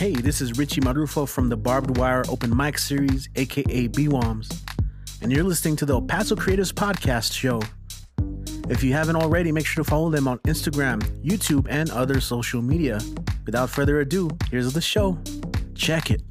Hey, 0.00 0.12
this 0.12 0.40
is 0.40 0.56
Richie 0.56 0.80
Marrufo 0.80 1.28
from 1.28 1.50
the 1.50 1.58
Barbed 1.58 1.98
Wire 1.98 2.22
Open 2.30 2.56
Mic 2.56 2.78
Series, 2.78 3.28
aka 3.36 3.86
BWOMs, 3.86 4.50
and 5.20 5.30
you're 5.30 5.44
listening 5.44 5.76
to 5.76 5.84
the 5.84 5.92
El 5.92 6.00
Paso 6.00 6.34
Creators 6.34 6.72
Podcast 6.72 7.34
Show. 7.34 7.60
If 8.70 8.82
you 8.82 8.94
haven't 8.94 9.16
already, 9.16 9.52
make 9.52 9.66
sure 9.66 9.84
to 9.84 9.90
follow 9.90 10.08
them 10.08 10.26
on 10.26 10.38
Instagram, 10.46 11.02
YouTube, 11.22 11.66
and 11.68 11.90
other 11.90 12.18
social 12.18 12.62
media. 12.62 12.98
Without 13.44 13.68
further 13.68 14.00
ado, 14.00 14.30
here's 14.50 14.72
the 14.72 14.80
show. 14.80 15.18
Check 15.74 16.10
it. 16.10 16.22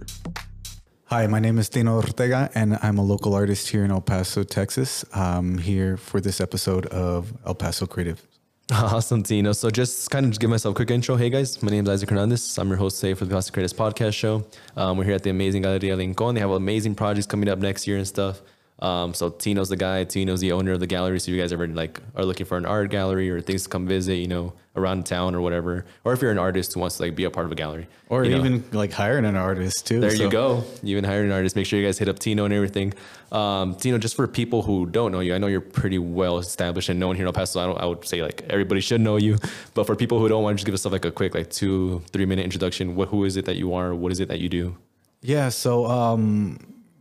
Hi, 1.06 1.28
my 1.28 1.40
name 1.40 1.60
is 1.60 1.70
Tino 1.70 1.98
Ortega, 1.98 2.50
and 2.56 2.80
I'm 2.82 2.98
a 2.98 3.04
local 3.04 3.36
artist 3.36 3.70
here 3.70 3.86
in 3.86 3.92
El 3.92 4.02
Paso, 4.02 4.42
Texas. 4.42 5.06
I'm 5.14 5.60
here 5.60 5.96
for 5.96 6.20
this 6.20 6.42
episode 6.42 6.88
of 6.88 7.32
El 7.46 7.54
Paso 7.54 7.86
Creative. 7.86 8.29
Awesome, 8.74 9.24
Tino. 9.24 9.52
So 9.54 9.72
just 9.72 10.12
kind 10.12 10.28
of 10.28 10.40
give 10.40 10.52
myself 10.52 10.74
a 10.74 10.76
quick 10.76 10.92
intro. 10.92 11.16
Hey 11.16 11.32
guys, 11.32 11.64
my 11.64 11.72
name 11.72 11.86
is 11.86 11.90
Isaac 11.90 12.10
Hernandez. 12.10 12.56
I'm 12.60 12.68
your 12.68 12.78
host 12.78 13.02
today 13.02 13.16
for 13.16 13.26
the 13.26 13.34
Paso 13.34 13.52
Creators 13.52 13.74
Podcast 13.74 14.14
Show. 14.14 14.46
Um, 14.78 14.96
we're 14.96 15.06
here 15.06 15.16
at 15.16 15.24
the 15.24 15.32
amazing 15.32 15.64
Galeria 15.64 15.96
Lincoln. 15.96 16.36
They 16.36 16.42
have 16.42 16.52
amazing 16.52 16.94
projects 16.94 17.26
coming 17.26 17.50
up 17.50 17.58
next 17.58 17.88
year 17.88 17.98
and 17.98 18.08
stuff. 18.08 18.44
Um, 18.82 19.14
so 19.14 19.30
Tino's 19.30 19.68
the 19.70 19.76
guy. 19.76 20.06
Tino's 20.06 20.40
the 20.40 20.54
owner 20.54 20.72
of 20.72 20.80
the 20.80 20.88
gallery. 20.88 21.20
So 21.20 21.32
if 21.32 21.36
you 21.36 21.42
guys 21.42 21.52
ever 21.52 21.68
like 21.68 22.00
are 22.16 22.24
looking 22.24 22.46
for 22.46 22.58
an 22.58 22.66
art 22.66 22.90
gallery 22.92 23.30
or 23.30 23.42
things 23.42 23.64
to 23.64 23.70
come 23.70 23.86
visit, 23.88 24.16
you 24.16 24.28
know, 24.28 24.54
around 24.78 25.06
town 25.06 25.36
or 25.36 25.42
whatever, 25.42 25.84
or 26.06 26.14
if 26.14 26.22
you're 26.22 26.32
an 26.32 26.38
artist 26.38 26.74
who 26.74 26.80
wants 26.80 26.96
to 26.96 27.04
like 27.04 27.14
be 27.16 27.26
a 27.26 27.30
part 27.30 27.46
of 27.46 27.52
a 27.52 27.56
gallery, 27.56 27.88
Or 28.08 28.24
you 28.24 28.32
know. 28.32 28.38
even 28.38 28.64
like 28.72 28.94
hiring 28.94 29.26
an 29.26 29.36
artist 29.36 29.86
too. 29.86 30.00
There 30.00 30.12
So- 30.12 30.24
you 30.24 30.30
go. 30.32 30.64
You 30.82 30.92
even 30.94 31.04
hiring 31.04 31.26
an 31.26 31.34
artist. 31.34 31.58
Make 31.58 31.66
sure 31.66 31.78
you 31.78 31.86
guys 31.86 31.98
hit 32.00 32.08
up 32.08 32.20
Tino 32.20 32.46
and 32.46 32.54
everything. 32.54 32.94
Um, 33.34 33.76
Tino, 33.76 33.98
just 33.98 34.16
for 34.16 34.28
people 34.28 34.62
who 34.62 34.86
don't 34.86 35.12
know 35.12 35.20
you, 35.20 35.36
I 35.36 35.40
know 35.40 35.48
you're 35.48 35.60
pretty 35.60 36.00
well 36.00 36.38
established 36.38 36.88
and 36.88 37.00
known 37.02 37.16
here 37.18 37.24
in 37.26 37.28
El 37.28 37.34
Paso. 37.34 37.60
I, 37.60 37.66
don't, 37.66 37.82
I 37.82 37.86
would 37.86 38.06
say 38.08 38.24
like 38.24 38.44
everybody 38.50 38.80
should 38.80 39.02
know 39.02 39.18
you, 39.18 39.38
but 39.74 39.88
for 39.88 39.96
people 39.98 40.20
who 40.20 40.30
don't 40.30 40.42
want, 40.44 40.58
to 40.58 40.64
just 40.64 40.66
give 40.66 40.74
us 40.74 40.86
like 40.86 41.04
a 41.04 41.12
quick 41.12 41.36
like 41.36 41.50
two, 41.50 42.02
three 42.14 42.26
minute 42.26 42.46
introduction. 42.46 42.96
What, 42.96 43.10
who 43.10 43.26
is 43.26 43.36
it 43.36 43.44
that 43.44 43.58
you 43.58 43.74
are? 43.74 43.94
What 43.94 44.14
is 44.14 44.22
it 44.22 44.30
that 44.30 44.40
you 44.40 44.48
do? 44.48 44.78
Yeah, 45.22 45.50
so 45.50 45.86
um, 45.86 46.58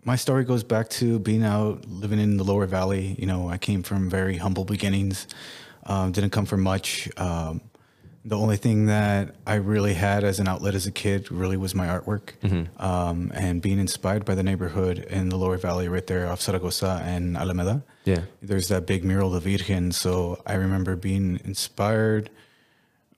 my 0.08 0.16
story 0.16 0.42
goes 0.42 0.64
back 0.64 0.88
to 0.88 1.18
being 1.18 1.44
out 1.44 1.86
living 1.86 2.18
in 2.18 2.38
the 2.38 2.44
lower 2.52 2.64
valley. 2.64 3.14
You 3.18 3.26
know, 3.26 3.50
I 3.50 3.58
came 3.58 3.82
from 3.82 4.08
very 4.08 4.38
humble 4.38 4.64
beginnings, 4.64 5.28
um, 5.84 6.12
didn't 6.12 6.30
come 6.30 6.46
from 6.46 6.62
much. 6.62 7.10
Um, 7.18 7.60
the 8.24 8.38
only 8.38 8.56
thing 8.56 8.86
that 8.86 9.34
I 9.46 9.56
really 9.56 9.92
had 9.92 10.24
as 10.24 10.40
an 10.40 10.48
outlet 10.48 10.74
as 10.74 10.86
a 10.86 10.90
kid 10.90 11.30
really 11.30 11.58
was 11.58 11.74
my 11.74 11.88
artwork 11.88 12.26
um, 12.80 13.30
and 13.34 13.60
being 13.60 13.78
inspired 13.78 14.24
by 14.24 14.34
the 14.34 14.42
neighborhood 14.42 14.98
in 14.98 15.28
the 15.28 15.36
lower 15.36 15.58
valley 15.58 15.88
right 15.88 16.06
there 16.06 16.26
off 16.26 16.40
Zaragoza 16.40 17.02
and 17.04 17.36
Alameda. 17.36 17.82
Yeah. 18.06 18.22
There's 18.40 18.68
that 18.68 18.86
big 18.86 19.04
mural 19.04 19.34
of 19.34 19.42
Virgen. 19.42 19.92
So 19.92 20.40
I 20.46 20.54
remember 20.54 20.96
being 20.96 21.38
inspired 21.44 22.30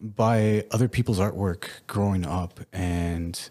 by 0.01 0.65
other 0.73 0.89
people's 0.89 1.21
artwork 1.21 1.69
growing 1.87 2.27
up 2.27 2.59
and 2.73 3.49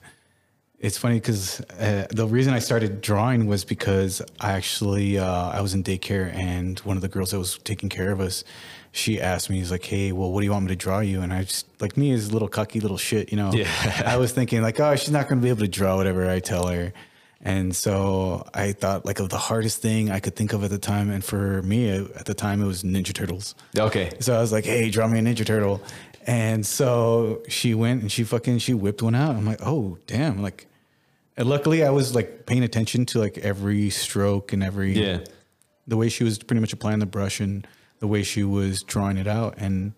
it's 0.80 0.97
funny 0.97 1.16
because 1.16 1.59
uh, 1.61 2.08
the 2.09 2.25
reason 2.25 2.53
I 2.53 2.59
started 2.59 3.02
drawing 3.02 3.47
was 3.47 3.66
because 3.66 4.22
I 4.39 4.53
actually 4.53 5.17
uh, 5.17 5.49
I 5.49 5.61
was 5.61 5.73
in 5.73 5.83
daycare 5.83 6.33
and 6.33 6.80
one 6.80 6.95
of 6.95 7.02
the 7.02 7.09
girls 7.09 7.31
that 7.31 7.39
was 7.39 7.58
taking 7.59 7.89
care 7.89 8.11
of 8.11 8.21
us, 8.21 8.44
she 8.91 9.19
asked 9.19 9.49
me, 9.49 9.58
"He's 9.58 9.71
like, 9.71 9.83
hey, 9.83 10.11
well, 10.13 10.31
what 10.31 10.39
do 10.41 10.45
you 10.45 10.52
want 10.52 10.66
me 10.66 10.69
to 10.69 10.75
draw 10.75 10.99
you?" 10.99 11.21
And 11.21 11.33
I 11.33 11.44
just 11.44 11.67
like 11.81 11.97
me 11.97 12.13
a 12.13 12.17
little 12.17 12.47
cocky 12.47 12.80
little 12.80 12.97
shit, 12.97 13.31
you 13.31 13.38
know. 13.38 13.52
Yeah. 13.53 13.69
I 14.05 14.17
was 14.17 14.31
thinking 14.31 14.61
like, 14.61 14.80
oh, 14.80 14.95
she's 14.95 15.11
not 15.11 15.27
going 15.27 15.39
to 15.39 15.44
be 15.44 15.49
able 15.49 15.61
to 15.61 15.67
draw 15.67 15.97
whatever 15.97 16.30
I 16.30 16.39
tell 16.39 16.67
her, 16.67 16.93
and 17.41 17.75
so 17.75 18.47
I 18.53 18.71
thought 18.71 19.05
like 19.05 19.19
of 19.19 19.30
the 19.30 19.38
hardest 19.38 19.81
thing 19.81 20.09
I 20.09 20.19
could 20.19 20.36
think 20.36 20.53
of 20.53 20.64
at 20.64 20.69
the 20.69 20.80
time, 20.80 21.09
and 21.11 21.23
for 21.23 21.61
me 21.64 21.89
at 21.89 22.25
the 22.25 22.33
time 22.33 22.61
it 22.61 22.66
was 22.66 22.83
Ninja 22.83 23.14
Turtles. 23.14 23.53
Okay. 23.77 24.11
So 24.21 24.33
I 24.33 24.39
was 24.39 24.52
like, 24.53 24.64
"Hey, 24.66 24.89
draw 24.89 25.08
me 25.08 25.19
a 25.19 25.21
Ninja 25.21 25.45
Turtle," 25.45 25.81
and 26.25 26.66
so 26.66 27.43
she 27.49 27.73
went 27.73 28.02
and 28.02 28.11
she 28.11 28.23
fucking 28.23 28.59
she 28.59 28.73
whipped 28.73 29.02
one 29.02 29.16
out. 29.16 29.36
I'm 29.36 29.45
like, 29.45 29.59
"Oh, 29.61 29.97
damn!" 30.08 30.41
Like, 30.41 30.67
and 31.39 31.49
luckily 31.49 31.83
I 31.83 31.89
was 31.89 32.13
like 32.13 32.45
paying 32.45 32.63
attention 32.63 33.05
to 33.07 33.19
like 33.19 33.37
every 33.39 33.89
stroke 33.89 34.53
and 34.53 34.61
every 34.61 34.93
Yeah. 34.93 35.19
the 35.87 35.97
way 35.97 36.09
she 36.09 36.23
was 36.23 36.37
pretty 36.37 36.59
much 36.59 36.73
applying 36.73 36.99
the 36.99 37.05
brush 37.07 37.39
and 37.39 37.65
the 37.99 38.08
way 38.08 38.21
she 38.23 38.43
was 38.43 38.83
drawing 38.83 39.17
it 39.17 39.27
out, 39.27 39.55
and 39.58 39.93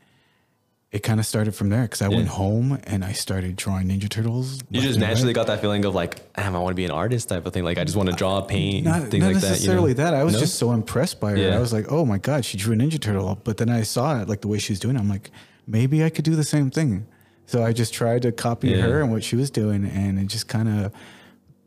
it 0.91 1.03
kind 1.03 1.19
of 1.19 1.25
started 1.25 1.53
from 1.55 1.69
there 1.69 1.83
because 1.83 2.01
I 2.01 2.09
went 2.09 2.27
home 2.27 2.79
and 2.83 3.05
I 3.05 3.13
started 3.13 3.55
drawing 3.55 3.87
Ninja 3.87 4.09
Turtles. 4.09 4.59
You 4.69 4.81
just 4.81 4.99
naturally 4.99 5.27
right. 5.29 5.35
got 5.35 5.47
that 5.47 5.61
feeling 5.61 5.85
of 5.85 5.95
like, 5.95 6.33
damn, 6.33 6.53
I 6.55 6.59
want 6.59 6.71
to 6.71 6.75
be 6.75 6.83
an 6.85 6.91
artist 6.91 7.29
type 7.29 7.45
of 7.45 7.53
thing. 7.53 7.63
Like 7.63 7.77
I 7.77 7.83
just 7.85 7.95
want 7.95 8.09
to 8.09 8.15
draw, 8.15 8.41
paint, 8.41 8.85
not, 8.85 9.03
things 9.09 9.23
not 9.23 9.33
like 9.33 9.41
that. 9.41 9.49
necessarily 9.51 9.91
You 9.91 9.97
know? 9.97 10.03
that. 10.03 10.13
I 10.15 10.23
was 10.25 10.33
No? 10.33 10.39
just 10.39 10.55
so 10.55 10.73
impressed 10.73 11.19
by 11.21 11.31
her. 11.31 11.37
Yeah. 11.37 11.55
I 11.55 11.59
was 11.59 11.71
like, 11.71 11.85
oh 11.91 12.03
my 12.05 12.17
God, 12.17 12.43
she 12.43 12.57
drew 12.57 12.73
a 12.73 12.77
Ninja 12.77 12.99
Turtle. 12.99 13.39
But 13.43 13.55
then 13.57 13.69
I 13.69 13.83
saw 13.83 14.19
it, 14.21 14.27
like 14.27 14.41
the 14.41 14.47
way 14.49 14.57
she 14.59 14.73
was 14.73 14.79
doing 14.81 14.95
it. 14.97 14.99
I'm 14.99 15.07
like, 15.09 15.31
maybe 15.65 16.03
I 16.03 16.09
could 16.09 16.25
do 16.25 16.35
the 16.35 16.43
same 16.43 16.69
thing. 16.69 17.07
So 17.45 17.63
I 17.63 17.71
just 17.71 17.93
tried 17.93 18.21
to 18.23 18.31
copy 18.33 18.69
Yeah. 18.71 18.81
her 18.81 19.01
and 19.01 19.11
what 19.13 19.23
she 19.23 19.35
was 19.37 19.49
doing. 19.49 19.85
And 19.85 20.19
it 20.19 20.25
just 20.25 20.47
kind 20.49 20.67
of 20.67 20.91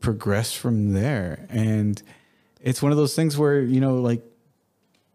progressed 0.05 0.57
from 0.59 0.93
there. 0.93 1.47
And 1.49 2.01
it's 2.61 2.83
one 2.83 2.93
of 2.93 2.99
those 2.99 3.15
things 3.17 3.37
where, 3.39 3.61
you 3.63 3.81
know, 3.81 3.97
like 3.97 4.23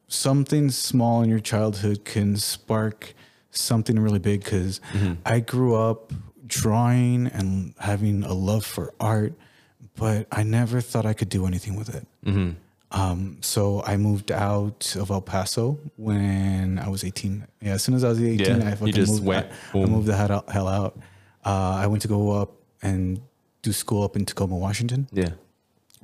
something 0.07 0.69
small 0.71 1.21
in 1.21 1.29
your 1.29 1.39
childhood 1.39 2.03
can 2.05 2.35
spark 2.35 3.13
something 3.51 3.99
really 3.99 4.19
big 4.19 4.43
because 4.43 4.81
I 5.25 5.39
grew 5.39 5.75
up 5.75 6.11
drawing 6.47 7.27
and 7.27 7.73
having 7.79 8.23
a 8.23 8.33
love 8.33 8.65
for 8.65 8.93
art, 8.99 9.33
but 9.95 10.27
I 10.31 10.43
never 10.43 10.81
thought 10.81 11.05
I 11.05 11.13
could 11.13 11.29
do 11.29 11.45
anything 11.45 11.75
with 11.75 11.93
it. 11.95 12.07
Um, 12.91 13.37
so 13.41 13.83
I 13.85 13.97
moved 13.97 14.31
out 14.31 14.95
of 14.99 15.11
El 15.11 15.21
Paso 15.21 15.77
when 15.95 16.79
I 16.79 16.89
was 16.89 17.03
18. 17.03 17.45
Yeah, 17.61 17.73
as 17.73 17.83
soon 17.83 17.93
as 17.93 18.03
I 18.03 18.09
was 18.09 18.19
18, 18.21 18.39
Yeah, 18.61 18.67
I 18.67 18.71
fucking 18.75 18.93
just 18.95 19.11
moved, 19.13 19.25
went, 19.25 19.47
I, 19.75 19.77
I 19.77 19.85
moved 19.85 20.07
the 20.07 20.15
hell 20.17 20.31
out. 20.31 20.49
Hell 20.49 20.67
out. 20.67 20.97
Uh, 21.45 21.77
I 21.83 21.85
went 21.85 22.01
to 22.01 22.07
go 22.07 22.31
up 22.31 22.53
and 22.81 23.21
do 23.61 23.71
school 23.73 24.03
up 24.03 24.15
in 24.15 24.25
Tacoma, 24.25 24.55
Washington 24.55 25.07
Yeah. 25.11 25.31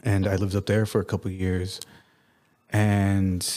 and 0.03 0.27
I 0.27 0.35
lived 0.35 0.55
up 0.55 0.65
there 0.65 0.85
for 0.85 0.99
a 0.99 1.05
couple 1.05 1.29
of 1.31 1.37
years. 1.39 1.79
And 2.69 3.47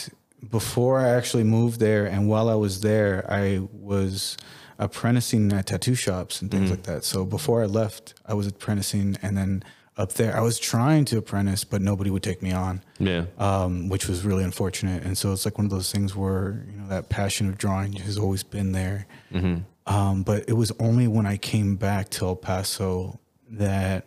before 0.51 1.01
I 1.01 1.09
actually 1.09 1.45
moved 1.45 1.81
there, 1.81 2.07
and 2.07 2.29
while 2.29 2.49
I 2.49 2.55
was 2.55 2.81
there, 2.81 3.25
I 3.29 3.61
was 3.73 4.37
apprenticing 4.79 5.53
at 5.53 5.67
tattoo 5.67 5.95
shops 5.95 6.41
and 6.41 6.51
things 6.51 6.71
like 6.71 6.85
that. 6.85 7.05
So 7.05 7.25
before 7.25 7.63
I 7.63 7.67
left, 7.67 8.15
I 8.27 8.35
was 8.35 8.47
apprenticing, 8.47 9.17
and 9.23 9.37
then 9.37 9.65
up 9.97 10.13
there, 10.13 10.37
I 10.37 10.41
was 10.41 10.61
trying 10.61 11.05
to 11.07 11.19
apprentice, 11.19 11.65
but 11.65 11.83
nobody 11.83 12.11
would 12.11 12.23
take 12.23 12.41
me 12.41 12.53
on, 12.53 12.83
Yeah. 13.01 13.25
um, 13.39 13.89
which 13.89 14.07
was 14.07 14.25
really 14.25 14.45
unfortunate. 14.45 15.03
And 15.03 15.19
so 15.19 15.33
it's 15.33 15.45
like 15.45 15.59
one 15.59 15.65
of 15.65 15.73
those 15.73 15.91
things 15.91 16.15
where 16.15 16.65
you 16.71 16.79
know 16.81 16.87
that 16.89 17.09
passion 17.09 17.49
of 17.49 17.59
drawing 17.59 17.95
has 17.95 18.17
always 18.17 18.45
been 18.45 18.71
there. 18.71 19.07
Um, 19.89 20.23
but 20.23 20.45
it 20.49 20.53
was 20.53 20.71
only 20.79 21.09
when 21.09 21.27
I 21.27 21.39
came 21.39 21.75
back 21.77 22.11
to 22.11 22.27
El 22.27 22.37
Paso 22.37 23.19
that 23.51 24.07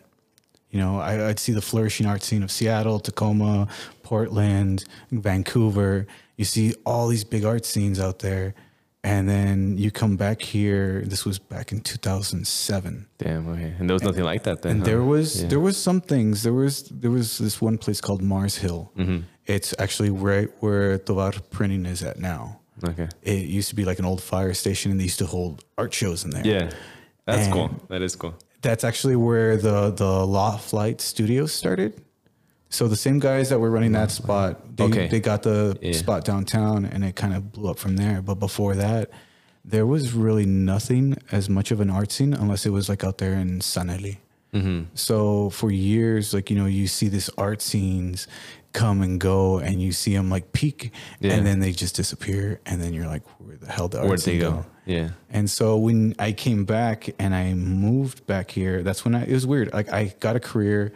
you 0.70 0.78
know, 0.78 0.98
I, 1.00 1.28
I'd 1.28 1.38
see 1.38 1.52
the 1.52 1.60
flourishing 1.60 2.06
art 2.06 2.22
scene 2.22 2.42
of 2.42 2.50
Seattle, 2.50 2.98
Tacoma, 2.98 3.68
Portland, 4.02 4.84
Vancouver. 5.10 6.06
You 6.38 6.46
see 6.46 6.74
all 6.86 7.08
these 7.08 7.24
big 7.24 7.44
art 7.44 7.66
scenes 7.66 8.00
out 8.00 8.20
there. 8.20 8.54
And 9.04 9.28
then 9.28 9.76
you 9.76 9.90
come 9.90 10.16
back 10.16 10.40
here. 10.40 11.02
This 11.04 11.26
was 11.26 11.38
back 11.38 11.72
in 11.72 11.80
2007. 11.80 13.06
Damn. 13.18 13.48
Okay. 13.48 13.74
And 13.78 13.88
there 13.88 13.94
was 13.94 14.02
nothing 14.02 14.24
like 14.24 14.44
that 14.44 14.62
then. 14.62 14.72
And 14.72 14.80
huh? 14.80 14.86
there 14.86 15.02
was 15.02 15.42
Yeah. 15.42 15.48
there 15.48 15.60
was 15.60 15.76
some 15.76 16.00
things. 16.00 16.42
There 16.42 16.52
was 16.54 16.84
there 16.84 17.10
was 17.10 17.36
this 17.38 17.60
one 17.60 17.76
place 17.78 18.00
called 18.00 18.22
Mars 18.22 18.56
Hill. 18.56 18.92
Mm-hmm. 18.96 19.18
It's 19.46 19.74
actually 19.78 20.10
right 20.10 20.48
where 20.60 20.98
Tovar 20.98 21.32
Printing 21.50 21.84
is 21.84 22.02
at 22.02 22.18
now. 22.18 22.60
Okay. 22.84 23.08
It 23.22 23.44
used 23.46 23.68
to 23.70 23.74
be 23.74 23.84
like 23.84 23.98
an 23.98 24.04
old 24.04 24.22
fire 24.22 24.54
station, 24.54 24.90
and 24.90 24.98
they 25.00 25.04
used 25.04 25.18
to 25.18 25.26
hold 25.26 25.64
art 25.76 25.92
shows 25.92 26.24
in 26.24 26.30
there. 26.30 26.46
Yeah. 26.46 26.70
That's 27.26 27.44
And- 27.46 27.52
cool. 27.52 27.70
That 27.88 28.02
is 28.02 28.16
cool. 28.16 28.34
That's 28.62 28.84
actually 28.84 29.16
where 29.16 29.56
the 29.56 29.90
the 29.90 30.26
Loft 30.26 30.72
Light 30.72 31.00
Studios 31.00 31.52
started. 31.52 32.00
So 32.70 32.88
the 32.88 32.96
same 32.96 33.18
guys 33.18 33.50
that 33.50 33.58
were 33.58 33.70
running 33.70 33.92
that 33.92 34.10
spot, 34.10 34.76
they, 34.76 34.84
Okay. 34.84 35.08
they 35.08 35.20
got 35.20 35.42
the 35.42 35.76
Yeah. 35.82 35.92
spot 35.92 36.24
downtown, 36.24 36.86
and 36.86 37.04
it 37.04 37.16
kind 37.16 37.34
of 37.34 37.52
blew 37.52 37.68
up 37.70 37.78
from 37.78 37.96
there. 37.96 38.22
But 38.22 38.36
before 38.36 38.74
that, 38.76 39.10
there 39.64 39.84
was 39.86 40.14
really 40.14 40.46
nothing 40.46 41.16
as 41.30 41.50
much 41.50 41.70
of 41.70 41.80
an 41.80 41.90
art 41.90 42.10
scene 42.12 42.32
unless 42.32 42.64
it 42.64 42.70
was 42.70 42.88
like 42.88 43.04
out 43.04 43.18
there 43.18 43.34
in 43.34 43.60
San 43.60 43.90
Eli. 43.90 44.14
Mm-hmm. 44.54 44.84
So 44.94 45.50
for 45.50 45.70
years, 45.70 46.32
like 46.32 46.48
you 46.50 46.56
know, 46.56 46.66
you 46.66 46.86
see 46.86 47.08
this 47.08 47.28
art 47.36 47.60
scenes 47.60 48.26
come 48.72 49.02
and 49.02 49.20
go, 49.20 49.58
and 49.58 49.82
you 49.82 49.92
see 49.92 50.14
them 50.16 50.30
like 50.30 50.52
peak, 50.52 50.92
Yeah. 51.20 51.32
and 51.32 51.46
then 51.46 51.58
they 51.60 51.72
just 51.72 51.94
disappear, 51.94 52.58
and 52.64 52.80
then 52.80 52.94
you're 52.94 53.06
like, 53.06 53.22
where 53.38 53.56
the 53.58 53.70
hell 53.70 53.88
did 53.88 53.98
the 53.98 54.00
art 54.00 54.08
Where'd 54.08 54.20
they 54.20 54.32
scene 54.32 54.40
go? 54.40 54.50
go? 54.52 54.66
Yeah. 54.84 55.10
And 55.30 55.48
so 55.48 55.76
when 55.76 56.14
I 56.18 56.32
came 56.32 56.64
back 56.64 57.10
and 57.18 57.34
I 57.34 57.54
moved 57.54 58.26
back 58.26 58.50
here, 58.50 58.82
that's 58.82 59.04
when 59.04 59.14
I, 59.14 59.24
it 59.24 59.32
was 59.32 59.46
weird. 59.46 59.72
Like 59.72 59.92
I 59.92 60.14
got 60.20 60.36
a 60.36 60.40
career, 60.40 60.92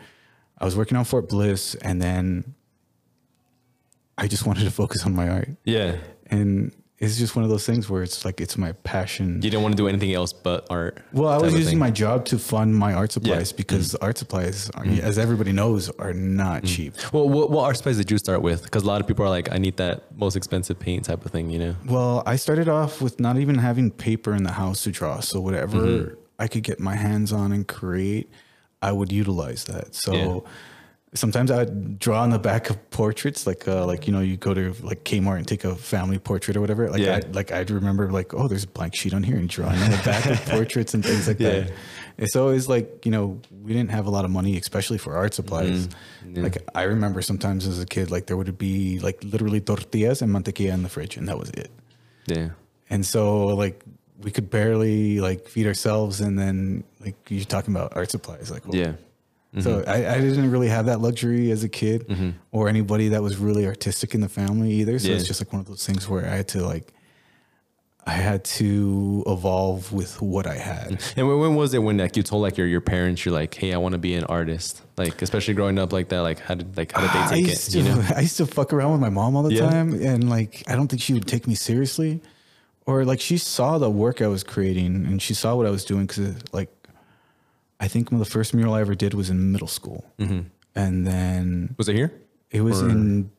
I 0.58 0.64
was 0.64 0.76
working 0.76 0.96
on 0.96 1.04
Fort 1.04 1.28
Bliss, 1.28 1.74
and 1.76 2.00
then 2.00 2.54
I 4.18 4.28
just 4.28 4.46
wanted 4.46 4.64
to 4.64 4.70
focus 4.70 5.04
on 5.04 5.14
my 5.14 5.28
art. 5.28 5.50
Yeah. 5.64 5.96
And 6.26 6.72
it's 6.98 7.18
just 7.18 7.36
one 7.36 7.44
of 7.44 7.50
those 7.50 7.66
things 7.66 7.90
where 7.90 8.02
it's 8.02 8.24
like 8.24 8.40
it's 8.40 8.56
my 8.56 8.72
passion. 8.72 9.34
You 9.34 9.50
didn't 9.50 9.62
want 9.62 9.74
to 9.74 9.76
do 9.76 9.86
anything 9.86 10.14
else 10.14 10.32
but 10.32 10.66
art. 10.70 11.02
Well, 11.12 11.28
I 11.28 11.36
was 11.36 11.52
using 11.52 11.72
thing. 11.72 11.78
my 11.78 11.90
job 11.90 12.24
to 12.26 12.38
fund 12.38 12.74
my 12.74 12.94
art 12.94 13.12
supplies 13.12 13.50
Yeah. 13.50 13.56
Because 13.56 13.92
mm. 13.92 13.98
art 14.00 14.16
supplies, 14.16 14.70
are, 14.70 14.84
mm. 14.84 15.00
as 15.00 15.18
everybody 15.18 15.52
knows, 15.52 15.90
are 15.98 16.14
not 16.14 16.62
mm. 16.62 16.74
cheap. 16.74 16.94
Well, 17.12 17.28
what, 17.28 17.50
what 17.50 17.64
art 17.64 17.76
supplies 17.76 17.98
did 17.98 18.10
you 18.10 18.16
start 18.16 18.40
with? 18.40 18.62
Because 18.62 18.82
a 18.82 18.86
lot 18.86 19.02
of 19.02 19.06
people 19.06 19.26
are 19.26 19.28
like, 19.28 19.52
I 19.52 19.58
need 19.58 19.76
that 19.76 20.16
most 20.16 20.36
expensive 20.36 20.78
paint 20.78 21.04
type 21.04 21.24
of 21.26 21.30
thing, 21.30 21.50
you 21.50 21.58
know? 21.58 21.76
Well, 21.84 22.22
I 22.24 22.36
started 22.36 22.68
off 22.68 23.02
with 23.02 23.20
not 23.20 23.36
even 23.36 23.58
having 23.58 23.90
paper 23.90 24.34
in 24.34 24.44
the 24.44 24.52
house 24.52 24.84
to 24.84 24.90
draw. 24.90 25.20
So 25.20 25.40
whatever 25.40 25.76
Mm-hmm. 25.76 26.14
I 26.38 26.48
could 26.48 26.62
get 26.62 26.80
my 26.80 26.96
hands 26.96 27.32
on 27.32 27.52
and 27.52 27.66
create, 27.66 28.30
I 28.82 28.92
would 28.92 29.10
utilize 29.10 29.64
that. 29.64 29.94
So 29.94 30.12
Yeah. 30.12 30.50
Sometimes 31.16 31.50
I'd 31.50 31.98
draw 31.98 32.22
on 32.22 32.30
the 32.30 32.38
back 32.38 32.70
of 32.70 32.90
portraits, 32.90 33.46
like 33.46 33.66
uh, 33.66 33.84
like 33.84 34.06
you 34.06 34.12
know, 34.12 34.20
you 34.20 34.36
go 34.36 34.54
to 34.54 34.72
like 34.82 35.04
Kmart 35.04 35.38
and 35.38 35.48
take 35.48 35.64
a 35.64 35.74
family 35.74 36.18
portrait 36.18 36.56
or 36.56 36.60
whatever. 36.60 36.88
Like 36.90 37.02
Yeah. 37.02 37.20
I 37.24 37.28
like 37.32 37.50
I'd 37.50 37.70
remember 37.70 38.10
like, 38.12 38.32
oh, 38.34 38.46
there's 38.48 38.64
a 38.64 38.68
blank 38.68 38.94
sheet 38.94 39.14
on 39.14 39.22
here 39.22 39.36
and 39.36 39.48
drawing 39.48 39.80
on 39.80 39.90
the 39.90 40.02
back 40.04 40.26
of 40.26 40.44
portraits 40.46 40.94
and 40.94 41.04
things 41.04 41.26
like 41.26 41.38
that. 41.38 41.72
It's 42.18 42.36
always 42.36 42.68
like, 42.68 43.04
you 43.04 43.10
know, 43.10 43.40
we 43.62 43.72
didn't 43.74 43.90
have 43.90 44.06
a 44.06 44.10
lot 44.10 44.24
of 44.24 44.30
money, 44.30 44.56
especially 44.56 44.96
for 44.98 45.16
art 45.16 45.34
supplies. 45.34 45.88
Mm-hmm. 45.88 46.42
Like 46.42 46.58
I 46.74 46.82
remember 46.82 47.20
sometimes 47.22 47.66
as 47.66 47.80
a 47.80 47.86
kid, 47.86 48.10
like 48.10 48.26
there 48.26 48.36
would 48.36 48.56
be 48.56 48.98
like 49.00 49.22
literally 49.24 49.60
tortillas 49.60 50.22
and 50.22 50.32
mantequilla 50.32 50.72
in 50.72 50.82
the 50.82 50.88
fridge, 50.88 51.16
and 51.16 51.28
that 51.28 51.38
was 51.38 51.50
it. 51.50 51.70
Yeah. 52.26 52.50
And 52.88 53.04
so 53.04 53.48
like 53.48 53.82
we 54.22 54.30
could 54.30 54.48
barely 54.48 55.20
like 55.20 55.46
feed 55.46 55.66
ourselves, 55.66 56.20
and 56.20 56.38
then 56.38 56.84
like 57.00 57.16
you're 57.28 57.44
talking 57.44 57.74
about 57.74 57.96
art 57.96 58.10
supplies, 58.10 58.50
like 58.50 58.66
well, 58.66 58.76
Yeah. 58.76 58.92
So 59.60 59.80
mm-hmm. 59.80 59.90
I, 59.90 60.14
I 60.14 60.20
didn't 60.20 60.50
really 60.50 60.68
have 60.68 60.86
that 60.86 61.00
luxury 61.00 61.50
as 61.50 61.64
a 61.64 61.68
kid 61.68 62.06
mm-hmm. 62.08 62.30
or 62.52 62.68
anybody 62.68 63.08
that 63.08 63.22
was 63.22 63.36
really 63.38 63.66
artistic 63.66 64.14
in 64.14 64.20
the 64.20 64.28
family 64.28 64.70
either. 64.72 64.98
So 64.98 65.08
Yeah. 65.08 65.16
it's 65.16 65.26
just 65.26 65.40
like 65.40 65.52
one 65.52 65.60
of 65.60 65.66
those 65.66 65.84
things 65.86 66.08
where 66.08 66.24
I 66.24 66.36
had 66.36 66.48
to 66.48 66.62
like, 66.62 66.92
I 68.08 68.12
had 68.12 68.44
to 68.44 69.24
evolve 69.26 69.92
with 69.92 70.22
what 70.22 70.46
I 70.46 70.54
had. 70.54 70.90
Mm. 70.90 71.14
And 71.16 71.28
when, 71.28 71.38
when 71.40 71.54
was 71.56 71.74
it 71.74 71.80
when 71.82 71.96
like 71.96 72.16
you 72.16 72.22
told 72.22 72.42
like 72.42 72.56
your 72.56 72.68
your 72.68 72.80
parents 72.80 73.24
you're 73.24 73.34
like, 73.34 73.54
hey, 73.54 73.74
I 73.74 73.78
want 73.78 73.94
to 73.94 73.98
be 73.98 74.14
an 74.14 74.22
artist? 74.24 74.82
Like 74.96 75.20
especially 75.22 75.54
growing 75.54 75.76
up 75.76 75.92
like 75.92 76.08
that, 76.10 76.20
like 76.20 76.38
how 76.38 76.54
did 76.54 76.76
like 76.76 76.92
how 76.92 77.00
did 77.00 77.10
they 77.10 77.18
ah, 77.18 77.28
take 77.30 77.46
used 77.48 77.68
it? 77.68 77.72
to, 77.72 77.78
You 77.78 77.84
know? 77.84 78.04
I 78.16 78.20
used 78.20 78.36
to 78.36 78.46
fuck 78.46 78.72
around 78.72 78.92
with 78.92 79.00
my 79.00 79.10
mom 79.10 79.34
all 79.34 79.42
the 79.42 79.54
Yeah. 79.54 79.68
time, 79.68 79.92
and 79.94 80.30
like 80.30 80.62
I 80.68 80.76
don't 80.76 80.86
think 80.86 81.02
she 81.02 81.14
would 81.14 81.26
take 81.26 81.48
me 81.48 81.56
seriously, 81.56 82.20
or 82.86 83.04
like 83.04 83.20
she 83.20 83.38
saw 83.38 83.76
the 83.78 83.90
work 83.90 84.22
I 84.22 84.28
was 84.28 84.44
creating 84.44 85.04
and 85.06 85.20
she 85.20 85.34
saw 85.34 85.56
what 85.56 85.66
I 85.66 85.70
was 85.70 85.84
doing 85.84 86.06
because 86.06 86.36
like 86.52 86.68
I 87.80 87.88
think 87.88 88.10
the 88.10 88.24
first 88.24 88.54
mural 88.54 88.74
I 88.74 88.80
ever 88.80 88.94
did 88.94 89.12
was 89.14 89.28
in 89.30 89.52
middle 89.52 89.68
school, 89.68 90.04
and 90.74 91.06
then 91.06 91.74
Was 91.78 91.88
it 91.88 91.96
here? 91.96 92.12
it 92.50 92.60
was 92.62 92.82
Or- 92.82 92.88
in 92.90 93.30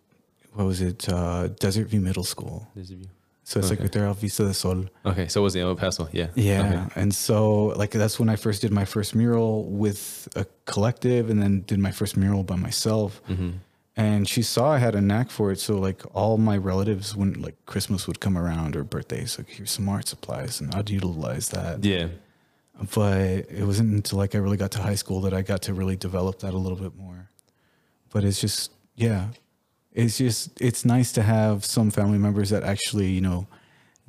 what 0.54 0.66
was 0.66 0.82
it 0.82 1.08
uh, 1.10 1.48
Desert 1.60 1.88
View 1.88 2.02
Middle 2.02 2.24
School. 2.24 2.68
A 2.76 2.82
view. 2.82 3.08
So 3.44 3.60
it's 3.60 3.70
like 3.70 3.80
right 3.80 3.92
there 3.92 4.08
off 4.08 4.20
Vista 4.20 4.44
del 4.44 4.54
Sol. 4.54 4.86
Okay, 5.06 5.28
so 5.30 5.40
it 5.42 5.44
was 5.44 5.56
in 5.56 5.62
El 5.62 5.76
Paso, 5.76 6.10
yeah. 6.12 6.28
Yeah. 6.36 6.68
Okay. 6.90 7.02
And 7.02 7.14
so 7.16 7.68
like 7.82 7.92
that's 7.92 8.20
when 8.20 8.28
I 8.28 8.36
first 8.36 8.62
did 8.62 8.72
my 8.74 8.84
first 8.86 9.16
mural 9.16 9.64
with 9.66 10.28
a 10.36 10.46
collective 10.66 11.30
and 11.30 11.42
then 11.42 11.62
did 11.66 11.80
my 11.80 11.92
first 11.92 12.18
mural 12.18 12.44
by 12.44 12.56
myself. 12.58 13.22
Mm-hmm. 13.30 13.52
And 13.96 14.28
she 14.28 14.42
saw 14.44 14.72
I 14.74 14.80
had 14.80 14.96
a 14.96 15.02
knack 15.02 15.30
for 15.30 15.52
it. 15.54 15.60
So 15.62 15.78
like 15.80 16.02
all 16.14 16.38
my 16.38 16.58
relatives 16.58 17.16
when 17.16 17.34
like 17.42 17.56
Christmas 17.66 18.06
would 18.08 18.20
come 18.20 18.38
around 18.38 18.76
or 18.76 18.84
birthdays, 18.84 19.38
like 19.38 19.48
here's 19.50 19.72
some 19.72 19.88
art 19.88 20.08
supplies 20.10 20.60
and 20.60 20.76
I'd 20.76 20.90
utilize 20.90 21.48
that. 21.50 21.86
Yeah. 21.86 22.08
But 22.94 23.20
it 23.50 23.66
wasn't 23.66 23.94
until 23.94 24.20
like 24.20 24.36
I 24.36 24.38
really 24.38 24.58
got 24.58 24.72
to 24.72 24.82
high 24.82 24.96
school 24.96 25.22
that 25.22 25.34
I 25.34 25.42
got 25.42 25.64
to 25.64 25.74
really 25.74 25.96
develop 25.96 26.40
that 26.40 26.54
a 26.54 26.58
little 26.58 26.78
bit 26.78 26.96
more. 26.96 27.30
But 28.12 28.24
it's 28.24 28.40
just 28.40 28.72
yeah. 28.96 29.30
It's 29.94 30.18
just 30.20 30.62
it's 30.62 30.86
nice 30.86 31.12
to 31.14 31.24
have 31.24 31.66
some 31.66 31.90
family 31.90 32.20
members 32.20 32.52
that 32.52 32.64
actually, 32.64 33.08
you 33.08 33.22
know, 33.22 33.48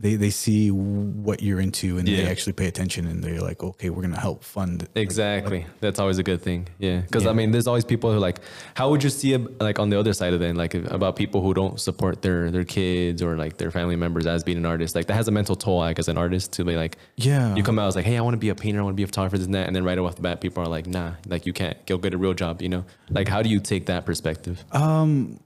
they 0.00 0.14
they 0.14 0.30
see 0.30 0.70
what 0.70 1.42
you're 1.42 1.58
into 1.60 1.98
and 1.98 2.06
they 2.06 2.24
actually 2.28 2.52
pay 2.52 2.66
attention 2.68 3.06
and 3.08 3.22
they're 3.22 3.40
like, 3.40 3.64
okay, 3.64 3.90
we're 3.90 4.02
gonna 4.02 4.18
help 4.20 4.44
fund. 4.44 4.88
Exactly. 4.94 5.66
That's 5.80 5.98
always 5.98 6.18
a 6.18 6.22
good 6.22 6.40
thing. 6.40 6.68
Yeah. 6.78 7.00
Because 7.00 7.26
I 7.26 7.32
mean, 7.32 7.50
there's 7.50 7.66
always 7.66 7.84
people 7.84 8.12
who 8.12 8.20
like, 8.20 8.38
how 8.74 8.90
would 8.90 9.02
you 9.02 9.10
see 9.10 9.32
it 9.32 9.60
like 9.60 9.80
on 9.80 9.90
the 9.90 9.98
other 9.98 10.12
side 10.12 10.34
of 10.34 10.42
it, 10.42 10.54
like 10.54 10.74
about 10.74 11.16
people 11.16 11.42
who 11.42 11.52
don't 11.52 11.80
support 11.80 12.22
their 12.22 12.52
their 12.52 12.62
kids 12.62 13.22
or 13.22 13.36
like 13.36 13.56
their 13.56 13.72
family 13.72 13.96
members 13.96 14.24
as 14.26 14.44
being 14.44 14.58
an 14.58 14.66
artist? 14.66 14.94
Like 14.94 15.06
that 15.06 15.14
has 15.14 15.26
a 15.26 15.32
mental 15.32 15.56
toll, 15.56 15.78
like 15.78 15.98
as 15.98 16.06
an 16.06 16.16
artist 16.16 16.52
to 16.52 16.64
be 16.64 16.76
like, 16.76 16.96
Yeah. 17.16 17.56
you 17.56 17.64
come 17.64 17.78
out 17.80 17.88
as 17.88 17.96
like, 17.96 18.04
hey, 18.04 18.16
I 18.16 18.20
want 18.20 18.34
to 18.34 18.38
be 18.38 18.50
a 18.50 18.54
painter, 18.54 18.78
I 18.78 18.84
want 18.84 18.94
to 18.94 18.96
be 18.96 19.02
a 19.02 19.08
photographer, 19.08 19.36
this 19.38 19.46
and 19.46 19.54
that, 19.56 19.66
and 19.66 19.74
then 19.74 19.82
right 19.82 19.98
off 19.98 20.14
the 20.14 20.22
bat, 20.22 20.40
people 20.40 20.62
are 20.62 20.68
like, 20.68 20.86
nah, 20.86 21.14
like 21.26 21.44
you 21.44 21.52
can't 21.52 21.84
go 21.86 21.98
get 21.98 22.14
a 22.14 22.18
real 22.18 22.34
job, 22.34 22.62
you 22.62 22.68
know? 22.68 22.84
Like, 23.10 23.26
how 23.26 23.42
do 23.42 23.48
you 23.48 23.58
take 23.58 23.86
that 23.86 24.06
perspective? 24.06 24.64
Um 24.70 25.40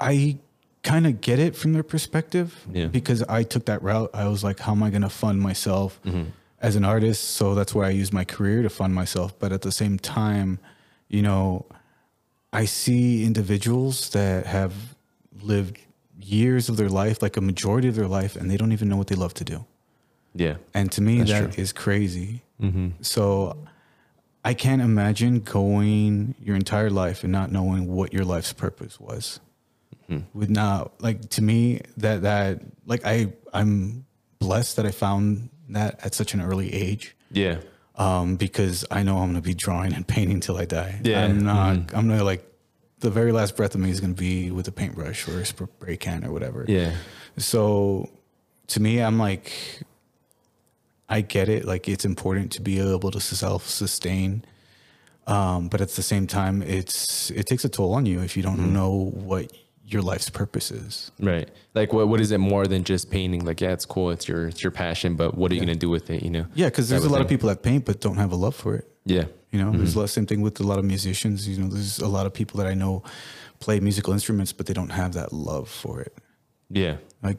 I 0.00 0.38
kind 0.86 1.06
of 1.06 1.20
get 1.20 1.38
it 1.38 1.56
from 1.56 1.72
their 1.72 1.82
perspective 1.82 2.64
Yeah. 2.72 2.86
because 2.86 3.22
I 3.24 3.42
took 3.42 3.66
that 3.66 3.82
route. 3.82 4.10
I 4.14 4.28
was 4.28 4.44
like, 4.44 4.60
how 4.60 4.72
am 4.72 4.82
I 4.82 4.90
going 4.90 5.02
to 5.02 5.08
fund 5.08 5.40
myself 5.42 6.00
mm-hmm. 6.04 6.30
as 6.60 6.76
an 6.76 6.84
artist? 6.84 7.22
So 7.30 7.54
that's 7.56 7.74
why 7.74 7.86
I 7.88 7.90
used 7.90 8.12
my 8.12 8.24
career 8.24 8.62
to 8.62 8.70
fund 8.70 8.94
myself. 8.94 9.36
But 9.38 9.52
at 9.52 9.62
the 9.62 9.72
same 9.72 9.98
time, 9.98 10.60
you 11.08 11.22
know, 11.22 11.66
I 12.52 12.66
see 12.66 13.24
individuals 13.24 14.10
that 14.10 14.46
have 14.46 14.72
lived 15.42 15.78
years 16.20 16.68
of 16.68 16.76
their 16.76 16.88
life, 16.88 17.20
like 17.20 17.36
a 17.36 17.40
majority 17.40 17.88
of 17.88 17.96
their 17.96 18.08
life, 18.08 18.36
and 18.36 18.48
they 18.50 18.56
don't 18.56 18.72
even 18.72 18.88
know 18.88 18.96
what 18.96 19.08
they 19.08 19.16
love 19.16 19.34
to 19.34 19.44
do. 19.44 19.66
Yeah. 20.34 20.56
And 20.72 20.92
to 20.92 21.02
me, 21.02 21.22
that 21.22 21.52
true. 21.52 21.62
is 21.62 21.72
crazy. 21.72 22.42
Mm-hmm. 22.62 23.02
So 23.02 23.58
I 24.44 24.54
can't 24.54 24.82
imagine 24.82 25.40
going 25.40 26.36
your 26.40 26.54
entire 26.54 26.90
life 26.90 27.24
and 27.24 27.32
not 27.32 27.50
knowing 27.50 27.92
what 27.92 28.12
your 28.12 28.24
life's 28.24 28.52
purpose 28.52 29.00
was. 29.00 29.40
With 30.34 30.50
not 30.50 31.00
like 31.02 31.28
to 31.30 31.42
me 31.42 31.80
that 31.96 32.22
that 32.22 32.60
like 32.84 33.04
I 33.04 33.32
I'm 33.52 34.06
blessed 34.38 34.76
that 34.76 34.86
I 34.86 34.90
found 34.90 35.50
that 35.70 36.04
at 36.04 36.14
such 36.14 36.34
an 36.34 36.40
early 36.40 36.72
age. 36.72 37.16
Yeah. 37.30 37.58
Um, 37.96 38.36
because 38.36 38.84
I 38.90 39.02
know 39.02 39.18
I'm 39.18 39.28
gonna 39.28 39.40
be 39.40 39.54
drawing 39.54 39.94
and 39.94 40.06
painting 40.06 40.40
till 40.40 40.56
I 40.56 40.64
die. 40.64 41.00
Yeah. 41.02 41.24
I'm 41.24 41.40
not. 41.40 41.76
I'm 41.94 42.08
gonna 42.08 42.24
like 42.24 42.44
the 43.00 43.10
very 43.10 43.32
last 43.32 43.56
breath 43.56 43.74
of 43.74 43.80
me 43.80 43.90
is 43.90 44.00
gonna 44.00 44.14
be 44.14 44.50
with 44.50 44.68
a 44.68 44.72
paintbrush 44.72 45.28
or 45.28 45.40
a 45.40 45.46
spray 45.46 45.96
can 45.96 46.24
or 46.24 46.32
whatever. 46.32 46.64
Yeah. 46.68 46.94
So 47.38 48.10
to 48.68 48.80
me, 48.80 49.00
I'm 49.00 49.18
like, 49.18 49.52
I 51.08 51.20
get 51.20 51.48
it. 51.48 51.64
Like 51.64 51.88
it's 51.88 52.04
important 52.04 52.52
to 52.52 52.62
be 52.62 52.78
able 52.78 53.10
to 53.10 53.20
self 53.20 53.66
sustain. 53.66 54.44
Um, 55.26 55.68
but 55.68 55.80
at 55.80 55.88
the 55.90 56.02
same 56.02 56.26
time, 56.26 56.62
it's 56.62 57.30
it 57.30 57.46
takes 57.46 57.64
a 57.64 57.68
toll 57.68 57.94
on 57.94 58.06
you 58.06 58.20
if 58.20 58.36
you 58.36 58.42
don't 58.42 58.72
know 58.72 59.10
what 59.12 59.50
your 59.88 60.02
life's 60.02 60.28
purpose 60.30 60.70
is. 60.70 61.12
Right. 61.20 61.48
Like 61.74 61.92
what 61.92 62.08
what 62.08 62.20
is 62.20 62.32
it 62.32 62.38
more 62.38 62.66
than 62.66 62.82
just 62.84 63.10
painting? 63.10 63.44
Like, 63.44 63.60
yeah, 63.60 63.72
it's 63.72 63.84
cool, 63.86 64.10
it's 64.10 64.26
your 64.28 64.48
it's 64.48 64.62
your 64.62 64.72
passion, 64.72 65.14
but 65.16 65.36
what 65.36 65.50
are 65.50 65.54
you 65.54 65.60
gonna 65.60 65.74
do 65.76 65.90
with 65.90 66.10
it, 66.10 66.22
you 66.22 66.30
know? 66.30 66.46
Yeah, 66.54 66.66
because 66.66 66.88
there's 66.88 67.04
a 67.04 67.08
lot 67.08 67.20
of 67.20 67.28
people 67.28 67.48
that 67.48 67.62
paint 67.62 67.84
but 67.84 68.00
don't 68.00 68.16
have 68.16 68.32
a 68.32 68.36
love 68.36 68.54
for 68.54 68.74
it. 68.74 68.88
Yeah. 69.04 69.26
You 69.52 69.60
know, 69.62 69.70
there's 69.70 69.94
a 69.94 70.00
lot 70.00 70.10
same 70.10 70.26
thing 70.26 70.42
with 70.42 70.58
a 70.60 70.64
lot 70.64 70.78
of 70.78 70.84
musicians. 70.84 71.48
You 71.48 71.58
know, 71.62 71.68
there's 71.68 71.98
a 72.00 72.08
lot 72.08 72.26
of 72.26 72.34
people 72.34 72.58
that 72.58 72.66
I 72.66 72.74
know 72.74 73.04
play 73.60 73.80
musical 73.80 74.12
instruments, 74.12 74.52
but 74.52 74.66
they 74.66 74.74
don't 74.74 74.90
have 74.90 75.14
that 75.14 75.32
love 75.32 75.68
for 75.68 76.00
it. 76.00 76.14
Yeah. 76.68 76.96
Like, 77.22 77.38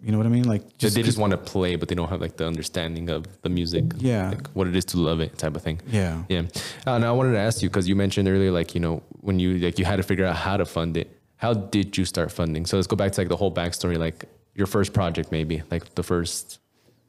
you 0.00 0.12
know 0.12 0.18
what 0.18 0.26
I 0.26 0.30
mean? 0.30 0.44
Like, 0.44 0.78
Just, 0.78 0.94
they 0.94 1.02
just 1.02 1.18
want 1.18 1.32
to 1.32 1.36
play, 1.36 1.74
but 1.74 1.88
they 1.88 1.96
don't 1.96 2.08
have 2.08 2.20
like 2.20 2.36
the 2.36 2.46
understanding 2.46 3.10
of 3.10 3.26
the 3.42 3.48
music. 3.48 3.84
Yeah. 3.98 4.30
Like 4.30 4.46
what 4.50 4.68
it 4.68 4.76
is 4.76 4.84
to 4.86 4.98
love 4.98 5.20
it 5.20 5.36
type 5.36 5.56
of 5.56 5.62
thing. 5.62 5.80
yeah, 5.88 6.22
Yeah. 6.28 6.42
Uh, 6.86 6.92
and 6.92 7.04
I 7.04 7.10
wanted 7.12 7.32
to 7.32 7.38
ask 7.38 7.60
you 7.60 7.68
because 7.68 7.88
you 7.88 7.96
mentioned 7.96 8.28
earlier, 8.28 8.52
like 8.52 8.74
you 8.74 8.80
know, 8.80 9.02
when 9.20 9.40
you 9.40 9.58
like 9.58 9.78
you 9.80 9.84
had 9.84 9.96
to 9.96 10.04
figure 10.04 10.24
out 10.24 10.36
how 10.36 10.56
to 10.56 10.64
fund 10.64 10.96
it. 10.96 11.17
How 11.38 11.54
did 11.54 11.96
you 11.96 12.04
start 12.04 12.30
funding? 12.30 12.66
So 12.66 12.76
let's 12.76 12.86
go 12.86 12.96
back 12.96 13.12
to 13.12 13.20
like 13.20 13.28
the 13.28 13.36
whole 13.36 13.52
backstory, 13.52 13.96
like 13.96 14.24
your 14.54 14.66
first 14.66 14.92
project, 14.92 15.32
maybe 15.32 15.62
like 15.70 15.94
the 15.94 16.02
first, 16.02 16.58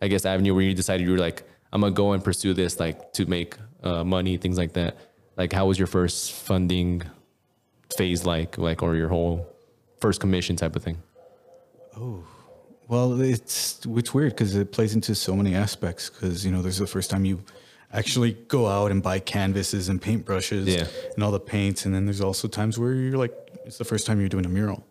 I 0.02 0.08
guess, 0.08 0.26
avenue 0.26 0.54
where 0.56 0.64
you 0.64 0.74
decided 0.74 1.06
you 1.06 1.12
were 1.12 1.18
like, 1.20 1.44
I'm 1.74 1.82
gonna 1.82 1.94
go 1.94 2.14
and 2.14 2.24
pursue 2.24 2.54
this, 2.54 2.80
like 2.80 3.12
to 3.14 3.26
make 3.26 3.58
uh, 3.84 4.04
money, 4.04 4.38
things 4.38 4.58
like 4.58 4.74
that. 4.74 4.98
Like, 5.36 5.52
how 5.54 5.66
was 5.68 5.78
your 5.78 5.88
first 5.88 6.32
funding 6.34 7.02
phase 7.96 8.26
like, 8.26 8.58
like, 8.58 8.84
or 8.84 8.96
your 8.96 9.10
whole 9.10 9.48
first 10.00 10.20
commission 10.20 10.56
type 10.56 10.76
of 10.76 10.84
thing? 10.84 10.98
Oh, 11.98 12.24
well, 12.88 13.20
it's 13.22 13.82
it's 13.86 14.14
weird 14.14 14.34
because 14.34 14.56
it 14.56 14.72
plays 14.72 14.94
into 14.96 15.16
so 15.16 15.36
many 15.36 15.56
aspects. 15.56 16.10
Because 16.10 16.46
you 16.46 16.52
know, 16.52 16.62
there's 16.62 16.78
the 16.78 16.88
first 16.88 17.10
time 17.10 17.26
you 17.26 17.44
actually 17.94 18.34
go 18.48 18.68
out 18.68 18.92
and 18.92 19.02
buy 19.02 19.18
canvases 19.20 19.90
and 19.90 20.00
paintbrushes 20.02 20.68
Yeah. 20.68 20.86
and 21.16 21.24
all 21.24 21.32
the 21.32 21.40
paints, 21.40 21.86
and 21.86 21.96
then 21.96 22.06
there's 22.06 22.22
also 22.22 22.48
times 22.48 22.78
where 22.78 22.94
you're 22.94 23.18
like, 23.18 23.34
it's 23.70 23.78
the 23.78 23.86
first 23.86 24.06
time 24.08 24.20
you're 24.20 24.30
doing 24.38 24.46
a 24.46 24.50
mural. 24.50 24.84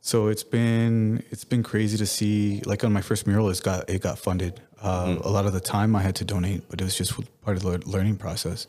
So 0.00 0.26
it's 0.26 0.42
been 0.42 1.22
it's 1.30 1.44
been 1.44 1.62
crazy 1.62 1.96
to 1.96 2.06
see. 2.06 2.60
Like 2.66 2.82
on 2.84 2.92
my 2.92 3.00
first 3.02 3.26
mural, 3.26 3.48
it 3.48 3.62
got 3.62 3.88
it 3.88 4.02
got 4.02 4.18
funded. 4.18 4.60
Uh, 4.82 5.16
A 5.22 5.30
lot 5.30 5.46
of 5.46 5.52
the 5.52 5.60
time 5.60 5.94
I 5.94 6.02
had 6.02 6.16
to 6.16 6.24
donate, 6.24 6.62
but 6.68 6.80
it 6.80 6.84
was 6.84 6.96
just 6.96 7.12
part 7.44 7.56
of 7.56 7.62
the 7.62 7.78
learning 7.88 8.16
process. 8.16 8.66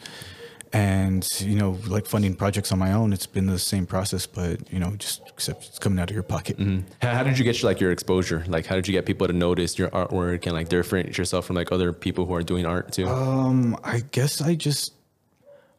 And 0.72 1.28
you 1.40 1.56
know, 1.56 1.72
like 1.88 2.06
funding 2.06 2.36
projects 2.36 2.72
on 2.72 2.78
my 2.80 2.94
own, 2.94 3.14
it's 3.14 3.26
been 3.28 3.48
the 3.48 3.60
same 3.60 3.86
process, 3.88 4.28
but 4.28 4.72
you 4.72 4.80
know, 4.80 4.92
just 4.98 5.22
except 5.30 5.60
it's 5.68 5.80
coming 5.80 6.00
out 6.00 6.10
of 6.12 6.16
your 6.16 6.24
pocket. 6.24 6.58
How, 7.02 7.16
how 7.18 7.24
did 7.24 7.38
you 7.40 7.44
get 7.44 7.62
like 7.64 7.80
your 7.80 7.92
exposure? 7.92 8.44
Like, 8.48 8.66
how 8.68 8.76
did 8.76 8.88
you 8.88 8.94
get 8.94 9.06
people 9.06 9.26
to 9.28 9.34
notice 9.34 9.78
your 9.80 9.90
artwork 9.90 10.46
and 10.48 10.54
like 10.54 10.70
differentiate 10.70 11.18
yourself 11.18 11.46
from 11.46 11.56
like 11.56 11.72
other 11.72 11.94
people 11.94 12.26
who 12.28 12.34
are 12.36 12.44
doing 12.44 12.66
art 12.66 12.92
too? 12.92 13.08
Um, 13.08 13.78
I 13.84 14.04
guess 14.12 14.42
I 14.42 14.56
just, 14.56 14.94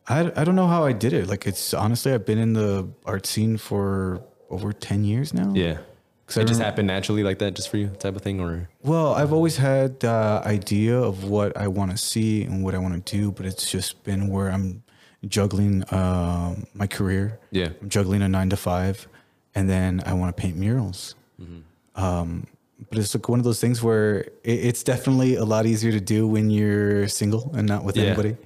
I, 0.06 0.32
I 0.36 0.44
don't 0.44 0.54
know 0.56 0.66
how 0.66 0.84
I 0.84 0.92
did 0.92 1.12
it. 1.12 1.26
Like 1.28 1.46
it's 1.46 1.72
honestly, 1.74 2.12
I've 2.12 2.26
been 2.26 2.38
in 2.38 2.52
the 2.52 2.88
art 3.06 3.26
scene 3.26 3.56
for 3.56 4.22
over 4.50 4.72
10 4.72 5.04
years 5.04 5.32
now. 5.34 5.52
yeah. 5.54 5.78
'Cause 6.26 6.38
I 6.38 6.40
It 6.40 6.48
just 6.48 6.60
happened 6.60 6.86
naturally 6.86 7.22
like 7.22 7.38
that 7.40 7.52
just 7.54 7.68
for 7.68 7.76
you 7.76 7.88
type 7.88 8.16
of 8.16 8.22
thing 8.22 8.40
or 8.40 8.66
Well, 8.82 9.12
I've 9.14 9.30
always 9.34 9.58
had 9.58 10.00
the 10.00 10.40
idea 10.46 10.98
of 10.98 11.24
what 11.24 11.54
I 11.54 11.68
want 11.68 11.90
to 11.90 11.98
see 11.98 12.44
and 12.44 12.64
what 12.64 12.74
I 12.74 12.78
want 12.78 13.04
to 13.04 13.16
do, 13.18 13.30
but 13.30 13.44
it's 13.44 13.70
just 13.70 14.02
been 14.04 14.28
where 14.28 14.50
I'm 14.50 14.82
juggling 15.28 15.84
um, 15.92 16.66
my 16.72 16.86
career. 16.86 17.38
Yeah. 17.50 17.68
I'm 17.82 17.90
juggling 17.90 18.22
a 18.22 18.28
nine 18.28 18.48
to 18.50 18.56
five, 18.56 19.06
and 19.54 19.68
then 19.68 20.02
I 20.06 20.14
want 20.14 20.34
to 20.34 20.40
paint 20.40 20.56
murals. 20.56 21.14
Mm-hmm. 21.38 22.02
Um, 22.02 22.46
but 22.88 22.98
it's 22.98 23.14
like 23.14 23.28
one 23.28 23.38
of 23.38 23.44
those 23.44 23.60
things 23.60 23.82
where 23.82 24.20
it, 24.20 24.30
it's 24.44 24.82
definitely 24.82 25.36
a 25.36 25.44
lot 25.44 25.66
easier 25.66 25.92
to 25.92 26.00
do 26.00 26.26
when 26.26 26.48
you're 26.48 27.06
single 27.06 27.52
and 27.54 27.68
not 27.68 27.84
with 27.84 27.98
Yeah. 27.98 28.04
anybody. 28.04 28.36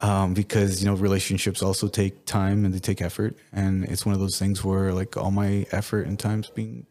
Um, 0.00 0.32
because 0.32 0.80
you 0.80 0.88
know 0.88 0.94
relationships 0.94 1.60
also 1.60 1.88
take 1.88 2.24
time 2.24 2.64
and 2.64 2.72
they 2.72 2.78
take 2.78 3.02
effort, 3.02 3.36
and 3.52 3.84
it's 3.84 4.06
one 4.06 4.14
of 4.14 4.20
those 4.20 4.38
things 4.38 4.62
where 4.62 4.92
like 4.92 5.16
all 5.16 5.32
my 5.32 5.66
effort 5.72 6.06
and 6.06 6.16
time's 6.16 6.48
being 6.50 6.86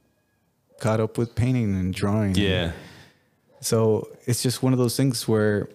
caught 0.80 1.00
up 1.00 1.18
with 1.18 1.34
painting 1.34 1.74
and 1.76 1.94
drawing. 1.94 2.36
Yeah. 2.36 2.74
So 3.60 4.10
it's 4.26 4.44
just 4.44 4.62
one 4.62 4.74
of 4.74 4.80
those 4.80 4.96
things 4.96 5.28
where, 5.28 5.70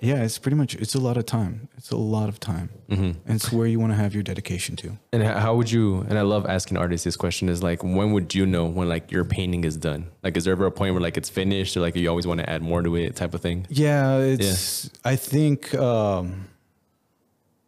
yeah, 0.00 0.22
it's 0.22 0.38
pretty 0.38 0.56
much 0.56 0.74
it's 0.74 0.94
a 0.94 0.98
lot 1.00 1.16
of 1.16 1.24
time. 1.26 1.68
It's 1.76 1.90
a 1.90 1.96
lot 1.96 2.28
of 2.28 2.38
time, 2.38 2.68
and 2.88 3.16
it's 3.26 3.50
where 3.50 3.66
you 3.66 3.80
want 3.80 3.92
to 3.92 3.96
have 3.96 4.12
your 4.14 4.22
dedication 4.22 4.76
to. 4.76 4.98
And 5.12 5.22
how 5.22 5.54
would 5.56 5.70
you? 5.70 6.00
And 6.08 6.18
I 6.18 6.22
love 6.22 6.44
asking 6.46 6.76
artists 6.76 7.04
this 7.04 7.16
question: 7.16 7.48
is 7.48 7.62
like, 7.62 7.82
when 7.82 8.12
would 8.12 8.34
you 8.34 8.44
know 8.46 8.66
when 8.66 8.88
like 8.88 9.10
your 9.10 9.24
painting 9.24 9.64
is 9.64 9.76
done? 9.76 10.10
Like, 10.22 10.36
is 10.36 10.44
there 10.44 10.52
ever 10.52 10.66
a 10.66 10.70
point 10.70 10.94
where 10.94 11.02
like 11.02 11.16
it's 11.16 11.28
finished, 11.30 11.76
or 11.76 11.80
like 11.80 11.96
you 11.96 12.08
always 12.08 12.26
want 12.26 12.40
to 12.40 12.48
add 12.50 12.62
more 12.62 12.82
to 12.82 12.94
it, 12.96 13.16
type 13.16 13.32
of 13.34 13.40
thing? 13.40 13.66
Yeah, 13.70 14.18
it's. 14.18 14.90
I 15.04 15.16
think. 15.16 15.74
Um, 15.74 16.48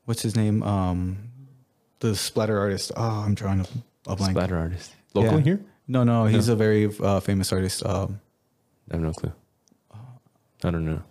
what's 0.05 0.23
his 0.23 0.37
name? 0.37 0.63
Um, 0.63 1.19
the 2.01 2.15
splatter 2.15 2.59
artist. 2.59 2.93
Oh, 2.97 3.23
I'm 3.25 3.35
drawing 3.35 3.61
a, 3.61 3.67
a 4.07 4.17
blank. 4.17 4.33
Splatter 4.33 4.57
artist, 4.57 4.95
local 5.15 5.39
Yeah. 5.39 5.45
here? 5.45 5.61
No, 5.91 6.05
no, 6.05 6.27
he's 6.27 6.49
a 6.49 6.57
very 6.57 6.91
uh, 7.01 7.21
famous 7.21 7.51
artist. 7.53 7.85
Um, 7.87 8.21
I 8.91 8.97
have 8.97 9.03
no 9.03 9.13
clue. 9.13 9.33
I 10.63 10.71
don't 10.71 10.85
know. 10.85 11.03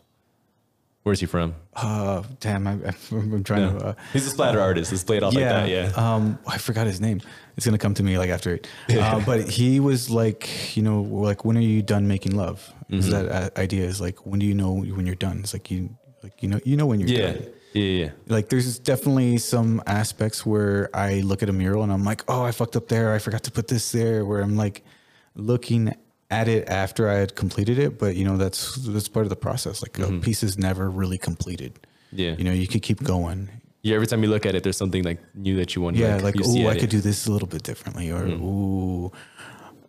Where's 1.08 1.22
he 1.22 1.26
from? 1.26 1.56
uh, 1.74 2.22
damn, 2.42 2.68
I, 2.68 2.72
I'm 3.12 3.44
trying 3.44 3.78
to. 3.80 3.86
Uh, 3.88 3.94
He's 4.12 4.28
a 4.28 4.30
splatter 4.30 4.60
artist. 4.60 4.92
Let's 4.92 5.06
play 5.06 5.16
it 5.18 5.24
off 5.24 5.34
like 5.34 5.44
that. 5.46 5.70
Yeah. 5.70 5.92
Um, 5.96 6.38
I 6.46 6.58
forgot 6.58 6.86
his 6.86 7.00
name. 7.00 7.22
It's 7.56 7.66
gonna 7.66 7.78
come 7.78 7.94
to 7.94 8.04
me 8.04 8.18
like 8.18 8.30
after 8.30 8.54
it. 8.56 8.68
Uh, 8.90 9.20
but 9.26 9.48
he 9.50 9.80
was 9.80 10.10
like, 10.10 10.76
you 10.76 10.84
know, 10.84 11.02
like 11.02 11.46
when 11.46 11.56
are 11.58 11.62
you 11.62 11.82
done 11.82 12.08
making 12.10 12.36
love? 12.36 12.74
Mm-hmm. 12.86 12.96
Is 13.00 13.10
that 13.10 13.26
uh, 13.30 13.50
idea? 13.60 13.86
Is 13.86 14.02
like 14.02 14.26
when 14.26 14.40
do 14.40 14.46
you 14.46 14.54
know 14.54 14.74
when 14.74 15.06
you're 15.06 15.16
done? 15.16 15.40
It's 15.40 15.54
like 15.54 15.72
you, 15.72 15.96
like 16.24 16.44
you 16.44 16.50
know, 16.50 16.60
you 16.66 16.76
know 16.76 16.86
when 16.86 17.00
you're 17.00 17.10
Yeah. 17.10 17.32
done. 17.32 17.48
Yeah. 17.74 17.84
Yeah. 17.84 18.10
Like 18.28 18.50
there's 18.50 18.78
definitely 18.80 19.38
some 19.38 19.82
aspects 19.88 20.46
where 20.46 20.90
I 20.94 21.22
look 21.22 21.42
at 21.42 21.48
a 21.50 21.54
mural 21.54 21.84
and 21.84 21.92
I'm 21.94 22.04
like, 22.04 22.24
oh, 22.28 22.44
I 22.44 22.52
fucked 22.52 22.76
up 22.76 22.90
there. 22.90 23.14
I 23.14 23.20
forgot 23.20 23.44
to 23.44 23.52
put 23.52 23.68
this 23.70 23.92
there. 23.94 24.26
Where 24.26 24.42
I'm 24.42 24.58
like 24.58 24.84
looking 25.36 25.96
at 26.30 26.48
it 26.48 26.68
after 26.68 27.10
I 27.10 27.16
had 27.16 27.36
completed 27.36 27.80
it, 27.80 27.98
but 27.98 28.16
you 28.16 28.26
know 28.26 28.38
that's 28.38 28.76
that's 28.76 29.08
part 29.08 29.26
of 29.26 29.30
the 29.30 29.36
process. 29.36 29.82
Like 29.82 29.98
a 30.00 30.12
piece 30.20 30.44
is 30.44 30.58
never 30.58 30.90
really 30.90 31.18
completed. 31.18 31.74
Mm-hmm. 31.76 32.20
Yeah. 32.20 32.36
You 32.38 32.44
know, 32.44 32.52
you 32.52 32.68
could 32.68 32.82
keep 32.82 33.04
going. 33.04 33.50
Yeah. 33.82 33.96
Every 33.96 34.08
time 34.08 34.24
you 34.24 34.30
look 34.30 34.46
at 34.46 34.56
it, 34.56 34.64
there's 34.64 34.78
something 34.78 35.04
like 35.04 35.20
new 35.36 35.56
that 35.58 35.76
you 35.76 35.82
want. 35.82 35.96
to 35.98 36.02
Yeah, 36.04 36.18
like, 36.18 36.36
see 36.44 36.66
oh, 36.66 36.70
I 36.70 36.74
it. 36.74 36.80
could 36.80 36.90
do 36.90 37.00
this 37.02 37.28
a 37.28 37.32
little 37.32 37.48
bit 37.48 37.64
differently, 37.64 38.12
or 38.12 38.22
Mm-hmm. 38.22 38.44
ooh, 38.46 39.12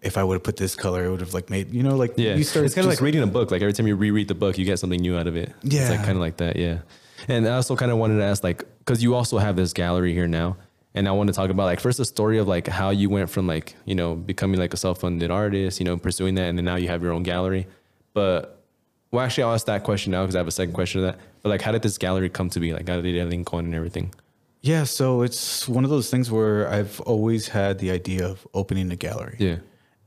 if 0.02 0.16
I 0.16 0.22
would 0.22 0.34
have 0.34 0.42
put 0.44 0.56
this 0.56 0.74
color, 0.76 1.04
it 1.04 1.10
would 1.10 1.20
have 1.20 1.34
like 1.34 1.50
made 1.50 1.72
you 1.72 1.82
know, 1.82 1.96
like 1.96 2.14
Yeah, 2.16 2.34
you 2.36 2.44
start. 2.44 2.66
it's 2.66 2.74
kind 2.74 2.84
of 2.86 2.90
just- 2.92 3.00
like 3.00 3.04
reading 3.04 3.22
a 3.22 3.26
book. 3.26 3.50
Like 3.50 3.62
every 3.62 3.72
time 3.72 3.86
you 3.88 3.96
reread 3.96 4.28
the 4.28 4.34
book, 4.34 4.58
you 4.58 4.64
get 4.64 4.78
something 4.78 5.00
new 5.00 5.16
out 5.16 5.26
of 5.26 5.36
it. 5.36 5.52
Yeah, 5.62 5.80
it's 5.82 5.90
like 5.90 6.00
kind 6.04 6.12
of 6.16 6.20
like 6.20 6.36
that. 6.38 6.56
Yeah, 6.56 6.78
and 7.26 7.46
I 7.48 7.54
also 7.56 7.74
kind 7.74 7.90
of 7.90 7.98
wanted 7.98 8.18
to 8.18 8.24
ask, 8.24 8.44
like, 8.44 8.64
because 8.78 9.02
you 9.02 9.14
also 9.16 9.38
have 9.38 9.56
this 9.56 9.72
gallery 9.72 10.12
here 10.12 10.28
now, 10.28 10.56
and 10.98 11.08
I 11.08 11.12
want 11.12 11.28
to 11.28 11.32
talk 11.32 11.50
about 11.50 11.64
like 11.64 11.80
first 11.80 11.98
the 11.98 12.04
story 12.04 12.38
of 12.38 12.48
like 12.48 12.66
how 12.66 12.90
you 12.90 13.08
went 13.08 13.30
from 13.30 13.46
like 13.46 13.74
you 13.84 13.94
know 13.94 14.14
becoming 14.14 14.58
like 14.58 14.74
a 14.74 14.76
self-funded 14.76 15.30
artist, 15.30 15.78
you 15.80 15.84
know, 15.84 15.96
pursuing 15.96 16.34
that, 16.34 16.48
and 16.48 16.58
then 16.58 16.64
now 16.64 16.76
you 16.76 16.88
have 16.88 17.02
your 17.02 17.12
own 17.12 17.22
gallery. 17.22 17.66
But 18.14 18.62
well, 19.10 19.24
actually, 19.24 19.44
I'll 19.44 19.54
ask 19.54 19.66
that 19.66 19.84
question 19.84 20.10
now 20.12 20.22
because 20.22 20.34
I 20.34 20.38
have 20.38 20.48
a 20.48 20.50
second 20.50 20.74
question 20.74 21.00
to 21.00 21.06
that. 21.08 21.18
But 21.42 21.48
like, 21.50 21.62
how 21.62 21.72
did 21.72 21.82
this 21.82 21.96
gallery 21.98 22.28
come 22.28 22.50
to 22.50 22.60
be? 22.60 22.74
Like, 22.74 22.88
how 22.88 23.00
did 23.00 23.14
it 23.14 23.24
link 23.26 23.52
on 23.54 23.64
and 23.64 23.74
everything? 23.74 24.12
yeah. 24.60 24.84
So 24.84 25.22
it's 25.22 25.68
one 25.68 25.84
of 25.84 25.90
those 25.90 26.10
things 26.10 26.30
where 26.30 26.68
I've 26.68 27.00
always 27.02 27.48
had 27.48 27.78
the 27.78 27.90
idea 27.92 28.26
of 28.26 28.46
opening 28.52 28.90
a 28.90 28.96
gallery. 28.96 29.36
Yeah. 29.38 29.58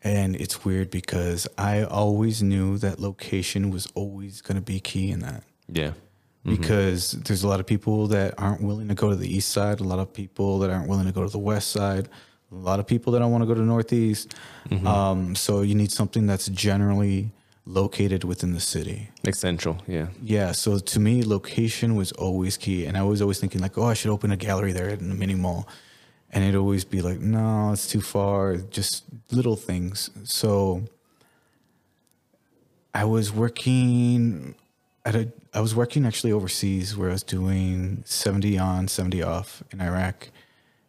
and 0.04 0.36
it's 0.36 0.66
weird 0.66 0.90
because 0.90 1.48
I 1.58 1.84
always 1.84 2.42
knew 2.44 2.78
that 2.80 3.00
location 3.00 3.70
was 3.72 3.88
always 3.96 4.42
going 4.42 4.56
to 4.58 4.62
be 4.62 4.80
key 4.80 5.10
in 5.12 5.20
that. 5.22 5.44
Yeah. 5.70 5.94
Because 6.44 7.12
there's 7.12 7.44
a 7.44 7.48
lot 7.48 7.60
of 7.60 7.66
people 7.66 8.08
that 8.08 8.34
aren't 8.38 8.62
willing 8.62 8.88
to 8.88 8.96
go 8.96 9.10
to 9.10 9.16
the 9.16 9.32
east 9.34 9.50
side, 9.50 9.80
a 9.80 9.84
lot 9.84 10.00
of 10.00 10.12
people 10.14 10.60
that 10.60 10.70
aren't 10.70 10.88
willing 10.88 11.06
to 11.06 11.12
go 11.12 11.24
to 11.24 11.30
the 11.30 11.40
west 11.40 11.70
side, 11.72 12.10
a 12.52 12.56
lot 12.56 12.80
of 12.80 12.88
people 12.88 13.14
that 13.14 13.20
don't 13.20 13.32
want 13.32 13.44
to 13.44 13.46
go 13.46 13.54
to 13.54 13.62
northeast. 13.62 14.34
Um, 14.86 15.36
so 15.36 15.62
you 15.62 15.76
need 15.76 15.92
something 15.92 16.26
that's 16.28 16.48
generally 16.48 17.32
located 17.66 18.24
within 18.24 18.54
the 18.54 18.60
city. 18.60 19.10
Like 19.24 19.36
central. 19.36 19.78
Yeah. 19.88 20.08
Yeah. 20.22 20.52
So 20.52 20.80
to 20.80 21.00
me, 21.00 21.24
location 21.24 21.96
was 21.96 22.12
always 22.14 22.58
key, 22.58 22.86
and 22.88 22.98
I 22.98 23.04
was 23.04 23.22
always 23.22 23.40
thinking 23.40 23.62
like, 23.62 23.78
oh, 23.78 23.86
I 23.86 23.94
should 23.94 24.12
open 24.12 24.32
a 24.32 24.38
gallery 24.38 24.74
there 24.74 24.90
in 24.90 25.10
the 25.10 25.16
mini 25.16 25.36
mall, 25.36 25.68
and 26.32 26.44
it'd 26.44 26.56
always 26.56 26.84
be 26.86 27.02
like, 27.02 27.20
no, 27.20 27.72
it's 27.72 27.88
too 27.88 28.02
far. 28.02 28.58
Just 28.58 29.04
little 29.32 29.56
things. 29.56 30.10
So 30.24 30.84
I 32.94 33.06
was 33.06 33.32
working 33.32 34.56
at 35.06 35.16
a. 35.16 35.32
I 35.54 35.60
was 35.60 35.76
working 35.76 36.06
actually 36.06 36.32
overseas 36.32 36.96
where 36.96 37.10
I 37.10 37.14
was 37.14 37.24
doing 37.24 38.04
seventy 38.06 38.58
on, 38.58 38.88
seventy 38.88 39.22
off 39.22 39.64
in 39.72 39.82
Iraq, 39.82 40.30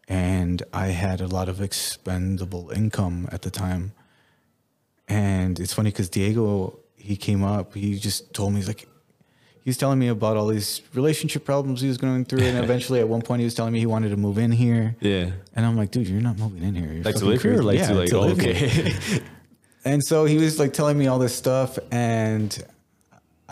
and 0.08 0.62
I 0.72 0.88
had 0.88 1.20
a 1.20 1.26
lot 1.26 1.48
of 1.48 1.60
expendable 1.60 2.70
income 2.70 3.28
at 3.32 3.42
the 3.42 3.50
time. 3.50 3.92
And 5.08 5.58
it's 5.58 5.72
funny 5.72 5.90
because 5.90 6.08
Diego, 6.08 6.78
he 6.96 7.16
came 7.16 7.42
up, 7.42 7.74
he 7.74 7.98
just 7.98 8.32
told 8.32 8.52
me, 8.52 8.60
he's 8.60 8.68
like, 8.68 8.88
he 9.62 9.70
was 9.70 9.76
telling 9.76 9.98
me 9.98 10.08
about 10.08 10.36
all 10.36 10.46
these 10.46 10.80
relationship 10.94 11.44
problems 11.44 11.80
he 11.80 11.88
was 11.88 11.98
going 11.98 12.24
through. 12.24 12.42
And 12.42 12.58
eventually 12.58 13.00
at 13.00 13.08
one 13.08 13.22
point 13.22 13.40
he 13.40 13.44
was 13.44 13.54
telling 13.54 13.72
me 13.72 13.78
he 13.78 13.86
wanted 13.86 14.10
to 14.10 14.16
move 14.16 14.38
in 14.38 14.50
here. 14.50 14.96
Yeah. 15.00 15.30
And 15.54 15.66
I'm 15.66 15.76
like, 15.76 15.90
dude, 15.90 16.08
you're 16.08 16.20
not 16.20 16.38
moving 16.38 16.62
in 16.62 16.74
here. 16.74 16.92
You're 16.92 17.04
Like 17.04 17.16
to 17.16 17.24
live 17.24 17.42
here, 17.42 17.60
or 17.60 17.62
crazy." 17.62 17.78
like 17.78 17.88
to 17.88 17.94
like 17.94 18.12
oh, 18.12 18.20
live 18.26 18.40
here. 18.40 18.54
okay. 18.54 19.20
And 19.84 20.00
so 20.04 20.26
he 20.26 20.36
was 20.36 20.60
like 20.60 20.72
telling 20.72 20.96
me 20.96 21.08
all 21.08 21.18
this 21.18 21.34
stuff, 21.34 21.76
and 21.90 22.56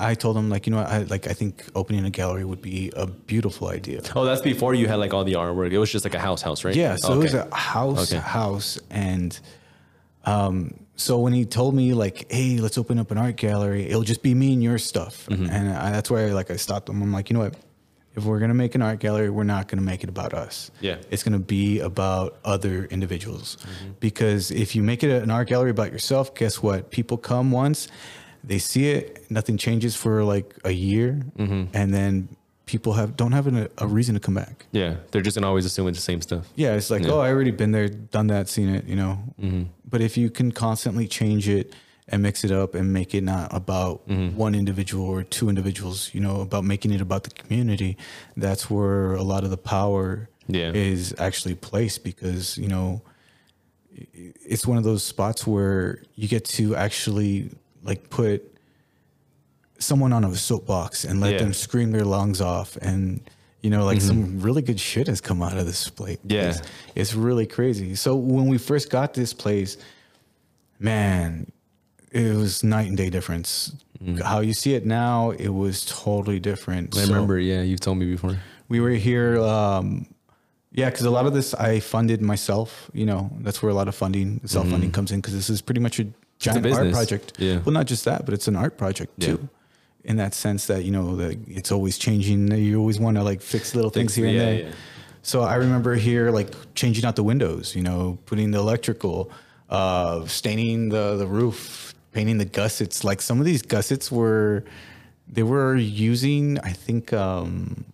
I 0.03 0.15
told 0.15 0.37
him 0.37 0.49
like, 0.51 0.67
you 0.67 0.73
know, 0.73 0.79
what, 0.79 0.89
I 0.89 0.99
like 1.15 1.27
I 1.27 1.33
think 1.35 1.65
opening 1.75 2.05
a 2.05 2.11
gallery 2.11 2.45
would 2.45 2.63
be 2.63 2.91
a 2.97 3.07
beautiful 3.07 3.69
idea. 3.69 4.01
oh, 4.17 4.25
that's 4.25 4.43
before 4.43 4.75
you 4.75 4.87
had 4.89 4.97
like 4.97 5.13
all 5.15 5.25
the 5.25 5.35
artwork. 5.35 5.71
It 5.73 5.79
was 5.79 5.91
just 5.93 6.05
like 6.05 6.15
a 6.15 6.19
house, 6.19 6.43
house, 6.43 6.65
right? 6.65 6.75
Yeah, 6.75 6.97
so 6.97 7.13
it 7.15 7.19
was 7.19 7.35
a 7.35 7.49
house, 7.55 8.13
Okay. 8.13 8.21
house, 8.21 8.79
and 8.91 9.39
um, 10.25 10.75
so 10.97 11.19
when 11.19 11.33
he 11.33 11.45
told 11.47 11.75
me 11.75 11.95
like, 11.95 12.31
"Hey, 12.31 12.59
let's 12.59 12.77
open 12.79 12.99
up 12.99 13.11
an 13.11 13.19
art 13.19 13.37
gallery," 13.37 13.87
it'll 13.89 14.03
just 14.03 14.23
be 14.23 14.35
me 14.35 14.53
and 14.53 14.63
your 14.63 14.79
stuff, 14.79 15.27
Mm-hmm. 15.27 15.47
and 15.51 15.73
I, 15.73 15.91
that's 15.93 16.11
why 16.11 16.27
like 16.27 16.51
I 16.51 16.57
stopped 16.57 16.89
him. 16.89 17.03
I'm 17.03 17.13
like, 17.13 17.31
you 17.31 17.35
know 17.35 17.41
what? 17.45 17.55
If 18.17 18.25
we're 18.25 18.41
gonna 18.41 18.55
make 18.55 18.75
an 18.75 18.83
art 18.83 18.99
gallery, 18.99 19.31
we're 19.31 19.45
not 19.45 19.69
gonna 19.69 19.83
make 19.83 20.03
it 20.03 20.09
about 20.11 20.35
us. 20.35 20.71
Yeah. 20.81 20.97
it's 21.11 21.23
gonna 21.23 21.39
be 21.39 21.79
about 21.81 22.39
other 22.45 22.85
individuals, 22.87 23.57
Mm-hmm. 23.61 23.93
because 24.01 24.51
if 24.51 24.75
you 24.77 24.83
make 24.83 25.03
it 25.05 25.11
an 25.23 25.31
art 25.31 25.49
gallery 25.49 25.71
about 25.71 25.93
yourself, 25.93 26.35
guess 26.35 26.61
what? 26.63 26.91
People 26.91 27.17
come 27.17 27.51
once, 27.53 27.89
they 28.45 28.59
see 28.59 28.89
it, 28.91 29.31
nothing 29.31 29.57
changes 29.59 29.95
for 29.97 30.25
like 30.25 30.55
a 30.65 30.73
year, 30.73 31.21
Mm-hmm. 31.39 31.75
and 31.75 31.93
then 31.95 32.29
people 32.67 32.93
have 32.95 33.17
don't 33.17 33.33
have 33.33 33.47
an, 33.49 33.69
a 33.79 33.87
reason 33.87 34.15
to 34.15 34.21
come 34.21 34.35
back. 34.35 34.67
Yeah, 34.73 34.97
they're 35.11 35.23
just 35.23 35.37
gonna 35.37 35.49
always 35.49 35.65
assume 35.65 35.89
it's 35.89 35.99
the 35.99 36.03
same 36.03 36.23
stuff. 36.23 36.47
Yeah, 36.55 36.75
it's 36.75 36.91
like, 36.91 37.03
Yeah. 37.03 37.13
oh, 37.13 37.21
I 37.21 37.31
already 37.31 37.51
been 37.51 37.73
there, 37.73 37.89
done 37.89 38.29
that, 38.29 38.49
seen 38.49 38.69
it, 38.69 38.85
you 38.87 38.97
know. 38.97 39.19
Mm-hmm. 39.41 39.63
But 39.89 40.01
if 40.01 40.17
you 40.17 40.31
can 40.31 40.53
constantly 40.53 41.07
change 41.09 41.49
it 41.49 41.75
and 42.13 42.23
mix 42.23 42.43
it 42.45 42.51
up 42.53 42.75
and 42.75 42.93
make 42.93 43.15
it 43.15 43.23
not 43.23 43.53
about 43.55 44.07
Mm-hmm. 44.09 44.37
one 44.37 44.55
individual 44.55 45.05
or 45.07 45.23
two 45.25 45.49
individuals, 45.49 46.11
you 46.15 46.21
know, 46.21 46.41
about 46.41 46.65
making 46.65 46.93
it 46.93 47.01
about 47.01 47.25
the 47.25 47.31
community, 47.31 47.97
that's 48.37 48.71
where 48.71 49.15
a 49.15 49.23
lot 49.23 49.43
of 49.45 49.51
the 49.51 49.59
power 49.59 50.29
Yeah. 50.49 50.73
is 50.73 51.15
actually 51.19 51.55
placed 51.57 52.05
because, 52.05 52.57
you 52.59 52.69
know, 52.69 53.03
it's 53.93 54.67
one 54.67 54.79
of 54.79 54.85
those 54.85 55.03
spots 55.03 55.47
where 55.47 56.03
you 56.15 56.29
get 56.29 56.45
to 56.45 56.75
actually 56.77 57.51
like 57.83 58.11
put 58.11 58.43
someone 59.79 60.13
on 60.13 60.25
a 60.25 60.35
soapbox 60.35 61.05
and 61.05 61.21
let 61.21 61.33
Yeah. 61.33 61.39
them 61.39 61.53
scream 61.55 61.91
their 61.91 62.05
lungs 62.05 62.41
off 62.41 62.77
and 62.77 63.21
you 63.63 63.71
know 63.71 63.85
like 63.85 64.01
some 64.01 64.25
mm-hmm. 64.25 64.41
really 64.41 64.63
good 64.63 64.79
shit 64.81 65.07
has 65.07 65.21
come 65.21 65.43
out 65.43 65.57
of 65.57 65.67
this 65.67 65.89
place 65.89 66.19
Yeah. 66.25 66.51
it's, 66.51 66.63
it's 66.95 67.15
really 67.15 67.47
crazy 67.47 67.95
so 67.95 68.15
when 68.17 68.47
we 68.47 68.59
first 68.59 68.91
got 68.91 69.15
this 69.15 69.33
place 69.33 69.77
man 70.79 71.51
it 72.13 72.35
was 72.37 72.63
night 72.65 72.89
and 72.89 72.97
day 72.97 73.11
difference 73.11 73.73
mm-hmm. 74.03 74.21
how 74.21 74.41
you 74.41 74.53
see 74.53 74.75
it 74.75 74.85
now 74.87 75.31
it 75.31 75.49
was 75.49 75.85
totally 75.87 76.41
different 76.41 76.97
I 76.97 77.01
So 77.03 77.09
remember. 77.09 77.39
Yeah, 77.39 77.63
you've 77.63 77.81
told 77.81 77.99
me 77.99 78.07
before. 78.11 78.39
we 78.69 78.81
were 78.81 78.91
here 78.91 79.39
um 79.41 80.07
yeah 80.73 80.89
because 80.91 81.05
a 81.07 81.11
lot 81.11 81.27
of 81.27 81.33
this 81.35 81.53
i 81.55 81.81
funded 81.81 82.21
myself 82.23 82.91
you 82.93 83.07
know 83.07 83.31
that's 83.41 83.63
where 83.63 83.71
a 83.71 83.75
lot 83.75 83.89
of 83.89 83.95
funding 83.95 84.41
self-funding 84.45 84.91
mm-hmm. 84.91 84.95
comes 84.95 85.11
in 85.11 85.21
because 85.21 85.35
this 85.35 85.51
is 85.51 85.61
pretty 85.63 85.81
much 85.81 85.99
a 86.01 86.07
giant 86.41 86.67
art 86.67 86.91
project 86.93 87.33
Yeah. 87.39 87.59
well 87.65 87.73
not 87.73 87.87
just 87.87 88.05
that 88.07 88.25
but 88.25 88.33
it's 88.35 88.49
an 88.49 88.57
art 88.57 88.77
project 88.77 89.13
Yeah. 89.19 89.27
too 89.29 89.49
in 90.05 90.17
that 90.17 90.33
sense 90.35 90.67
that 90.67 90.85
you 90.87 90.91
know 90.97 91.15
that 91.17 91.37
it's 91.47 91.71
always 91.71 91.99
changing 91.99 92.51
you 92.69 92.79
always 92.81 92.99
want 92.99 93.17
to 93.19 93.23
like 93.23 93.41
fix 93.43 93.75
little 93.75 93.91
things 93.91 94.15
here 94.15 94.27
and 94.27 94.39
there 94.41 94.55
yeah. 94.65 94.71
so 95.23 95.43
i 95.43 95.55
remember 95.57 95.95
here 95.95 96.31
like 96.31 96.51
changing 96.75 97.05
out 97.05 97.17
the 97.17 97.23
windows 97.33 97.77
you 97.77 97.83
know 97.83 98.19
putting 98.27 98.51
the 98.51 98.59
electrical 98.59 99.31
uh 99.69 100.25
staining 100.27 100.89
the 100.89 101.17
the 101.23 101.27
roof 101.27 101.95
painting 102.13 102.39
the 102.39 102.47
gussets 102.61 103.05
like 103.05 103.21
some 103.23 103.39
of 103.41 103.45
these 103.47 103.63
gussets 103.63 104.11
were 104.11 104.65
they 105.29 105.43
were 105.45 105.77
using 105.77 106.59
i 106.61 106.73
think 106.73 107.13
um 107.13 107.85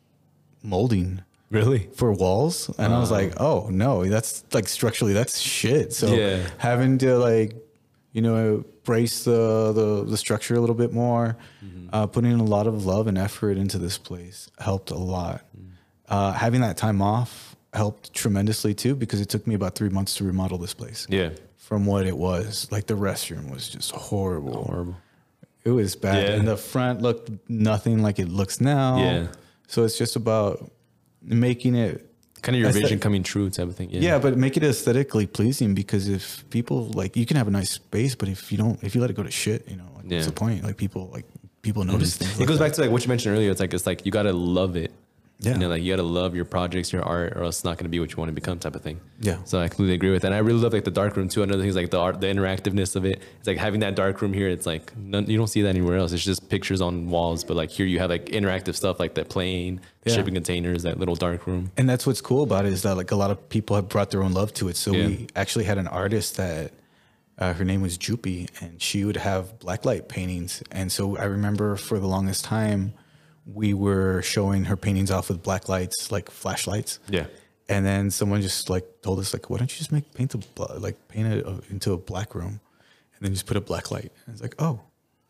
molding 0.63 1.23
Really? 1.51 1.89
for 1.95 2.13
walls 2.13 2.71
and 2.79 2.93
i 2.95 2.99
was 2.99 3.11
like 3.11 3.35
oh 3.41 3.69
no 3.71 4.05
that's 4.07 4.45
like 4.53 4.69
structurally 4.69 5.13
that's 5.13 5.41
shit 5.41 5.93
so 5.93 6.07
Yeah. 6.15 6.49
having 6.59 6.99
to 6.99 7.19
like 7.19 7.53
you 8.17 8.23
know, 8.23 8.65
brace 8.85 9.25
the 9.25 9.73
the, 9.75 10.05
the 10.11 10.17
structure 10.17 10.55
a 10.55 10.61
little 10.61 10.75
bit 10.75 10.91
more. 10.93 11.37
Uh, 11.93 12.07
putting 12.07 12.33
in 12.33 12.41
a 12.41 12.45
lot 12.45 12.67
of 12.67 12.85
love 12.85 13.07
and 13.07 13.17
effort 13.17 13.57
into 13.57 13.79
this 13.79 13.97
place 13.99 14.51
helped 14.59 14.91
a 14.91 14.97
lot. 14.97 15.45
Uh, 16.09 16.33
having 16.33 16.61
that 16.63 16.77
time 16.79 17.01
off 17.03 17.55
helped 17.75 18.13
tremendously 18.15 18.73
too 18.75 18.95
because 18.97 19.21
it 19.21 19.29
took 19.29 19.47
me 19.47 19.55
about 19.55 19.75
three 19.75 19.89
months 19.91 20.15
to 20.17 20.25
remodel 20.25 20.57
this 20.59 20.73
place. 20.75 21.07
Yeah. 21.11 21.31
From 21.59 21.85
what 21.85 22.07
it 22.07 22.17
was, 22.17 22.67
like 22.73 22.87
the 22.87 22.95
restroom 22.95 23.51
was 23.51 23.69
just 23.69 23.93
horrible. 23.93 24.65
Horrible. 24.65 24.97
It 25.65 25.71
was 25.71 25.95
bad, 25.95 26.23
Yeah. 26.29 26.37
and 26.37 26.49
the 26.49 26.57
front 26.57 27.03
looked 27.03 27.31
nothing 27.49 28.03
like 28.03 28.19
it 28.19 28.29
looks 28.29 28.61
now. 28.61 28.99
Yeah. 28.99 29.27
So 29.69 29.85
it's 29.85 29.99
just 29.99 30.17
about 30.17 30.71
making 31.23 31.75
it 31.75 32.11
Kind 32.47 32.55
of 32.55 32.63
your 32.63 32.71
vision 32.71 33.01
coming 33.01 33.25
true 33.25 33.51
type 33.51 33.67
of 33.67 33.75
thing. 33.75 33.91
Yeah. 33.91 34.01
yeah, 34.01 34.19
but 34.21 34.37
make 34.39 34.57
it 34.57 34.63
aesthetically 34.63 35.27
pleasing 35.27 35.75
because 35.75 36.09
if 36.09 36.49
people 36.51 36.85
like, 36.91 37.17
you 37.17 37.27
can 37.27 37.37
have 37.37 37.49
a 37.49 37.51
nice 37.51 37.71
space, 37.71 38.15
but 38.15 38.29
if 38.29 38.53
you 38.53 38.57
don't, 38.57 38.81
if 38.85 38.95
you 38.95 39.01
let 39.01 39.11
it 39.11 39.15
go 39.15 39.25
to 39.25 39.33
shit, 39.33 39.69
you 39.69 39.75
know, 39.75 39.89
like, 39.97 40.05
Yeah. 40.07 40.19
what's 40.19 40.29
the 40.29 40.33
point? 40.33 40.63
Like 40.63 40.77
people, 40.77 41.11
like 41.13 41.25
people 41.63 41.83
notice 41.83 42.15
mm-hmm. 42.15 42.25
things. 42.25 42.37
It 42.37 42.39
like 42.39 42.49
goes 42.49 42.59
that. 42.61 42.67
back 42.67 42.73
to 42.75 42.83
like 42.83 42.93
what 42.93 43.03
you 43.03 43.09
mentioned 43.09 43.35
earlier. 43.35 43.51
It's 43.51 43.59
like 43.59 43.75
it's 43.75 43.85
like 43.85 44.07
you 44.07 44.13
gotta 44.13 44.33
love 44.33 44.77
it. 44.77 44.93
Yeah. 45.39 45.53
You 45.53 45.59
know, 45.59 45.69
like 45.69 45.83
you 45.83 45.93
gotta 45.93 46.03
love 46.03 46.35
your 46.35 46.47
projects, 46.47 46.93
your 46.95 47.03
art, 47.03 47.35
or 47.37 47.43
else 47.45 47.59
it's 47.59 47.65
not 47.65 47.77
gonna 47.77 47.91
be 47.91 48.01
what 48.01 48.11
you 48.11 48.17
want 48.17 48.31
to 48.31 48.33
become, 48.35 48.59
type 48.59 48.75
of 48.75 48.81
thing. 48.81 49.01
Yeah. 49.21 49.37
So 49.45 49.61
I 49.61 49.69
completely 49.69 49.95
agree 49.95 50.11
with 50.11 50.23
that. 50.23 50.29
And 50.29 50.35
I 50.35 50.39
really 50.39 50.59
love 50.61 50.73
like 50.73 50.85
the 50.85 50.91
dark 50.91 51.15
room 51.15 51.29
too. 51.29 51.43
Another 51.43 51.61
thing 51.61 51.69
is 51.69 51.77
like 51.77 51.91
the 51.91 51.99
art, 52.01 52.23
the 52.23 52.27
interactiveness 52.29 52.97
of 52.97 53.05
it. 53.05 53.21
It's 53.39 53.47
like 53.47 53.59
having 53.59 53.81
that 53.81 53.95
dark 53.97 54.23
room 54.23 54.33
here. 54.33 54.49
It's 54.49 54.65
like 54.65 54.97
none, 54.97 55.27
you 55.29 55.37
don't 55.37 55.47
see 55.49 55.61
that 55.63 55.69
anywhere 55.69 55.99
else. 55.99 56.13
It's 56.13 56.25
just 56.25 56.49
pictures 56.49 56.81
on 56.81 57.11
walls, 57.11 57.45
but 57.45 57.55
like 57.55 57.71
here 57.71 57.85
you 57.85 57.99
have 57.99 58.09
like 58.09 58.27
interactive 58.27 58.77
stuff 58.77 58.99
like 58.99 59.15
that 59.17 59.29
plane, 59.29 59.83
Yeah. 60.07 60.15
shipping 60.15 60.33
containers, 60.35 60.85
that 60.85 60.99
little 60.99 61.17
dark 61.17 61.47
room. 61.47 61.71
And 61.77 61.87
that's 61.87 62.07
what's 62.07 62.23
cool 62.23 62.43
about 62.43 62.65
it 62.65 62.73
is 62.73 62.83
that 62.85 62.97
like 62.97 63.11
a 63.11 63.17
lot 63.17 63.31
of 63.31 63.49
people 63.51 63.77
have 63.77 63.91
brought 63.91 64.11
their 64.13 64.23
own 64.23 64.33
love 64.33 64.55
to 64.55 64.69
it. 64.69 64.77
So 64.77 64.95
Yeah. 64.95 65.07
we 65.07 65.27
actually 65.37 65.65
had 65.67 65.77
an 65.77 65.87
artist 65.89 66.39
that 66.39 66.73
uh, 67.39 67.53
her 67.53 67.65
name 67.67 67.83
was 67.83 67.99
Jupi, 67.99 68.49
and 68.63 68.81
she 68.81 69.05
would 69.05 69.19
have 69.19 69.59
blacklight 69.59 70.09
paintings. 70.09 70.63
And 70.73 70.91
so 70.91 71.19
I 71.19 71.25
remember 71.25 71.77
for 71.77 71.99
the 71.99 72.07
longest 72.07 72.47
time, 72.47 72.95
we 73.47 73.75
were 73.75 74.23
showing 74.23 74.65
her 74.65 74.77
paintings 74.77 75.11
off 75.11 75.29
with 75.29 75.43
black 75.43 75.69
lights, 75.69 76.11
like 76.11 76.31
flashlights. 76.31 76.99
Yeah. 77.09 77.27
And 77.69 77.85
then 77.85 78.11
someone 78.11 78.43
just 78.43 78.69
like 78.71 78.85
told 79.03 79.19
us 79.19 79.33
like, 79.33 79.51
why 79.51 79.59
don't 79.59 79.71
you 79.73 79.79
just 79.79 79.93
make 79.93 80.13
paint 80.15 80.35
a 80.35 80.63
like 80.79 81.09
paint 81.09 81.33
it 81.33 81.47
uh, 81.47 81.61
into 81.71 81.93
a 81.93 81.97
black 81.97 82.35
room, 82.35 82.61
and 83.15 83.21
then 83.21 83.33
just 83.33 83.47
put 83.47 83.57
a 83.57 83.61
black 83.61 83.91
light. 83.91 84.13
And 84.27 84.35
it's 84.35 84.43
like, 84.43 84.55
oh, 84.61 84.81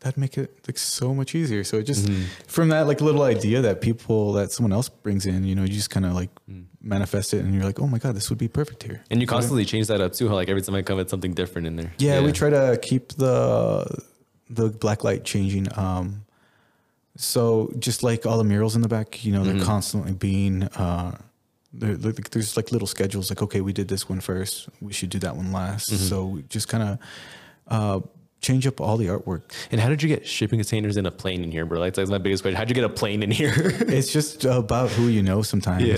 that'd 0.01 0.17
make 0.17 0.37
it 0.37 0.55
like 0.67 0.77
so 0.77 1.15
much 1.15 1.33
easier. 1.33 1.63
So 1.63 1.77
it 1.77 1.83
just 1.83 2.07
from 2.47 2.69
that 2.69 2.85
like 2.85 3.01
little 3.01 3.23
idea 3.23 3.61
that 3.61 3.81
people 3.81 4.33
that 4.33 4.51
someone 4.51 4.71
else 4.71 4.89
brings 4.89 5.25
in, 5.25 5.45
you 5.45 5.55
know, 5.55 5.63
you 5.63 5.69
just 5.69 5.89
kind 5.89 6.05
of 6.05 6.13
like 6.13 6.29
manifest 6.79 7.33
it, 7.33 7.43
and 7.43 7.55
you're 7.55 7.63
like, 7.63 7.79
oh 7.79 7.87
my 7.87 7.97
god, 7.97 8.15
this 8.15 8.29
would 8.29 8.37
be 8.37 8.47
perfect 8.47 8.83
here. 8.83 9.03
And 9.09 9.19
you 9.19 9.25
constantly 9.25 9.65
change 9.65 9.87
that 9.87 9.99
up 9.99 10.13
too. 10.13 10.27
How 10.29 10.35
like 10.35 10.49
every 10.49 10.61
time 10.61 10.75
I 10.75 10.83
come, 10.83 10.99
it's 10.99 11.09
something 11.09 11.33
different 11.33 11.67
in 11.67 11.75
there. 11.75 11.91
Yeah, 11.97 12.21
we 12.21 12.31
try 12.31 12.51
to 12.51 12.79
keep 12.81 13.13
the 13.13 14.03
the 14.49 14.69
black 14.69 15.03
light 15.03 15.23
changing. 15.23 15.67
Um, 15.75 16.23
so 17.17 17.71
just 17.79 18.03
like 18.03 18.25
all 18.25 18.37
the 18.37 18.43
murals 18.43 18.75
in 18.75 18.81
the 18.81 18.87
back, 18.87 19.23
you 19.25 19.31
know, 19.33 19.43
they're 19.43 19.63
constantly 19.65 20.13
being. 20.13 20.63
Uh, 20.63 21.17
there- 21.73 21.95
there- 21.95 22.13
there's 22.31 22.55
like 22.57 22.71
little 22.71 22.87
schedules, 22.87 23.29
like 23.29 23.41
okay, 23.41 23.61
we 23.61 23.73
did 23.73 23.87
this 23.87 24.07
one 24.09 24.19
first, 24.21 24.69
we 24.81 24.93
should 24.93 25.09
do 25.09 25.19
that 25.19 25.35
one 25.35 25.51
last. 25.51 25.89
So 26.09 26.25
we 26.25 26.43
just 26.43 26.67
kind 26.69 26.83
of 26.83 26.99
uh, 27.67 27.99
change 28.41 28.65
up 28.65 28.79
all 28.81 28.97
the 28.97 29.07
artwork. 29.07 29.51
And 29.71 29.79
how 29.81 29.89
did 29.89 30.01
you 30.01 30.07
get 30.09 30.25
shipping 30.25 30.59
containers 30.59 30.95
in 30.97 31.05
a 31.05 31.11
plane 31.11 31.43
in 31.43 31.51
here, 31.51 31.65
bro? 31.65 31.79
Like 31.79 31.93
that's 31.93 32.09
my 32.09 32.17
biggest 32.19 32.43
question. 32.43 32.55
How'd 32.57 32.69
you 32.69 32.75
get 32.75 32.83
a 32.85 32.89
plane 32.89 33.21
in 33.21 33.29
here? 33.31 33.53
it's 33.57 34.11
just 34.11 34.45
about 34.45 34.89
who 34.91 35.07
you 35.07 35.21
know 35.21 35.41
sometimes. 35.41 35.83
Yeah. 35.83 35.97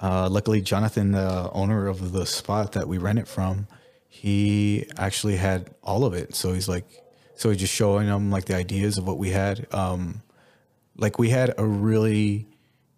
Uh, 0.00 0.28
luckily, 0.30 0.60
Jonathan, 0.60 1.10
the 1.12 1.50
owner 1.52 1.88
of 1.88 2.12
the 2.12 2.24
spot 2.26 2.72
that 2.72 2.86
we 2.86 2.98
rent 2.98 3.18
it 3.18 3.26
from, 3.26 3.66
he 4.06 4.86
actually 4.96 5.36
had 5.36 5.70
all 5.82 6.04
of 6.04 6.14
it. 6.14 6.34
So 6.34 6.52
he's 6.52 6.68
like, 6.68 6.84
so 7.34 7.50
he's 7.50 7.58
just 7.58 7.74
showing 7.74 8.06
them 8.06 8.30
like 8.30 8.44
the 8.44 8.54
ideas 8.54 8.98
of 8.98 9.06
what 9.06 9.18
we 9.18 9.30
had. 9.30 9.66
Um, 9.74 10.22
like 10.98 11.18
we 11.18 11.30
had 11.30 11.54
a 11.56 11.64
really 11.64 12.46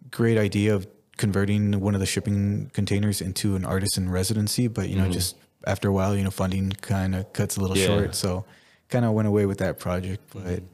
great 0.09 0.37
idea 0.37 0.75
of 0.75 0.87
converting 1.17 1.79
one 1.79 1.93
of 1.93 1.99
the 1.99 2.05
shipping 2.05 2.69
containers 2.73 3.21
into 3.21 3.55
an 3.55 3.63
artisan 3.63 4.09
residency, 4.09 4.67
but 4.67 4.89
you 4.89 4.95
know, 4.95 5.03
mm-hmm. 5.03 5.13
just 5.13 5.37
after 5.65 5.87
a 5.87 5.93
while, 5.93 6.15
you 6.15 6.23
know, 6.23 6.31
funding 6.31 6.71
kind 6.71 7.15
of 7.15 7.31
cuts 7.31 7.57
a 7.57 7.61
little 7.61 7.77
Yeah. 7.77 7.85
short. 7.85 8.15
So 8.15 8.43
kind 8.89 9.05
of 9.05 9.13
went 9.13 9.27
away 9.27 9.45
with 9.45 9.59
that 9.59 9.79
project, 9.79 10.23
but 10.33 10.43
mm-hmm. 10.43 10.65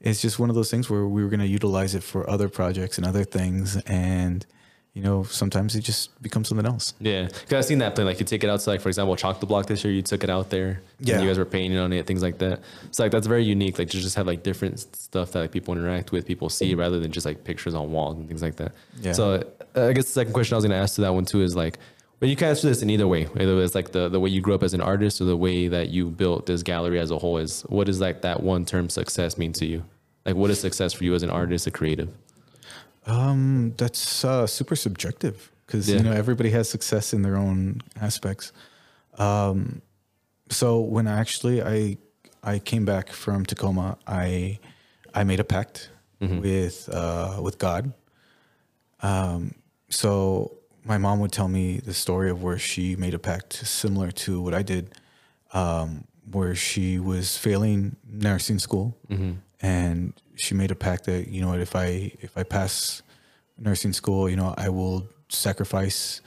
it's 0.00 0.20
just 0.20 0.38
one 0.38 0.50
of 0.50 0.54
those 0.54 0.70
things 0.70 0.90
where 0.90 1.06
we 1.06 1.24
were 1.24 1.30
going 1.30 1.40
to 1.40 1.46
utilize 1.46 1.94
it 1.94 2.02
for 2.02 2.28
other 2.28 2.48
projects 2.48 2.98
and 2.98 3.06
other 3.06 3.24
things. 3.24 3.76
And, 3.86 4.46
you 4.96 5.02
know, 5.02 5.24
sometimes 5.24 5.76
it 5.76 5.82
just 5.82 6.22
becomes 6.22 6.48
something 6.48 6.64
else. 6.64 6.94
Yeah, 7.00 7.26
because 7.26 7.52
I've 7.52 7.64
seen 7.66 7.80
that 7.80 7.94
plane. 7.94 8.06
Like 8.06 8.18
you 8.18 8.24
take 8.24 8.42
it 8.42 8.48
out 8.48 8.60
to 8.60 8.70
like, 8.70 8.80
for 8.80 8.88
example, 8.88 9.14
Chalk 9.14 9.40
the 9.40 9.46
Block 9.46 9.66
this 9.66 9.84
year. 9.84 9.92
You 9.92 10.00
took 10.00 10.24
it 10.24 10.30
out 10.30 10.48
there. 10.48 10.80
Yeah. 11.00 11.16
And 11.16 11.22
you 11.22 11.28
guys 11.28 11.36
were 11.36 11.44
painting 11.44 11.78
on 11.78 11.92
it, 11.92 12.06
things 12.06 12.22
like 12.22 12.38
that. 12.38 12.60
So 12.92 13.02
like 13.02 13.12
that's 13.12 13.26
very 13.26 13.44
unique. 13.44 13.78
Like 13.78 13.90
to 13.90 14.00
just 14.00 14.16
have 14.16 14.26
like 14.26 14.42
different 14.42 14.78
stuff 14.78 15.32
that 15.32 15.40
like 15.40 15.52
people 15.52 15.74
interact 15.74 16.12
with, 16.12 16.24
people 16.24 16.48
see, 16.48 16.74
rather 16.74 16.98
than 16.98 17.12
just 17.12 17.26
like 17.26 17.44
pictures 17.44 17.74
on 17.74 17.92
walls 17.92 18.16
and 18.16 18.26
things 18.26 18.40
like 18.40 18.56
that. 18.56 18.72
Yeah. 19.02 19.12
So 19.12 19.44
uh, 19.76 19.88
I 19.88 19.92
guess 19.92 20.06
the 20.06 20.12
second 20.12 20.32
question 20.32 20.54
I 20.54 20.56
was 20.56 20.64
gonna 20.64 20.76
ask 20.76 20.94
to 20.94 21.02
that 21.02 21.12
one 21.12 21.26
too 21.26 21.42
is 21.42 21.54
like, 21.54 21.78
but 22.18 22.30
you 22.30 22.36
can 22.36 22.48
answer 22.48 22.66
this 22.66 22.80
in 22.80 22.88
either 22.88 23.06
way. 23.06 23.28
Either 23.38 23.62
it's 23.62 23.74
like 23.74 23.92
the 23.92 24.08
the 24.08 24.18
way 24.18 24.30
you 24.30 24.40
grew 24.40 24.54
up 24.54 24.62
as 24.62 24.72
an 24.72 24.80
artist 24.80 25.20
or 25.20 25.24
the 25.24 25.36
way 25.36 25.68
that 25.68 25.90
you 25.90 26.08
built 26.08 26.46
this 26.46 26.62
gallery 26.62 26.98
as 26.98 27.10
a 27.10 27.18
whole. 27.18 27.36
Is 27.36 27.60
what 27.68 27.86
does 27.86 28.00
like 28.00 28.22
that 28.22 28.42
one 28.42 28.64
term 28.64 28.88
success 28.88 29.36
mean 29.36 29.52
to 29.52 29.66
you? 29.66 29.84
Like 30.24 30.36
what 30.36 30.48
is 30.48 30.58
success 30.58 30.94
for 30.94 31.04
you 31.04 31.14
as 31.14 31.22
an 31.22 31.28
artist, 31.28 31.66
a 31.66 31.70
creative? 31.70 32.08
Um, 33.06 33.74
that's 33.76 34.24
uh, 34.24 34.46
super 34.46 34.76
subjective 34.76 35.50
because 35.66 35.88
Yeah. 35.88 35.98
you 35.98 36.02
know 36.02 36.12
everybody 36.12 36.50
has 36.50 36.68
success 36.68 37.12
in 37.12 37.22
their 37.22 37.36
own 37.36 37.80
aspects. 38.00 38.52
Um, 39.18 39.82
so 40.50 40.80
when 40.80 41.06
I 41.06 41.18
actually 41.20 41.62
I 41.62 41.98
I 42.42 42.58
came 42.58 42.84
back 42.84 43.10
from 43.12 43.44
Tacoma, 43.46 43.96
I 44.06 44.58
I 45.14 45.24
made 45.24 45.40
a 45.40 45.44
pact 45.44 45.90
with 46.40 46.88
uh, 46.92 47.38
with 47.42 47.58
God. 47.58 47.92
Um, 49.02 49.54
so 49.90 50.52
my 50.84 50.98
mom 50.98 51.20
would 51.20 51.32
tell 51.32 51.48
me 51.48 51.78
the 51.78 51.92
story 51.94 52.30
of 52.30 52.42
where 52.42 52.58
she 52.58 52.96
made 52.96 53.14
a 53.14 53.18
pact 53.18 53.52
similar 53.66 54.10
to 54.12 54.40
what 54.40 54.54
I 54.54 54.62
did, 54.62 54.94
um, 55.52 56.04
where 56.32 56.54
she 56.54 56.98
was 56.98 57.36
failing 57.36 57.96
nursing 58.10 58.58
school, 58.58 58.96
and 59.60 60.12
she 60.36 60.54
made 60.54 60.70
a 60.70 60.74
pact 60.74 61.04
that 61.04 61.28
you 61.28 61.40
know 61.40 61.54
if 61.54 61.74
I 61.74 62.12
if 62.20 62.36
I 62.36 62.42
pass 62.42 63.02
nursing 63.58 63.92
school, 63.92 64.28
you 64.28 64.36
know 64.36 64.54
I 64.56 64.68
will 64.68 65.08
sacrifice 65.28 66.20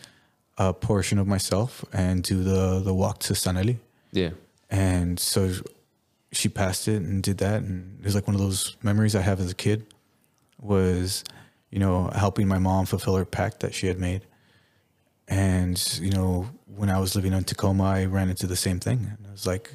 a 0.57 0.73
portion 0.73 1.17
of 1.19 1.27
myself 1.27 1.85
and 1.93 2.23
do 2.23 2.43
the 2.43 2.81
the 2.83 2.93
walk 2.93 3.19
to 3.19 3.35
San 3.35 3.57
Eli. 3.57 3.75
Yeah. 4.11 4.31
And 4.69 5.19
so 5.19 5.51
she 6.31 6.49
passed 6.49 6.87
it 6.87 7.01
and 7.01 7.23
did 7.23 7.39
that. 7.39 7.61
And 7.61 7.99
it 7.99 8.05
was 8.05 8.15
like 8.15 8.27
one 8.27 8.35
of 8.35 8.41
those 8.41 8.75
memories 8.83 9.15
I 9.15 9.21
have 9.21 9.39
as 9.39 9.51
a 9.51 9.55
kid 9.55 9.85
was, 10.61 11.23
you 11.71 11.79
know, 11.79 12.09
helping 12.13 12.47
my 12.47 12.59
mom 12.59 12.85
fulfill 12.85 13.15
her 13.15 13.25
pact 13.25 13.61
that 13.61 13.73
she 13.73 13.87
had 13.87 13.99
made. 13.99 14.25
And, 15.27 15.99
you 16.01 16.11
know, 16.11 16.49
when 16.75 16.89
I 16.89 16.99
was 16.99 17.15
living 17.15 17.33
in 17.33 17.43
Tacoma, 17.43 17.83
I 17.83 18.05
ran 18.05 18.29
into 18.29 18.47
the 18.47 18.55
same 18.55 18.79
thing. 18.79 18.99
And 19.17 19.25
it 19.27 19.31
was 19.31 19.47
like, 19.47 19.71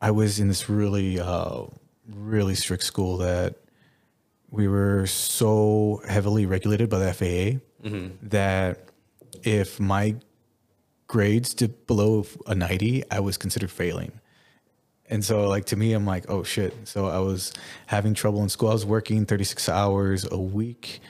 I 0.00 0.10
was 0.10 0.40
in 0.40 0.48
this 0.48 0.68
really, 0.68 1.20
uh, 1.20 1.64
really 2.14 2.54
strict 2.54 2.82
school 2.84 3.18
that 3.18 3.56
we 4.50 4.66
were 4.68 5.06
so 5.06 6.02
heavily 6.08 6.46
regulated 6.46 6.90
by 6.90 6.98
the 6.98 7.12
FAA 7.12 7.60
that 8.22 8.88
if 9.42 9.80
my 9.80 10.16
grades 11.06 11.54
dipped 11.54 11.86
below 11.86 12.26
a 12.46 12.54
90, 12.54 13.04
I 13.10 13.20
was 13.20 13.36
considered 13.36 13.70
failing. 13.70 14.12
And 15.08 15.24
so, 15.24 15.48
like, 15.48 15.64
to 15.66 15.76
me, 15.76 15.92
I'm 15.92 16.06
like, 16.06 16.26
oh 16.28 16.42
shit. 16.44 16.74
So 16.84 17.06
I 17.06 17.18
was 17.18 17.52
having 17.86 18.14
trouble 18.14 18.42
in 18.42 18.48
school. 18.48 18.68
I 18.70 18.72
was 18.74 18.86
working 18.86 19.26
36 19.26 19.68
hours 19.68 20.24
a 20.30 20.38
week 20.38 21.00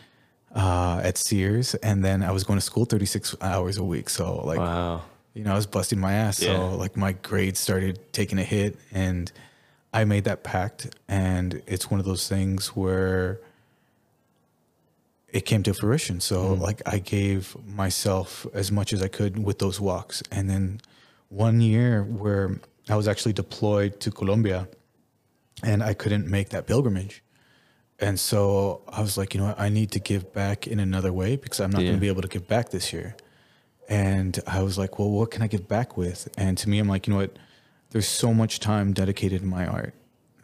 uh, 0.55 1.01
at 1.05 1.19
Sears, 1.19 1.75
and 1.77 2.03
then 2.05 2.23
I 2.23 2.31
was 2.31 2.45
going 2.45 2.59
to 2.59 2.65
school 2.65 2.85
36 2.87 3.37
hours 3.43 3.77
a 3.79 3.85
week. 3.85 4.09
So, 4.09 4.37
like, 4.47 4.59
Wow. 4.59 5.03
you 5.35 5.45
know, 5.45 5.53
I 5.53 5.57
was 5.57 5.67
busting 5.67 5.99
my 6.01 6.13
ass. 6.15 6.41
Yeah. 6.43 6.57
So, 6.57 6.77
like, 6.77 6.97
my 6.97 7.13
grades 7.13 7.59
started 7.61 7.99
taking 8.13 8.39
a 8.39 8.43
hit, 8.45 8.79
and 8.93 9.31
I 9.93 10.05
made 10.05 10.25
that 10.25 10.43
pact. 10.43 10.95
And 11.09 11.63
it's 11.67 11.91
one 11.91 12.01
of 12.01 12.07
those 12.07 12.29
things 12.29 12.69
where 12.69 13.41
it 15.29 15.43
came 15.47 15.63
to 15.65 15.75
fruition. 15.75 16.21
So, 16.21 16.53
mm-hmm. 16.53 16.63
like, 16.63 16.83
I 16.87 16.99
gave 16.99 17.57
myself 17.67 18.47
as 18.53 18.71
much 18.73 18.93
as 18.93 19.03
I 19.03 19.09
could 19.09 19.43
with 19.43 19.59
those 19.59 19.81
walks. 19.81 20.23
And 20.31 20.49
then 20.51 20.81
one 21.29 21.61
year 21.61 22.03
where 22.03 22.61
I 22.89 22.97
was 22.97 23.07
actually 23.07 23.33
deployed 23.33 24.01
to 24.01 24.11
Colombia 24.11 24.69
and 25.63 25.83
I 25.83 25.95
couldn't 25.95 26.27
make 26.27 26.51
that 26.51 26.67
pilgrimage. 26.67 27.23
And 27.99 28.19
so 28.19 28.83
I 28.89 29.03
was 29.03 29.19
like, 29.19 29.35
you 29.35 29.41
know 29.41 29.49
what? 29.49 29.61
I 29.61 29.69
need 29.69 29.91
to 29.93 30.01
give 30.01 30.33
back 30.33 30.67
in 30.67 30.81
another 30.81 31.13
way 31.13 31.37
because 31.37 31.61
I'm 31.61 31.71
not 31.71 31.83
Yeah. 31.83 31.89
going 31.89 31.99
to 31.99 32.01
be 32.01 32.09
able 32.09 32.23
to 32.23 32.29
give 32.29 32.49
back 32.49 32.71
this 32.71 32.93
year. 32.93 33.15
And 33.89 34.39
I 34.47 34.63
was 34.63 34.79
like, 34.79 34.99
well, 34.99 35.11
what 35.11 35.31
can 35.31 35.43
I 35.43 35.49
give 35.49 35.69
back 35.69 35.97
with? 35.97 36.29
And 36.39 36.57
to 36.59 36.69
me, 36.69 36.79
I'm 36.79 36.89
like, 36.89 37.07
you 37.07 37.13
know 37.13 37.21
what? 37.21 37.37
There's 37.91 38.09
so 38.09 38.33
much 38.33 38.61
time 38.61 38.93
dedicated 38.93 39.43
in 39.43 39.49
my 39.49 39.67
art 39.67 39.95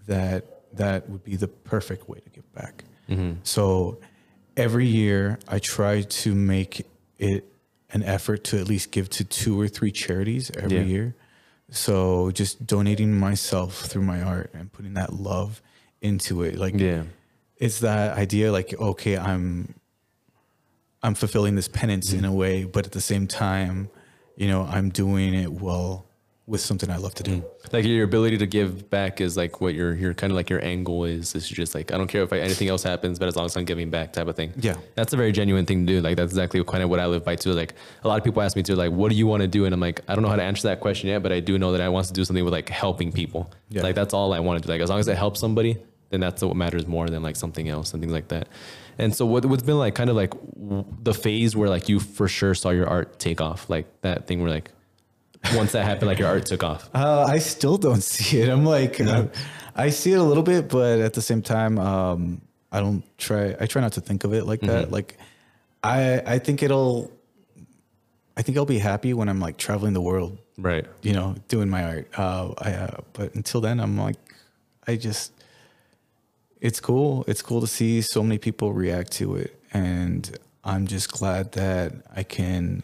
that 0.06 0.76
that 0.76 1.08
would 1.08 1.24
be 1.24 1.36
the 1.36 1.48
perfect 1.48 2.08
way 2.08 2.20
to 2.20 2.30
give 2.30 2.52
back. 2.54 2.84
Mm-hmm. 3.08 3.40
So 3.42 3.98
every 4.56 4.86
year 4.86 5.38
I 5.48 5.58
try 5.58 6.02
to 6.02 6.34
make 6.34 6.86
it 7.18 7.44
an 7.90 8.02
effort 8.02 8.44
to 8.44 8.58
at 8.58 8.68
least 8.68 8.90
give 8.90 9.08
to 9.10 9.24
two 9.24 9.60
or 9.60 9.68
three 9.68 9.92
charities 9.92 10.50
every 10.56 10.78
Yeah. 10.78 10.84
year. 10.84 11.16
So 11.70 12.30
just 12.30 12.66
donating 12.66 13.18
myself 13.18 13.86
through 13.86 14.02
my 14.02 14.22
art 14.22 14.50
and 14.54 14.72
putting 14.72 14.94
that 14.94 15.12
love 15.14 15.62
into 16.00 16.42
it, 16.42 16.56
like 16.58 16.74
Yeah. 16.78 17.04
it's 17.56 17.80
that 17.80 18.16
idea, 18.16 18.52
like 18.52 18.74
okay, 18.78 19.16
I'm 19.16 19.74
I'm 21.02 21.14
fulfilling 21.14 21.54
this 21.54 21.68
penance 21.68 22.12
in 22.12 22.20
mm-hmm. 22.20 22.28
a 22.28 22.32
way, 22.32 22.64
but 22.64 22.86
at 22.86 22.92
the 22.92 23.00
same 23.00 23.26
time, 23.28 23.88
you 24.36 24.48
know, 24.48 24.62
I'm 24.62 24.90
doing 24.90 25.34
it 25.34 25.52
well 25.52 26.05
with 26.48 26.60
something 26.60 26.90
I 26.90 26.96
love 26.96 27.12
to 27.14 27.24
do. 27.24 27.38
Mm. 27.38 27.72
Like 27.72 27.84
your 27.84 28.04
ability 28.04 28.38
to 28.38 28.46
give 28.46 28.88
back 28.88 29.20
is 29.20 29.36
like 29.36 29.60
what 29.60 29.74
your 29.74 29.94
your 29.94 30.14
kind 30.14 30.30
of 30.30 30.36
like 30.36 30.48
your 30.48 30.64
angle 30.64 31.04
is. 31.04 31.34
It's 31.34 31.48
just 31.48 31.74
like 31.74 31.90
I 31.90 31.98
don't 31.98 32.06
care 32.06 32.22
if 32.22 32.32
I, 32.32 32.38
anything 32.38 32.68
else 32.68 32.84
happens, 32.84 33.18
but 33.18 33.26
as 33.26 33.34
long 33.34 33.46
as 33.46 33.56
I'm 33.56 33.64
giving 33.64 33.90
back, 33.90 34.12
type 34.12 34.28
of 34.28 34.36
thing. 34.36 34.52
Yeah. 34.56 34.76
that's 34.94 35.12
a 35.12 35.16
very 35.16 35.32
genuine 35.32 35.66
thing 35.66 35.86
to 35.86 35.92
do. 35.94 36.00
Like 36.00 36.16
that's 36.16 36.30
exactly 36.30 36.62
kind 36.62 36.84
of 36.84 36.88
what 36.88 37.00
I 37.00 37.06
live 37.06 37.24
by 37.24 37.34
too. 37.34 37.52
Like 37.52 37.74
a 38.04 38.08
lot 38.08 38.18
of 38.18 38.24
people 38.24 38.42
ask 38.42 38.56
me 38.56 38.62
too, 38.62 38.76
like, 38.76 38.92
what 38.92 39.10
do 39.10 39.16
you 39.16 39.26
want 39.26 39.40
to 39.40 39.48
do? 39.48 39.64
And 39.64 39.74
I'm 39.74 39.80
like, 39.80 40.02
I 40.06 40.14
don't 40.14 40.22
know 40.22 40.30
how 40.30 40.36
to 40.36 40.42
answer 40.42 40.68
that 40.68 40.78
question 40.78 41.08
yet, 41.08 41.22
but 41.22 41.32
I 41.32 41.40
do 41.40 41.58
know 41.58 41.72
that 41.72 41.80
I 41.80 41.88
want 41.88 42.06
to 42.06 42.12
do 42.12 42.24
something 42.24 42.44
with 42.44 42.52
like 42.52 42.68
helping 42.68 43.10
people. 43.10 43.50
Yeah. 43.68 43.82
Like 43.82 43.96
that's 43.96 44.14
all 44.14 44.32
I 44.32 44.38
want 44.38 44.62
to 44.62 44.66
do. 44.66 44.72
Like 44.72 44.80
as 44.80 44.88
long 44.88 45.00
as 45.00 45.08
it 45.08 45.16
helps 45.16 45.40
somebody, 45.40 45.78
then 46.10 46.20
that's 46.20 46.42
what 46.42 46.54
matters 46.54 46.86
more 46.86 47.08
than 47.08 47.24
like 47.24 47.34
something 47.34 47.68
else 47.68 47.92
and 47.92 48.00
things 48.00 48.12
like 48.12 48.28
that. 48.28 48.48
And 48.98 49.14
so 49.14 49.26
what 49.26 49.44
what's 49.44 49.64
been 49.64 49.78
like 49.78 49.96
kind 49.96 50.10
of 50.10 50.16
like 50.16 50.32
the 51.02 51.12
phase 51.12 51.56
where 51.56 51.68
like 51.68 51.88
you 51.88 51.98
for 51.98 52.28
sure 52.28 52.54
saw 52.54 52.70
your 52.70 52.88
art 52.88 53.18
take 53.18 53.40
off, 53.40 53.68
like 53.68 53.86
that 54.02 54.26
thing 54.28 54.40
where 54.40 54.50
like 54.50 54.70
once 55.54 55.72
that 55.72 55.84
happened, 55.84 56.08
like 56.08 56.18
your 56.18 56.28
art 56.28 56.46
took 56.46 56.62
off. 56.64 56.88
Uh, 56.94 57.24
I 57.28 57.38
still 57.38 57.76
don't 57.78 58.02
see 58.14 58.40
it. 58.40 58.48
I'm 58.48 58.64
like, 58.64 59.00
uh, 59.00 59.26
I 59.74 59.90
see 59.90 60.12
it 60.12 60.18
a 60.18 60.22
little 60.22 60.42
bit, 60.42 60.68
but 60.68 61.00
at 61.00 61.12
the 61.14 61.22
same 61.22 61.42
time, 61.42 61.78
um, 61.78 62.40
I 62.72 62.80
don't 62.80 63.02
try. 63.18 63.54
I 63.60 63.66
try 63.66 63.80
not 63.82 63.92
to 63.92 64.00
think 64.00 64.24
of 64.24 64.32
it 64.32 64.44
like 64.46 64.60
that. 64.62 64.90
Like, 64.90 65.18
I 65.82 66.20
I 66.26 66.38
think 66.38 66.62
it'll. 66.62 67.10
I 68.36 68.42
think 68.42 68.58
I'll 68.58 68.66
be 68.66 68.78
happy 68.78 69.14
when 69.14 69.28
I'm 69.28 69.40
like 69.40 69.56
traveling 69.56 69.94
the 69.94 70.00
world, 70.02 70.36
Right. 70.58 70.84
you 71.00 71.14
know, 71.14 71.36
doing 71.48 71.70
my 71.70 71.84
art. 71.84 72.08
Uh, 72.18 72.52
I 72.58 72.72
uh, 72.72 73.00
but 73.14 73.34
until 73.34 73.60
then, 73.60 73.80
I'm 73.80 73.96
like, 73.96 74.16
I 74.86 74.96
just. 74.96 75.32
It's 76.60 76.80
cool. 76.80 77.24
It's 77.28 77.42
cool 77.42 77.60
to 77.60 77.66
see 77.66 78.00
so 78.00 78.22
many 78.22 78.38
people 78.38 78.72
react 78.72 79.12
to 79.12 79.36
it, 79.36 79.58
and 79.72 80.36
I'm 80.64 80.86
just 80.86 81.12
glad 81.12 81.52
that 81.52 81.92
I 82.14 82.22
can 82.22 82.82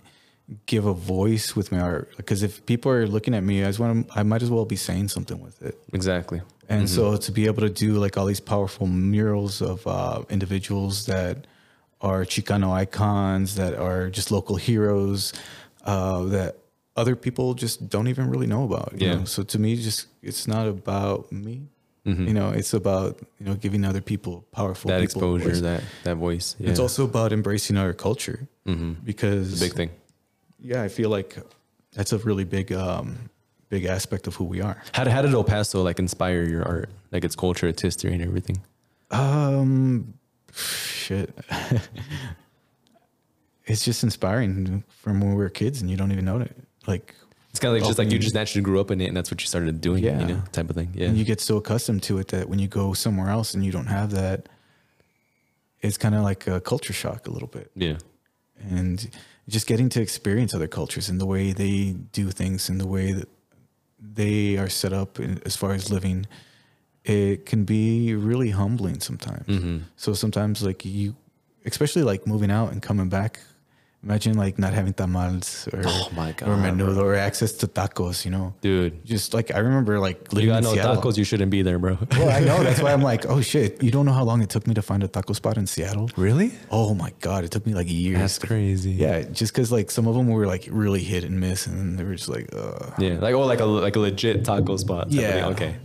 give 0.66 0.84
a 0.86 0.94
voice 0.94 1.54
with 1.56 1.70
my 1.72 1.80
art. 1.80 2.10
Because 2.16 2.42
if 2.42 2.64
people 2.66 2.90
are 2.92 3.06
looking 3.06 3.34
at 3.34 3.42
me, 3.42 3.62
I 3.62 3.66
just 3.66 3.78
want 3.78 4.08
to, 4.08 4.18
I 4.18 4.22
might 4.22 4.42
as 4.42 4.50
well 4.50 4.64
be 4.64 4.76
saying 4.76 5.08
something 5.08 5.40
with 5.40 5.60
it. 5.62 5.76
Exactly. 5.92 6.42
And 6.68 6.88
so 6.88 7.16
to 7.16 7.32
be 7.32 7.46
able 7.46 7.62
to 7.62 7.68
do 7.68 7.94
like 7.94 8.16
all 8.16 8.26
these 8.26 8.40
powerful 8.40 8.86
murals 8.86 9.60
of 9.60 9.86
uh, 9.86 10.22
individuals 10.30 11.06
that 11.06 11.46
are 12.00 12.24
Chicano 12.24 12.72
icons, 12.72 13.54
that 13.56 13.74
are 13.74 14.08
just 14.10 14.30
local 14.30 14.56
heroes, 14.56 15.32
uh, 15.84 16.24
that 16.24 16.56
other 16.96 17.14
people 17.16 17.54
just 17.54 17.88
don't 17.88 18.08
even 18.08 18.28
really 18.30 18.46
know 18.46 18.64
about. 18.64 18.92
you 18.98 19.06
Yeah. 19.06 19.14
know? 19.16 19.24
So 19.24 19.42
to 19.42 19.58
me, 19.58 19.76
just 19.76 20.06
it's 20.22 20.46
not 20.46 20.66
about 20.66 21.30
me. 21.32 21.68
You 22.04 22.34
know, 22.34 22.50
it's 22.50 22.74
about 22.74 23.20
you 23.38 23.46
know 23.46 23.54
giving 23.54 23.84
other 23.84 24.00
people 24.00 24.44
powerful 24.50 24.88
That 24.88 25.00
people 25.02 25.22
exposure, 25.36 25.50
voice. 25.50 25.60
that 25.60 25.82
that 26.02 26.16
voice. 26.16 26.56
Yeah. 26.58 26.70
It's 26.70 26.80
also 26.80 27.04
about 27.04 27.32
embracing 27.32 27.76
our 27.76 27.92
culture 27.92 28.48
because 29.04 29.62
a 29.62 29.64
big 29.64 29.74
thing. 29.76 29.90
Yeah, 30.62 30.82
I 30.82 30.88
feel 30.88 31.10
like 31.10 31.36
that's 31.92 32.12
a 32.12 32.18
really 32.18 32.44
big, 32.44 32.72
um, 32.72 33.30
big 33.68 33.84
aspect 33.84 34.26
of 34.26 34.36
who 34.36 34.44
we 34.44 34.60
are. 34.60 34.82
How 34.92 35.04
did, 35.04 35.12
how 35.12 35.22
did 35.22 35.34
El 35.34 35.44
Paso 35.44 35.82
like 35.82 35.98
inspire 35.98 36.42
your 36.42 36.64
art, 36.64 36.90
like 37.10 37.24
its 37.24 37.36
culture, 37.36 37.68
its 37.68 37.82
history, 37.82 38.12
and 38.12 38.22
everything? 38.22 38.60
Um, 39.10 40.14
shit. 40.54 41.36
it's 43.66 43.84
just 43.84 44.02
inspiring 44.02 44.84
from 44.88 45.20
when 45.20 45.30
we 45.30 45.36
were 45.36 45.48
kids 45.48 45.80
and 45.80 45.90
you 45.90 45.96
don't 45.96 46.12
even 46.12 46.24
know 46.24 46.38
it. 46.38 46.56
Like, 46.86 47.14
It's 47.50 47.60
kind 47.60 47.74
of 47.74 47.80
like 47.80 47.86
just 47.86 47.98
like 47.98 48.10
you 48.10 48.18
just 48.18 48.34
naturally 48.34 48.62
grew 48.62 48.80
up 48.80 48.90
in 48.90 49.00
it, 49.00 49.06
and 49.06 49.16
that's 49.16 49.30
what 49.30 49.40
you 49.40 49.46
started 49.46 49.80
doing. 49.80 50.02
Yeah. 50.02 50.20
you 50.20 50.26
know, 50.26 50.42
type 50.52 50.70
of 50.70 50.76
thing. 50.76 50.90
Yeah, 50.94 51.08
and 51.08 51.18
you 51.18 51.24
get 51.24 51.40
so 51.40 51.56
accustomed 51.58 52.02
to 52.04 52.18
it 52.18 52.28
that 52.28 52.48
when 52.48 52.58
you 52.58 52.68
go 52.68 52.92
somewhere 52.92 53.28
else 53.28 53.54
and 53.54 53.64
you 53.64 53.72
don't 53.72 53.86
have 53.86 54.10
that, 54.12 54.48
it's 55.80 55.98
kind 55.98 56.14
of 56.14 56.22
like 56.22 56.46
a 56.46 56.60
culture 56.60 56.92
shock 56.92 57.26
a 57.26 57.30
little 57.30 57.48
bit. 57.48 57.70
yeah, 57.74 57.96
and 58.70 59.10
just 59.48 59.66
getting 59.66 59.88
to 59.90 60.00
experience 60.00 60.54
other 60.54 60.68
cultures 60.68 61.08
and 61.08 61.20
the 61.20 61.26
way 61.26 61.52
they 61.52 61.94
do 62.12 62.30
things 62.30 62.68
and 62.68 62.80
the 62.80 62.86
way 62.86 63.12
that 63.12 63.28
they 64.00 64.56
are 64.56 64.68
set 64.68 64.92
up 64.92 65.18
in, 65.20 65.40
as 65.44 65.56
far 65.56 65.72
as 65.72 65.90
living 65.90 66.26
it 67.04 67.46
can 67.46 67.64
be 67.64 68.14
really 68.14 68.50
humbling 68.50 69.00
sometimes 69.00 69.46
Mm-hmm. 69.46 69.78
so 69.96 70.12
sometimes 70.14 70.62
like 70.62 70.84
you 70.84 71.14
especially 71.64 72.02
like 72.02 72.26
moving 72.26 72.50
out 72.50 72.72
and 72.72 72.80
coming 72.82 73.08
back 73.08 73.40
imagine 74.04 74.34
like 74.36 74.58
not 74.58 74.72
having 74.74 74.92
tamales 74.92 75.68
or, 75.72 75.82
Oh 75.86 76.08
my 76.16 76.30
or 76.30 76.34
God, 76.34 76.64
menudo 76.64 76.98
or 76.98 77.14
access 77.14 77.52
to 77.52 77.68
tacos 77.68 78.24
you 78.24 78.30
know 78.32 78.52
dude. 78.60 79.04
just 79.04 79.32
like 79.32 79.54
i 79.54 79.58
remember 79.58 80.00
like 80.00 80.18
You 80.32 80.46
got 80.46 80.62
no 80.64 80.74
Seattle. 80.74 80.96
tacos, 81.00 81.16
you 81.16 81.22
shouldn't 81.24 81.50
be 81.52 81.62
there, 81.62 81.78
bro. 81.78 81.96
well 82.18 82.28
i 82.30 82.40
know 82.40 82.62
that's 82.64 82.80
why 82.82 82.92
i'm 82.92 83.02
like 83.12 83.26
oh 83.26 83.40
shit 83.40 83.80
you 83.82 83.90
don't 83.90 84.04
know 84.06 84.12
how 84.12 84.24
long 84.24 84.42
it 84.42 84.50
took 84.50 84.66
me 84.66 84.74
to 84.74 84.82
find 84.82 85.02
a 85.04 85.08
taco 85.08 85.32
spot 85.34 85.56
in 85.56 85.66
seattle 85.66 86.10
really? 86.16 86.52
oh 86.70 86.94
my 86.94 87.12
god 87.20 87.44
it 87.44 87.50
took 87.52 87.64
me 87.66 87.74
like 87.74 87.88
years 87.90 88.18
That's 88.18 88.38
crazy. 88.38 88.92
yeah, 88.92 89.22
just 89.22 89.52
because 89.52 89.70
like 89.70 89.90
some 89.90 90.06
of 90.08 90.14
them 90.16 90.26
were 90.28 90.46
like 90.46 90.68
really 90.70 91.02
hit 91.02 91.22
and 91.24 91.38
miss, 91.38 91.66
and 91.66 91.98
they 91.98 92.04
were 92.04 92.14
just 92.14 92.28
like, 92.28 92.48
uh, 92.54 92.90
yeah, 92.98 93.18
like 93.20 93.34
oh, 93.34 93.44
like 93.46 93.60
a 93.60 93.64
like 93.64 93.96
a 93.96 94.00
legit 94.00 94.44
taco 94.44 94.76
spot. 94.76 95.10
Yeah. 95.10 95.46
okay. 95.52 95.76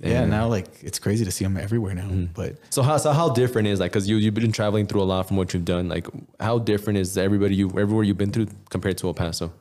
Yeah. 0.00 0.24
Now 0.24 0.48
like 0.48 0.66
it's 0.82 0.98
crazy 0.98 1.24
to 1.24 1.30
see 1.30 1.44
them 1.44 1.56
everywhere 1.56 1.94
now. 1.94 2.08
Mm-hmm. 2.08 2.32
But 2.34 2.56
So 2.70 2.82
how 2.82 2.96
so 2.98 3.12
how 3.12 3.30
different 3.30 3.68
is 3.68 3.80
like 3.80 3.92
because 3.92 4.08
you 4.08 4.16
you've 4.16 4.34
been 4.34 4.52
traveling 4.52 4.86
through 4.86 5.02
a 5.02 5.04
lot 5.04 5.26
from 5.26 5.36
what 5.36 5.52
you've 5.52 5.64
done. 5.64 5.88
Like 5.88 6.06
how 6.38 6.58
different 6.58 6.98
is 6.98 7.18
everybody 7.18 7.56
you 7.56 7.68
everywhere 7.70 8.04
you've 8.04 8.18
been 8.18 8.30
through 8.30 8.48
compared 8.70 8.98
to 8.98 9.08
El 9.08 9.14
Paso? 9.14 9.52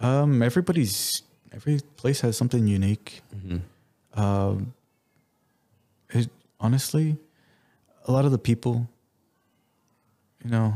um, 0.00 0.42
everybody's 0.42 1.22
every 1.52 1.80
place 1.96 2.20
has 2.20 2.36
something 2.36 2.66
unique. 2.66 3.22
Mm-hmm. 3.34 4.20
Um, 4.20 4.74
it 6.10 6.30
honestly, 6.60 7.16
a 8.06 8.12
lot 8.12 8.24
of 8.24 8.32
the 8.32 8.38
people, 8.38 8.88
you 10.44 10.50
know, 10.50 10.74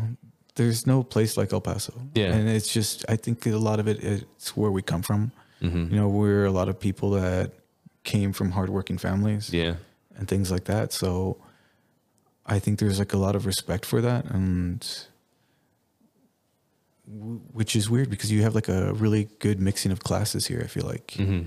there's 0.54 0.87
no 0.87 1.02
place 1.02 1.37
like 1.37 1.52
El 1.52 1.61
Paso. 1.61 1.94
Yeah. 2.14 2.32
and 2.32 2.48
it's 2.48 2.72
just 2.72 3.04
I 3.08 3.16
think 3.16 3.46
a 3.46 3.50
lot 3.56 3.80
of 3.80 3.88
it 3.88 4.02
it's 4.02 4.56
where 4.56 4.70
we 4.70 4.82
come 4.82 5.02
from. 5.02 5.32
Mm-hmm. 5.61 5.94
You 5.94 6.00
know, 6.00 6.08
we're 6.08 6.44
a 6.44 6.50
lot 6.50 6.68
of 6.68 6.78
people 6.78 7.11
that 7.11 7.52
came 8.05 8.33
from 8.33 8.51
hardworking 8.53 8.99
families. 8.99 9.53
Yeah, 9.53 9.75
and 10.17 10.29
things 10.29 10.51
like 10.51 10.65
that. 10.65 10.93
So 10.93 11.38
I 12.47 12.59
think 12.59 12.79
there's 12.79 12.99
like 12.99 13.12
a 13.12 13.19
lot 13.19 13.37
of 13.37 13.47
respect 13.47 13.85
for 13.87 14.01
that, 14.01 14.25
and 14.27 14.87
which 17.07 17.75
is 17.77 17.91
weird 17.91 18.09
because 18.11 18.31
you 18.31 18.43
have 18.43 18.55
like 18.55 18.69
a 18.69 18.93
really 18.95 19.29
good 19.38 19.61
mixing 19.61 19.93
of 19.93 20.01
classes 20.01 20.47
here. 20.47 20.61
I 20.62 20.67
feel 20.69 20.87
like 20.87 21.09
mm-hmm. 21.19 21.47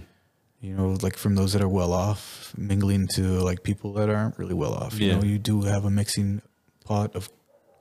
you 0.62 0.76
know, 0.76 0.98
like 1.02 1.18
from 1.18 1.36
those 1.36 1.54
that 1.54 1.62
are 1.62 1.70
well 1.70 1.94
off, 1.94 2.54
mingling 2.58 3.08
to 3.16 3.22
like 3.22 3.64
people 3.64 3.94
that 3.94 4.10
aren't 4.10 4.38
really 4.38 4.54
well 4.54 4.74
off. 4.74 5.00
You 5.00 5.08
Yeah. 5.08 5.16
know, 5.20 5.24
you 5.24 5.40
do 5.40 5.62
have 5.64 5.86
a 5.86 5.90
mixing 5.90 6.42
pot 6.84 7.16
of 7.16 7.30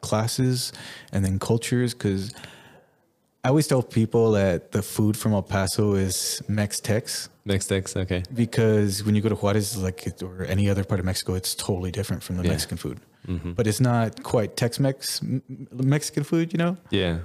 classes 0.00 0.72
and 1.12 1.24
then 1.24 1.38
cultures 1.38 1.94
because. 1.94 2.32
I 3.44 3.48
always 3.48 3.66
tell 3.66 3.82
people 3.82 4.32
that 4.32 4.72
the 4.72 4.82
food 4.82 5.16
from 5.16 5.34
El 5.34 5.42
Paso 5.42 5.94
is 5.94 6.42
Mex-Tex 6.48 7.28
next 7.44 7.66
text. 7.66 7.94
Okay, 7.96 8.22
because 8.34 9.04
when 9.04 9.14
you 9.14 9.20
go 9.20 9.28
to 9.28 9.34
Juarez, 9.34 9.76
like 9.76 10.08
or 10.22 10.44
any 10.46 10.70
other 10.70 10.82
part 10.82 10.98
of 10.98 11.04
Mexico, 11.04 11.34
it's 11.34 11.54
totally 11.54 11.90
different 11.90 12.22
from 12.22 12.38
the 12.38 12.42
Yeah. 12.44 12.50
Mexican 12.50 12.78
food. 12.78 13.00
Mm-hmm. 13.28 13.52
But 13.52 13.66
it's 13.66 13.80
not 13.80 14.22
quite 14.22 14.56
Tex-Mex 14.56 15.22
m- 15.22 15.42
Mexican 15.72 16.24
food, 16.24 16.52
you 16.52 16.58
know? 16.58 16.76
yeah. 16.90 17.18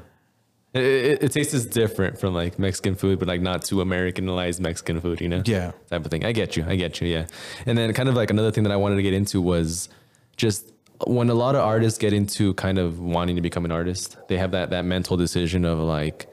It, 0.72 0.84
it, 0.84 1.24
it 1.24 1.32
tastes 1.32 1.66
different 1.66 2.20
from 2.20 2.36
like 2.36 2.60
Mexican 2.60 2.94
food, 2.96 3.18
but 3.18 3.28
like 3.28 3.42
not 3.42 3.64
too 3.66 3.82
Americanized 3.82 4.62
Mexican 4.62 5.02
food, 5.02 5.20
you 5.20 5.28
know? 5.28 5.42
Yeah. 5.46 5.72
type 5.90 6.06
of 6.06 6.12
thing. 6.12 6.24
I 6.26 6.32
get 6.32 6.56
you. 6.56 6.64
I 6.68 6.76
get 6.76 7.02
you. 7.02 7.08
Yeah. 7.08 7.26
And 7.66 7.76
then 7.78 7.92
kind 7.94 8.08
of 8.08 8.14
like 8.16 8.30
another 8.30 8.52
thing 8.52 8.64
that 8.66 8.72
I 8.72 8.76
wanted 8.76 8.98
to 8.98 9.02
get 9.02 9.14
into 9.14 9.42
was 9.42 9.90
just 10.38 10.72
when 11.08 11.30
a 11.30 11.34
lot 11.34 11.56
of 11.56 11.62
artists 11.62 11.98
get 11.98 12.14
into 12.14 12.54
kind 12.56 12.78
of 12.78 13.00
wanting 13.00 13.36
to 13.36 13.42
become 13.42 13.66
an 13.66 13.72
artist, 13.72 14.18
they 14.28 14.38
have 14.38 14.52
that 14.52 14.70
that 14.72 14.86
mental 14.86 15.18
decision 15.18 15.66
of 15.66 15.80
like, 15.80 16.28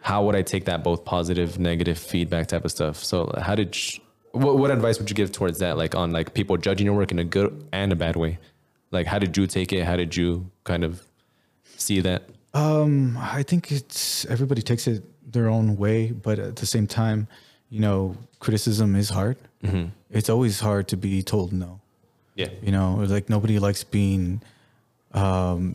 how 0.00 0.24
would 0.24 0.34
I 0.34 0.42
take 0.42 0.64
that 0.66 0.82
both 0.82 1.04
positive, 1.04 1.58
negative 1.58 1.98
feedback 1.98 2.48
type 2.48 2.64
of 2.64 2.70
stuff. 2.70 2.96
So 3.02 3.32
how 3.40 3.54
did 3.54 3.74
sh- 3.74 4.00
what 4.32 4.58
what 4.58 4.70
advice 4.70 4.98
would 4.98 5.10
you 5.10 5.16
give 5.16 5.32
towards 5.32 5.58
that? 5.58 5.76
Like 5.76 5.94
on 5.94 6.12
like 6.12 6.34
people 6.34 6.56
judging 6.56 6.86
your 6.86 6.94
work 6.94 7.10
in 7.10 7.18
a 7.18 7.24
good 7.24 7.68
and 7.72 7.92
a 7.92 7.96
bad 7.96 8.16
way. 8.16 8.38
Like 8.90 9.06
how 9.06 9.18
did 9.18 9.36
you 9.36 9.46
take 9.46 9.72
it? 9.72 9.84
How 9.84 9.96
did 9.96 10.16
you 10.16 10.50
kind 10.64 10.84
of 10.84 11.02
see 11.76 12.00
that? 12.00 12.22
Um, 12.54 13.18
I 13.20 13.42
think 13.42 13.70
it's 13.70 14.24
everybody 14.26 14.62
takes 14.62 14.86
it 14.86 15.04
their 15.32 15.48
own 15.48 15.76
way, 15.76 16.10
but 16.10 16.38
at 16.38 16.56
the 16.56 16.66
same 16.66 16.86
time, 16.86 17.28
you 17.68 17.80
know, 17.80 18.16
criticism 18.40 18.96
is 18.96 19.10
hard. 19.10 19.36
Mm-hmm. 19.62 19.90
It's 20.10 20.30
always 20.30 20.60
hard 20.60 20.88
to 20.88 20.96
be 20.96 21.22
told 21.22 21.52
no. 21.52 21.80
Yeah. 22.38 22.50
You 22.62 22.70
know, 22.72 22.94
like 23.06 23.28
nobody 23.28 23.58
likes 23.58 23.82
being 23.84 24.40
um, 25.12 25.74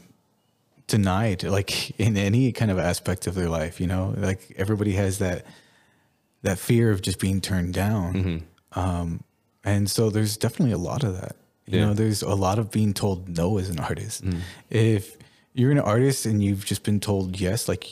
denied, 0.87 1.43
like 1.43 1.91
in 1.99 2.17
any 2.17 2.51
kind 2.51 2.71
of 2.71 2.79
aspect 2.79 3.27
of 3.27 3.35
their 3.35 3.49
life. 3.49 3.79
You 3.81 3.87
know, 3.87 4.13
like 4.17 4.39
everybody 4.57 4.93
has 4.93 5.19
that 5.19 5.45
that 6.43 6.57
fear 6.57 6.91
of 6.91 7.01
just 7.01 7.19
being 7.19 7.39
turned 7.41 7.73
down, 7.73 8.13
Mm-hmm. 8.13 8.79
um, 8.79 9.23
and 9.63 9.89
so 9.89 10.09
there's 10.09 10.35
definitely 10.35 10.73
a 10.73 10.77
lot 10.91 11.03
of 11.03 11.13
that. 11.21 11.35
You 11.65 11.79
Yeah. 11.79 11.85
know, 11.87 11.93
there's 11.93 12.21
a 12.21 12.35
lot 12.35 12.59
of 12.59 12.69
being 12.71 12.93
told 12.93 13.29
no 13.29 13.57
as 13.57 13.69
an 13.69 13.79
artist. 13.79 14.23
Mm. 14.25 14.39
If 14.69 15.17
you're 15.53 15.71
an 15.71 15.79
artist 15.79 16.25
and 16.25 16.43
you've 16.43 16.65
just 16.65 16.83
been 16.83 16.99
told 16.99 17.39
yes, 17.39 17.67
like 17.67 17.85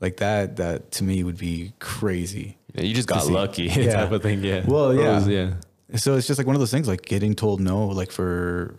like 0.00 0.16
that, 0.18 0.56
that 0.56 0.90
to 0.92 1.04
me 1.04 1.22
would 1.24 1.38
be 1.38 1.72
crazy. 1.78 2.56
Yeah, 2.74 2.82
you 2.84 2.94
just 2.94 3.08
got 3.08 3.26
lucky 3.26 3.64
Yeah. 3.76 3.92
type 3.92 4.12
of 4.12 4.22
thing. 4.22 4.42
Yeah. 4.44 4.64
Well, 4.66 4.94
yeah. 4.94 5.18
Those- 5.18 5.28
yeah. 5.28 5.50
So 5.96 6.16
it's 6.16 6.26
just 6.26 6.38
like 6.38 6.46
one 6.46 6.56
of 6.56 6.60
those 6.60 6.70
things, 6.70 6.86
like 6.88 7.02
getting 7.02 7.34
told 7.34 7.60
no, 7.60 7.86
like 7.86 8.10
for 8.12 8.74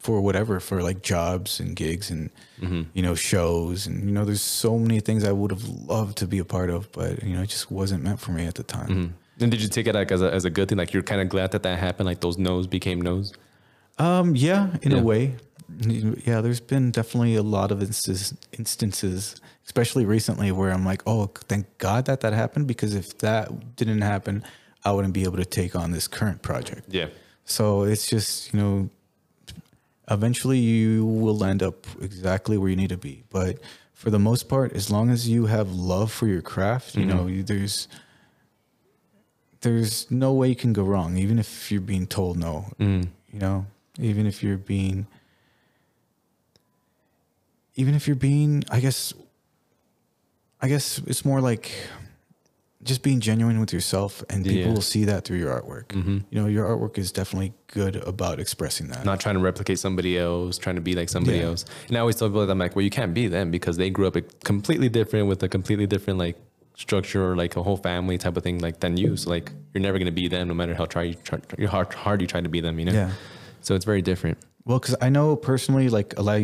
for 0.00 0.20
whatever, 0.20 0.60
for 0.60 0.82
like 0.82 1.02
jobs 1.02 1.58
and 1.60 1.74
gigs 1.74 2.10
and 2.10 2.30
Mm-hmm. 2.60 2.82
you 2.94 3.02
know 3.02 3.14
shows 3.14 3.86
and 3.86 4.04
you 4.08 4.12
know, 4.12 4.24
there's 4.24 4.40
so 4.40 4.78
many 4.78 5.00
things 5.00 5.24
I 5.24 5.32
would 5.32 5.50
have 5.50 5.64
loved 5.64 6.16
to 6.18 6.26
be 6.26 6.38
a 6.38 6.44
part 6.44 6.70
of, 6.70 6.90
but 6.92 7.22
you 7.22 7.34
know, 7.36 7.42
it 7.42 7.48
just 7.50 7.70
wasn't 7.70 8.02
meant 8.02 8.18
for 8.18 8.32
me 8.32 8.46
at 8.46 8.54
the 8.54 8.62
time. 8.62 8.88
Mm-hmm. 8.88 9.42
And 9.42 9.50
did 9.50 9.60
you 9.60 9.68
take 9.68 9.86
it 9.86 9.94
like 9.94 10.10
as 10.10 10.22
a, 10.22 10.32
as 10.32 10.46
a 10.46 10.50
good 10.50 10.68
thing? 10.70 10.78
Like 10.78 10.94
you're 10.94 11.02
kind 11.02 11.20
of 11.20 11.28
glad 11.28 11.50
that 11.52 11.62
that 11.64 11.78
happened. 11.78 12.06
Like 12.06 12.20
those 12.22 12.38
no's 12.38 12.66
became 12.66 13.02
no's. 13.02 13.34
Um, 13.98 14.34
yeah, 14.34 14.70
in 14.80 14.92
Yeah. 14.92 14.98
a 15.00 15.02
way. 15.02 15.34
Yeah, 15.80 16.40
there's 16.40 16.60
been 16.60 16.92
definitely 16.92 17.34
a 17.34 17.42
lot 17.42 17.70
of 17.72 17.82
instances, 17.82 18.32
instances, 18.56 19.38
especially 19.66 20.06
recently, 20.06 20.50
where 20.52 20.70
I'm 20.70 20.84
like, 20.86 21.02
oh, 21.06 21.26
thank 21.48 21.66
God 21.78 22.06
that 22.06 22.20
that 22.20 22.32
happened 22.32 22.66
because 22.68 22.94
if 22.94 23.18
that 23.18 23.74
didn't 23.76 24.00
happen, 24.00 24.44
I 24.86 24.92
wouldn't 24.92 25.14
be 25.14 25.24
able 25.24 25.38
to 25.38 25.44
take 25.44 25.74
on 25.74 25.90
this 25.90 26.06
current 26.06 26.42
project. 26.42 26.86
Yeah. 26.88 27.08
So 27.44 27.82
it's 27.82 28.06
just, 28.06 28.54
you 28.54 28.60
know, 28.60 28.90
eventually 30.08 30.58
you 30.58 31.04
will 31.04 31.42
end 31.42 31.60
up 31.60 31.86
exactly 32.00 32.56
where 32.56 32.70
you 32.70 32.76
need 32.76 32.90
to 32.90 32.96
be. 32.96 33.24
But 33.28 33.58
for 33.94 34.10
the 34.10 34.20
most 34.20 34.48
part, 34.48 34.72
as 34.74 34.88
long 34.88 35.10
as 35.10 35.28
you 35.28 35.46
have 35.46 35.72
love 35.72 36.12
for 36.12 36.28
your 36.28 36.40
craft, 36.40 36.94
you 36.94 37.04
know, 37.04 37.26
you, 37.26 37.42
there's 37.42 37.88
there's 39.62 40.08
no 40.08 40.32
way 40.32 40.50
you 40.50 40.54
can 40.54 40.72
go 40.72 40.84
wrong, 40.84 41.16
even 41.16 41.40
if 41.40 41.72
you're 41.72 41.80
being 41.80 42.06
told 42.06 42.36
no. 42.36 42.66
Mm. 42.78 43.08
You 43.32 43.40
know, 43.40 43.66
even 43.98 44.24
if 44.24 44.40
you're 44.40 44.56
being 44.56 45.08
even 47.74 47.94
if 47.94 48.06
you're 48.06 48.14
being, 48.14 48.62
I 48.70 48.78
guess 48.78 49.12
I 50.62 50.68
guess 50.68 50.98
it's 51.06 51.24
more 51.24 51.40
like 51.40 51.72
just 52.86 53.02
being 53.02 53.20
genuine 53.20 53.60
with 53.60 53.72
yourself 53.72 54.22
and 54.30 54.44
people 54.44 54.60
Yeah. 54.68 54.72
will 54.72 54.80
see 54.80 55.04
that 55.04 55.24
through 55.24 55.38
your 55.38 55.50
artwork. 55.60 55.88
Mhm. 55.88 56.24
You 56.30 56.40
know, 56.40 56.46
your 56.46 56.64
artwork 56.66 56.96
is 56.98 57.12
definitely 57.12 57.52
good 57.66 57.96
about 57.96 58.38
expressing 58.40 58.88
that. 58.88 59.04
Not 59.04 59.20
trying 59.20 59.34
to 59.34 59.40
replicate 59.40 59.78
somebody 59.78 60.16
else, 60.18 60.56
trying 60.56 60.76
to 60.76 60.80
be 60.80 60.94
like 60.94 61.08
somebody 61.08 61.38
Yeah. 61.38 61.44
else. 61.46 61.64
And 61.88 61.96
I 61.96 62.00
always 62.00 62.16
tell 62.16 62.28
people 62.28 62.46
that 62.46 62.50
I'm 62.52 62.58
like, 62.58 62.74
well, 62.76 62.82
you 62.84 62.90
can't 62.90 63.12
be 63.12 63.26
them 63.26 63.50
because 63.50 63.76
they 63.76 63.90
grew 63.90 64.06
up 64.06 64.16
completely 64.44 64.88
different 64.88 65.28
with 65.28 65.42
a 65.42 65.48
completely 65.48 65.86
different 65.86 66.18
like 66.18 66.36
structure 66.76 67.24
or 67.30 67.36
like 67.36 67.56
a 67.56 67.62
whole 67.62 67.76
family 67.78 68.18
type 68.18 68.36
of 68.36 68.42
thing 68.42 68.58
like 68.60 68.80
than 68.80 68.96
you. 68.96 69.16
So 69.16 69.30
like 69.30 69.50
you're 69.74 69.82
never 69.82 69.98
gonna 69.98 70.12
be 70.12 70.28
them 70.28 70.48
no 70.48 70.54
matter 70.54 70.74
how 70.74 70.84
try 70.86 71.02
you 71.04 71.14
try 71.24 71.38
how 71.60 71.66
hard, 71.66 71.92
hard 71.94 72.20
you 72.20 72.26
try 72.26 72.40
to 72.40 72.48
be 72.48 72.60
them. 72.60 72.78
You 72.78 72.84
know. 72.86 72.92
Yeah. 72.92 73.10
So 73.62 73.74
it's 73.74 73.84
very 73.84 74.02
different. 74.02 74.38
Well, 74.64 74.78
because 74.78 74.94
I 75.00 75.08
know 75.08 75.36
personally, 75.36 75.88
like 75.88 76.14
a 76.18 76.22
lot, 76.22 76.42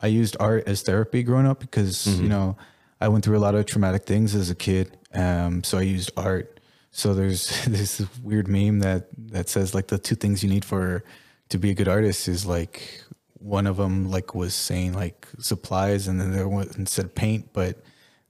I 0.00 0.06
used 0.06 0.36
art 0.40 0.64
as 0.66 0.82
therapy 0.82 1.22
growing 1.22 1.46
up 1.46 1.60
because 1.60 2.06
you 2.20 2.28
know 2.28 2.56
I 3.00 3.08
went 3.08 3.24
through 3.24 3.36
a 3.36 3.40
lot 3.46 3.54
of 3.54 3.66
traumatic 3.66 4.04
things 4.06 4.34
as 4.34 4.48
a 4.50 4.54
kid. 4.54 4.96
Um, 5.16 5.64
so 5.64 5.78
I 5.78 5.82
used 5.82 6.10
art. 6.16 6.60
So 6.90 7.14
there's 7.18 7.64
this 7.66 8.02
weird 8.22 8.48
meme 8.48 8.80
that 8.80 9.08
that 9.32 9.48
says 9.48 9.74
like 9.74 9.88
the 9.88 9.98
two 9.98 10.14
things 10.14 10.42
you 10.42 10.50
need 10.50 10.64
for 10.64 11.04
to 11.48 11.58
be 11.58 11.70
a 11.70 11.74
good 11.74 11.88
artist 11.88 12.28
is 12.28 12.44
like 12.46 13.02
one 13.38 13.66
of 13.66 13.76
them 13.76 14.10
like 14.10 14.34
was 14.34 14.54
saying 14.54 14.92
like 14.94 15.26
supplies, 15.38 16.08
and 16.08 16.20
then 16.20 16.32
there 16.32 16.48
one 16.48 16.86
said 16.86 17.14
paint, 17.14 17.52
but 17.52 17.82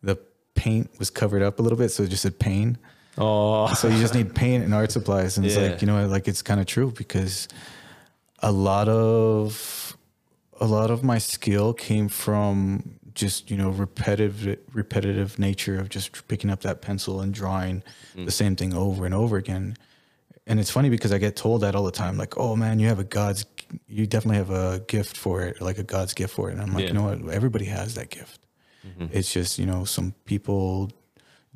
the 0.03 0.17
paint 0.55 0.91
was 0.99 1.11
covered 1.11 1.43
up 1.43 1.59
a 1.59 1.63
little 1.63 1.79
bit, 1.79 1.91
so 1.91 2.03
it 2.03 2.09
just 2.09 2.23
said 2.23 2.39
pain. 2.39 2.79
Oh, 3.19 3.73
So 3.75 3.89
you 3.89 3.99
just 3.99 4.15
need 4.15 4.35
paint 4.43 4.65
and 4.65 4.75
art 4.75 4.93
supplies, 4.93 5.37
and 5.37 5.47
it's 5.47 5.57
like 5.57 5.81
you 5.81 5.87
know, 5.87 6.07
like 6.07 6.29
it's 6.29 6.43
kind 6.43 6.61
of 6.61 6.67
true 6.67 6.93
because 6.97 7.49
a 8.41 8.53
lot 8.53 8.89
of 8.89 9.97
a 10.61 10.67
lot 10.67 10.91
of 10.91 11.03
my 11.03 11.19
skill 11.19 11.73
came 11.73 12.09
from 12.09 12.99
just 13.17 13.51
you 13.51 13.57
know 13.57 13.71
repetitive 13.71 14.59
repetitive 14.73 15.39
nature 15.39 15.81
of 15.81 15.89
just 15.89 16.29
picking 16.29 16.51
up 16.51 16.61
that 16.61 16.81
pencil 16.81 17.21
and 17.21 17.35
drawing 17.35 17.83
mm. 18.15 18.25
the 18.25 18.31
same 18.31 18.55
thing 18.55 18.73
over 18.73 19.05
and 19.05 19.15
over 19.15 19.37
again. 19.37 19.77
And 20.47 20.61
it's 20.61 20.71
funny 20.71 20.91
because 20.91 21.13
I 21.13 21.19
get 21.19 21.35
told 21.35 21.63
that 21.63 21.75
all 21.75 21.83
the 21.83 21.91
time, 21.91 22.17
like, 22.17 22.39
"Oh 22.39 22.55
man, 22.55 22.79
you 22.79 22.87
have 22.87 23.01
a 23.01 23.05
God's, 23.05 23.45
you 23.89 24.07
definitely 24.07 24.37
have 24.37 24.51
a 24.51 24.79
gift 24.87 25.17
for 25.17 25.43
it, 25.43 25.61
like 25.61 25.79
a 25.79 25.83
God's 25.83 26.15
gift 26.15 26.33
for 26.33 26.51
it." 26.51 26.53
And 26.53 26.63
I'm 26.63 26.73
like, 26.73 26.83
Yeah. 26.83 26.89
you 26.89 26.95
know 26.95 27.03
what? 27.03 27.35
Everybody 27.35 27.65
has 27.65 27.95
that 27.95 28.11
gift. 28.11 28.47
Mm-hmm. 28.87 29.07
It's 29.11 29.33
just 29.33 29.59
you 29.59 29.67
know 29.67 29.85
some 29.85 30.15
people 30.25 30.93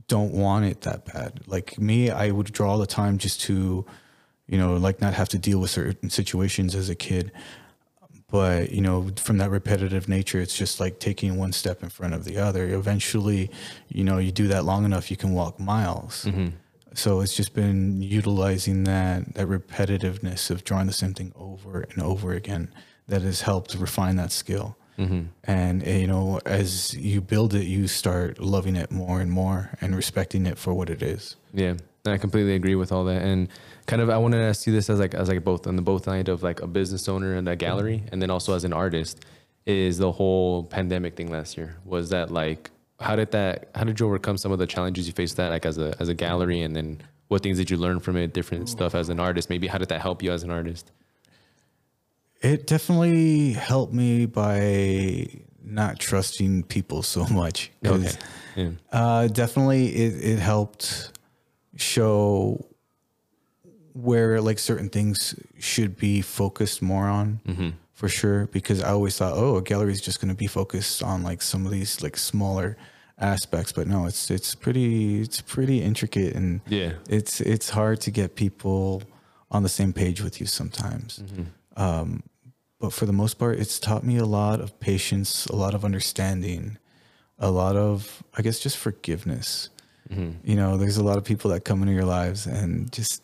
don't 0.08 0.32
want 0.32 0.64
it 0.64 0.80
that 0.80 1.04
bad. 1.04 1.42
Like 1.46 1.78
me, 1.78 2.10
I 2.10 2.32
would 2.32 2.52
draw 2.52 2.72
all 2.72 2.78
the 2.78 2.86
time 2.86 3.18
just 3.18 3.42
to, 3.42 3.86
you 4.48 4.58
know, 4.58 4.74
like 4.74 5.00
not 5.00 5.14
have 5.14 5.28
to 5.28 5.38
deal 5.38 5.60
with 5.60 5.70
certain 5.70 6.10
situations 6.10 6.74
as 6.74 6.88
a 6.88 6.96
kid. 6.96 7.30
But, 8.30 8.70
you 8.70 8.80
know, 8.80 9.10
from 9.16 9.38
that 9.38 9.50
repetitive 9.50 10.08
nature, 10.08 10.40
it's 10.40 10.56
just 10.56 10.78
like 10.80 10.98
taking 11.00 11.36
one 11.36 11.52
step 11.52 11.82
in 11.82 11.88
front 11.88 12.14
of 12.14 12.24
the 12.24 12.36
other. 12.38 12.68
Eventually, 12.68 13.50
you 13.88 14.04
know, 14.04 14.18
you 14.18 14.30
do 14.32 14.46
that 14.48 14.64
long 14.64 14.84
enough, 14.84 15.10
you 15.10 15.16
can 15.16 15.32
walk 15.32 15.58
miles. 15.58 16.26
So 16.94 17.20
it's 17.20 17.34
just 17.34 17.54
been 17.54 18.02
utilizing 18.02 18.84
that 18.84 19.34
that 19.34 19.46
repetitiveness 19.46 20.50
of 20.50 20.64
drawing 20.64 20.86
the 20.88 20.92
same 20.92 21.14
thing 21.14 21.32
over 21.36 21.82
and 21.82 22.02
over 22.02 22.32
again 22.32 22.72
that 23.06 23.22
has 23.22 23.42
helped 23.42 23.74
refine 23.74 24.16
that 24.16 24.32
skill. 24.32 24.76
And 25.44 25.82
uh, 25.86 25.90
you 25.90 26.06
know, 26.06 26.40
as 26.44 26.94
you 26.94 27.20
build 27.22 27.54
it, 27.54 27.64
you 27.64 27.88
start 27.88 28.38
loving 28.38 28.76
it 28.76 28.90
more 28.90 29.20
and 29.20 29.30
more 29.30 29.70
and 29.80 29.96
respecting 29.96 30.46
it 30.46 30.58
for 30.58 30.74
what 30.74 30.90
it 30.90 31.00
is. 31.02 31.36
Yeah, 31.54 31.74
I 32.06 32.16
completely 32.18 32.54
agree 32.54 32.74
with 32.74 32.92
all 32.92 33.04
that. 33.04 33.22
And 33.22 33.48
kind 33.86 34.00
of, 34.00 34.10
I 34.10 34.16
wanted 34.18 34.38
to 34.38 34.44
ask 34.44 34.66
you 34.66 34.72
this 34.72 34.88
as 34.88 34.98
like 34.98 35.14
as 35.14 35.28
like 35.28 35.44
both 35.44 35.66
on 35.66 35.76
the 35.76 35.82
both 35.82 36.04
side 36.04 36.28
of 36.28 36.42
like 36.42 36.60
a 36.60 36.66
business 36.66 37.08
owner 37.08 37.34
and 37.34 37.48
a 37.48 37.56
gallery, 37.56 38.04
and 38.10 38.22
then 38.22 38.30
also 38.30 38.54
as 38.54 38.64
an 38.64 38.72
artist, 38.72 39.24
is 39.66 39.98
the 39.98 40.10
whole 40.10 40.64
pandemic 40.64 41.16
thing 41.16 41.30
last 41.30 41.56
year. 41.56 41.76
Was 41.84 42.10
that 42.10 42.30
like 42.30 42.70
how 43.00 43.16
did 43.16 43.30
that 43.32 43.70
how 43.74 43.84
did 43.84 43.98
you 44.00 44.06
overcome 44.06 44.36
some 44.38 44.52
of 44.52 44.58
the 44.58 44.66
challenges 44.66 45.06
you 45.06 45.12
faced 45.12 45.36
that 45.36 45.50
like 45.50 45.66
as 45.66 45.78
a 45.78 45.94
as 46.00 46.08
a 46.08 46.14
gallery, 46.14 46.62
and 46.62 46.74
then 46.74 47.00
what 47.28 47.42
things 47.42 47.58
did 47.58 47.70
you 47.70 47.76
learn 47.76 48.00
from 48.00 48.16
it? 48.16 48.32
Different 48.32 48.68
stuff 48.68 48.94
as 48.94 49.08
an 49.08 49.20
artist. 49.20 49.50
Maybe 49.50 49.66
how 49.66 49.78
did 49.78 49.88
that 49.88 50.00
help 50.00 50.22
you 50.22 50.32
as 50.32 50.42
an 50.42 50.50
artist? 50.50 50.90
It 52.42 52.66
definitely 52.66 53.52
helped 53.52 53.92
me 53.92 54.24
by 54.24 55.28
not 55.62 55.98
trusting 55.98 56.64
people 56.64 57.02
so 57.02 57.26
much. 57.26 57.70
Okay. 57.84 58.10
Yeah. 58.56 58.70
Uh, 58.90 59.28
definitely, 59.28 59.88
it, 59.88 60.24
it 60.24 60.38
helped 60.38 61.12
show 61.76 62.66
where 63.92 64.40
like 64.40 64.58
certain 64.58 64.88
things 64.88 65.34
should 65.58 65.96
be 65.96 66.20
focused 66.22 66.80
more 66.82 67.06
on 67.08 67.40
for 67.92 68.08
sure. 68.08 68.46
Because 68.46 68.82
I 68.82 68.90
always 68.90 69.16
thought, 69.16 69.32
oh, 69.36 69.56
a 69.56 69.62
gallery 69.62 69.92
is 69.92 70.00
just 70.00 70.20
going 70.20 70.28
to 70.28 70.34
be 70.34 70.46
focused 70.46 71.02
on 71.02 71.22
like 71.22 71.42
some 71.42 71.66
of 71.66 71.72
these 71.72 72.02
like 72.02 72.16
smaller 72.16 72.76
aspects, 73.18 73.72
but 73.72 73.86
no, 73.86 74.06
it's 74.06 74.30
it's 74.30 74.54
pretty 74.54 75.20
it's 75.20 75.40
pretty 75.40 75.82
intricate 75.82 76.34
and 76.34 76.60
Yeah. 76.68 76.92
it's 77.08 77.40
it's 77.40 77.70
hard 77.70 78.00
to 78.02 78.10
get 78.10 78.34
people 78.36 79.02
on 79.50 79.62
the 79.62 79.68
same 79.68 79.92
page 79.92 80.22
with 80.22 80.40
you 80.40 80.46
sometimes. 80.46 81.22
Um, 81.76 82.22
but 82.78 82.92
for 82.92 83.04
the 83.04 83.12
most 83.12 83.34
part, 83.38 83.58
it's 83.58 83.78
taught 83.78 84.04
me 84.04 84.16
a 84.16 84.24
lot 84.24 84.60
of 84.60 84.78
patience, 84.80 85.44
a 85.46 85.56
lot 85.56 85.74
of 85.74 85.84
understanding, 85.84 86.78
a 87.38 87.50
lot 87.50 87.76
of, 87.76 88.22
I 88.38 88.42
guess, 88.42 88.58
just 88.58 88.78
forgiveness. 88.78 89.68
Mm-hmm. 90.10 90.30
You 90.48 90.56
know, 90.56 90.76
there's 90.76 90.96
a 90.96 91.04
lot 91.04 91.18
of 91.18 91.24
people 91.24 91.50
that 91.50 91.64
come 91.64 91.82
into 91.82 91.94
your 91.94 92.04
lives 92.04 92.46
and 92.46 92.90
just 92.92 93.22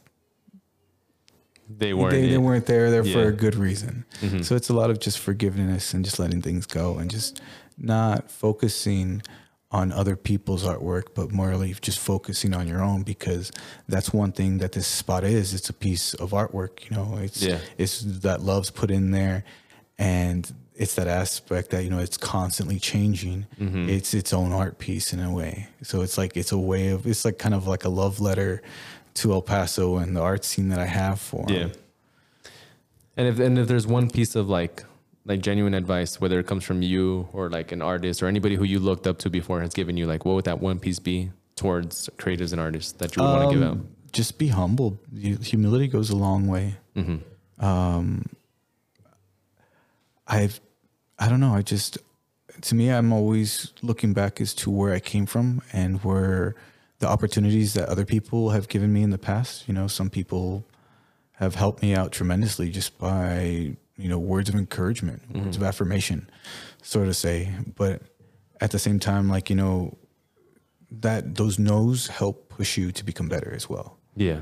They 1.69 1.93
weren't. 1.95 2.13
they, 2.13 2.29
they 2.31 2.39
weren't 2.39 2.67
there 2.67 2.91
there 2.91 3.05
for 3.05 3.25
a 3.29 3.33
good 3.33 3.57
reason. 3.57 4.05
Mm-hmm. 4.21 4.43
So 4.43 4.55
it's 4.55 4.69
a 4.69 4.75
lot 4.75 4.91
of 4.91 5.01
just 5.01 5.19
forgiveness 5.19 5.95
and 5.95 6.05
just 6.05 6.19
letting 6.19 6.43
things 6.43 6.67
go 6.67 6.99
and 6.99 7.11
just 7.11 7.41
not 7.77 8.31
focusing 8.31 9.23
on 9.73 9.91
other 9.93 10.15
people's 10.15 10.65
artwork, 10.65 11.09
but 11.15 11.33
morely 11.33 11.75
just 11.81 11.99
focusing 11.99 12.55
on 12.55 12.69
your 12.69 12.81
own 12.83 13.03
because 13.03 13.51
that's 13.89 14.13
one 14.13 14.31
thing 14.31 14.59
that 14.59 14.73
this 14.73 14.87
spot 14.87 15.25
is. 15.25 15.53
It's 15.53 15.69
a 15.69 15.73
piece 15.75 16.15
of 16.15 16.31
artwork, 16.31 16.89
you 16.89 16.97
know. 16.97 17.17
It's 17.21 17.43
Yeah. 17.43 17.59
it's 17.77 18.01
that 18.23 18.43
love's 18.43 18.71
put 18.71 18.91
in 18.93 19.11
there 19.11 19.43
and 19.99 20.51
it's 20.77 20.95
that 20.97 21.09
aspect 21.09 21.71
that, 21.71 21.85
you 21.85 21.91
know, 21.91 21.99
it's 21.99 22.17
constantly 22.17 22.79
changing. 22.79 23.47
It's 23.59 24.13
its 24.15 24.33
own 24.33 24.53
art 24.53 24.79
piece 24.79 25.13
in 25.13 25.21
a 25.21 25.33
way. 25.33 25.69
So 25.83 26.03
it's 26.03 26.19
like 26.19 26.37
it's 26.37 26.53
a 26.53 26.59
way 26.59 26.89
of 26.89 27.07
it's 27.07 27.25
like 27.25 27.39
kind 27.39 27.55
of 27.55 27.67
like 27.67 27.85
a 27.85 27.89
love 27.89 28.21
letter 28.21 28.63
to 29.15 29.33
El 29.33 29.43
Paso 29.43 29.97
and 29.97 30.15
the 30.15 30.21
art 30.21 30.45
scene 30.45 30.69
that 30.69 30.79
I 30.79 30.87
have 30.87 31.19
for 31.21 31.47
Yeah. 31.49 31.69
And 33.17 33.27
if 33.29 33.39
and 33.39 33.59
if 33.59 33.67
there's 33.67 33.87
one 33.87 34.11
piece 34.11 34.37
of 34.37 34.49
like 34.49 34.85
like 35.25 35.41
genuine 35.41 35.75
advice, 35.75 36.21
whether 36.21 36.39
it 36.39 36.47
comes 36.47 36.63
from 36.65 36.83
you 36.83 37.29
or 37.33 37.49
like 37.49 37.73
an 37.73 37.81
artist 37.83 38.23
or 38.23 38.27
anybody 38.27 38.55
who 38.57 38.65
you 38.65 38.79
looked 38.79 39.07
up 39.07 39.19
to 39.21 39.31
before 39.31 39.61
has 39.63 39.73
given 39.73 39.97
you, 39.97 40.07
like 40.07 40.25
what 40.27 40.35
would 40.35 40.45
that 40.45 40.61
one 40.61 40.79
piece 40.79 40.99
be 40.99 41.31
towards 41.57 42.11
creatives 42.19 42.53
and 42.53 42.61
artists 42.61 42.93
that 42.93 43.17
you 43.17 43.23
would 43.23 43.29
want 43.31 43.51
to 43.51 43.55
give 43.57 43.65
out? 43.67 43.73
Um, 43.73 43.89
Just 44.13 44.39
be 44.39 44.49
humble. 44.49 45.01
Humility 45.19 45.89
goes 45.89 46.11
a 46.11 46.17
long 46.17 46.47
way. 46.47 46.77
Mm-hmm. 46.95 47.65
Um, 47.65 48.27
I've, 50.29 50.61
I 51.19 51.29
don't 51.29 51.41
know. 51.41 51.55
I 51.55 51.63
just, 51.63 51.99
to 52.61 52.75
me, 52.75 52.91
I'm 52.91 53.13
always 53.13 53.73
looking 53.83 54.13
back 54.13 54.41
as 54.41 54.55
to 54.55 54.71
where 54.71 54.93
I 54.93 55.01
came 55.01 55.27
from 55.27 55.63
and 55.73 56.03
where 56.05 56.55
the 56.99 57.09
opportunities 57.09 57.75
that 57.75 57.89
other 57.89 58.05
people 58.05 58.51
have 58.51 58.69
given 58.69 58.93
me 58.93 59.03
in 59.03 59.11
the 59.11 59.19
past. 59.19 59.67
You 59.69 59.75
know, 59.75 59.87
some 59.87 60.11
people 60.11 60.65
have 61.33 61.55
helped 61.55 61.83
me 61.83 61.95
out 61.95 62.13
tremendously 62.13 62.71
just 62.71 62.99
by 62.99 63.77
you 63.99 64.09
know 64.09 64.19
words 64.19 64.49
of 64.49 64.55
encouragement, 64.55 65.23
words 65.35 65.57
of 65.57 65.63
affirmation, 65.63 66.29
so 66.83 67.05
to 67.05 67.15
say. 67.15 67.53
But 67.77 68.03
at 68.61 68.71
the 68.71 68.79
same 68.79 68.99
time, 68.99 69.29
like 69.29 69.51
you 69.51 69.57
know, 69.57 69.97
that 70.91 71.35
those 71.35 71.59
no's 71.59 72.09
help 72.09 72.49
push 72.49 72.77
you 72.79 72.93
to 72.93 73.05
become 73.05 73.29
better 73.29 73.53
as 73.55 73.69
well. 73.69 73.99
Yeah. 74.17 74.41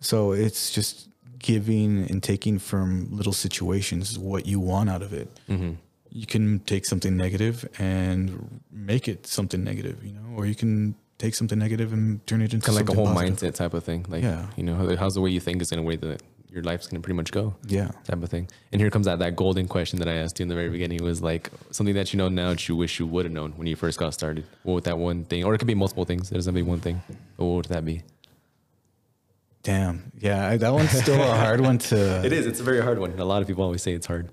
So 0.00 0.32
it's 0.32 0.70
just 0.70 1.08
giving 1.38 2.08
and 2.10 2.22
taking 2.22 2.58
from 2.58 3.08
little 3.10 3.32
situations 3.32 4.18
what 4.18 4.46
you 4.46 4.60
want 4.60 4.90
out 4.90 5.02
of 5.02 5.12
it. 5.12 5.28
Mm-hmm. 5.48 5.72
You 6.20 6.26
can 6.26 6.60
take 6.60 6.84
something 6.86 7.14
negative 7.16 7.56
and 7.78 8.60
make 8.72 9.04
it 9.12 9.26
something 9.26 9.62
negative, 9.70 10.02
you 10.04 10.12
know, 10.12 10.26
or 10.36 10.46
you 10.46 10.54
can 10.54 10.94
take 11.18 11.34
something 11.34 11.58
negative 11.58 11.92
and 11.92 12.26
turn 12.26 12.40
it 12.42 12.52
into 12.54 12.66
Kind 12.66 12.80
of 12.80 12.88
like 12.88 12.96
a 12.96 12.98
whole 12.98 13.12
positive. 13.14 13.36
mindset 13.52 13.54
type 13.54 13.74
of 13.74 13.84
thing. 13.84 14.06
Like, 14.08 14.22
Yeah. 14.22 14.46
you 14.56 14.62
know, 14.62 14.74
how's 14.96 15.14
the 15.14 15.20
way 15.20 15.30
you 15.30 15.40
think 15.40 15.60
is 15.62 15.70
going 15.70 15.82
to 15.82 15.86
way 15.86 15.96
that 15.96 16.22
your 16.50 16.62
life's 16.62 16.86
going 16.86 17.00
to 17.00 17.04
pretty 17.04 17.16
much 17.16 17.32
go. 17.32 17.54
Yeah. 17.66 17.90
type 18.04 18.22
of 18.22 18.30
thing. 18.30 18.48
And 18.72 18.80
here 18.80 18.90
comes 18.90 19.04
that 19.06 19.18
that 19.18 19.36
golden 19.36 19.66
question 19.68 19.98
that 19.98 20.08
I 20.08 20.14
asked 20.22 20.38
you 20.38 20.44
in 20.44 20.48
the 20.48 20.54
very 20.54 20.70
beginning 20.70 21.02
was 21.04 21.20
like 21.20 21.50
something 21.70 21.94
that 21.96 22.12
you 22.12 22.16
know 22.18 22.28
now 22.30 22.50
that 22.50 22.66
you 22.68 22.76
wish 22.76 22.98
you 22.98 23.06
would 23.06 23.24
have 23.26 23.32
known 23.38 23.52
when 23.58 23.66
you 23.66 23.76
first 23.76 23.98
got 23.98 24.14
started. 24.14 24.44
What 24.62 24.74
would 24.74 24.84
that 24.84 24.98
one 24.98 25.24
thing, 25.24 25.44
or 25.44 25.54
it 25.54 25.58
could 25.58 25.66
be 25.74 25.74
multiple 25.84 26.04
things. 26.06 26.30
It 26.30 26.34
doesn't 26.36 26.50
have 26.54 26.58
to 26.60 26.64
be 26.64 26.68
one 26.74 26.80
thing. 26.80 27.02
But 27.36 27.44
what 27.44 27.54
would 27.56 27.64
that 27.66 27.84
be? 27.84 28.02
Damn. 29.62 30.12
Yeah. 30.18 30.48
I- 30.48 30.56
That 30.56 30.72
one's 30.72 30.90
still 30.92 31.20
a 31.20 31.34
hard 31.44 31.60
one 31.60 31.78
to. 31.90 31.96
It 32.24 32.32
is. 32.32 32.46
It's 32.46 32.60
a 32.60 32.62
very 32.62 32.80
hard 32.80 32.98
one. 32.98 33.18
A 33.18 33.24
lot 33.24 33.42
of 33.42 33.48
people 33.48 33.64
always 33.64 33.82
say 33.82 33.92
it's 33.92 34.06
hard. 34.06 34.30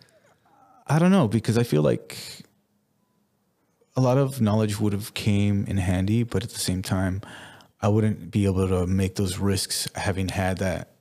I 0.88 1.00
don't 1.00 1.12
know 1.12 1.28
because 1.28 1.58
I 1.58 1.64
feel 1.64 1.82
like 1.82 2.18
a 3.96 4.02
lot 4.02 4.18
of 4.18 4.42
knowledge 4.42 4.80
would 4.80 4.94
have 4.94 5.14
came 5.14 5.66
in 5.66 5.78
handy, 5.78 6.24
but 6.24 6.44
at 6.44 6.50
the 6.50 6.60
same 6.60 6.82
time, 6.82 7.22
I 7.82 7.88
wouldn't 7.88 8.32
be 8.32 8.46
able 8.46 8.68
to 8.68 8.88
make 8.88 9.16
those 9.16 9.38
risks 9.38 9.88
having 9.96 10.30
had 10.30 10.58
that 10.60 10.94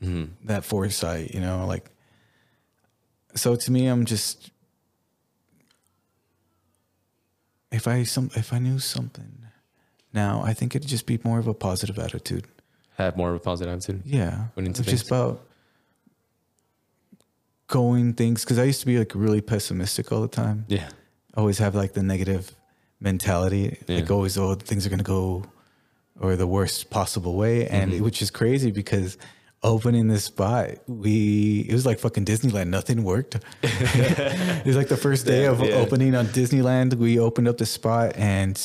mm-hmm. 0.00 0.46
that 0.46 0.64
foresight. 0.64 1.34
You 1.34 1.40
know, 1.40 1.66
like 1.66 1.90
so 3.34 3.56
to 3.56 3.72
me, 3.72 3.86
I'm 3.86 4.04
just 4.04 4.50
if 7.70 7.86
I 7.88 8.02
some 8.02 8.30
if 8.34 8.52
I 8.52 8.58
knew 8.58 8.78
something 8.78 9.46
now, 10.12 10.42
I 10.44 10.54
think 10.54 10.74
it'd 10.74 10.88
just 10.88 11.06
be 11.06 11.18
more 11.24 11.38
of 11.38 11.46
a 11.46 11.54
positive 11.54 11.98
attitude. 11.98 12.46
Have 12.96 13.16
more 13.16 13.30
of 13.30 13.36
a 13.36 13.40
positive 13.40 13.72
attitude. 13.72 14.02
Yeah, 14.04 14.46
Going 14.54 14.66
into 14.66 14.82
it's 14.82 14.90
just 14.90 15.06
about 15.06 15.47
going 17.68 18.14
things 18.14 18.44
because 18.44 18.58
I 18.58 18.64
used 18.64 18.80
to 18.80 18.86
be 18.86 18.98
like 18.98 19.12
really 19.14 19.40
pessimistic 19.40 20.10
all 20.12 20.20
the 20.22 20.28
time. 20.28 20.64
Yeah. 20.68 20.88
Always 21.36 21.58
have 21.58 21.74
like 21.74 21.92
the 21.92 22.02
negative 22.02 22.50
mentality, 23.00 23.78
Yeah. 23.86 23.96
like 24.00 24.10
always, 24.10 24.36
oh, 24.36 24.54
things 24.54 24.86
are 24.86 24.90
gonna 24.90 25.02
go 25.02 25.44
or 26.20 26.34
the 26.34 26.46
worst 26.46 26.90
possible 26.90 27.36
way, 27.36 27.68
and 27.68 27.92
Mm-hmm. 27.92 28.04
which 28.04 28.20
is 28.22 28.30
crazy 28.30 28.72
because 28.72 29.16
opening 29.62 30.08
this 30.08 30.24
spot, 30.24 30.70
we 30.88 31.66
it 31.68 31.72
was 31.72 31.84
like 31.86 31.98
fucking 32.00 32.24
Disneyland. 32.24 32.68
Nothing 32.68 33.04
worked. 33.04 33.36
it 33.62 34.66
was 34.66 34.76
like 34.76 34.88
the 34.88 34.96
first 34.96 35.26
day 35.26 35.44
of 35.46 35.60
Yeah. 35.60 35.74
opening 35.74 36.14
on 36.14 36.26
Disneyland. 36.28 36.94
We 36.94 37.18
opened 37.20 37.48
up 37.48 37.58
the 37.58 37.66
spot 37.66 38.16
and 38.16 38.56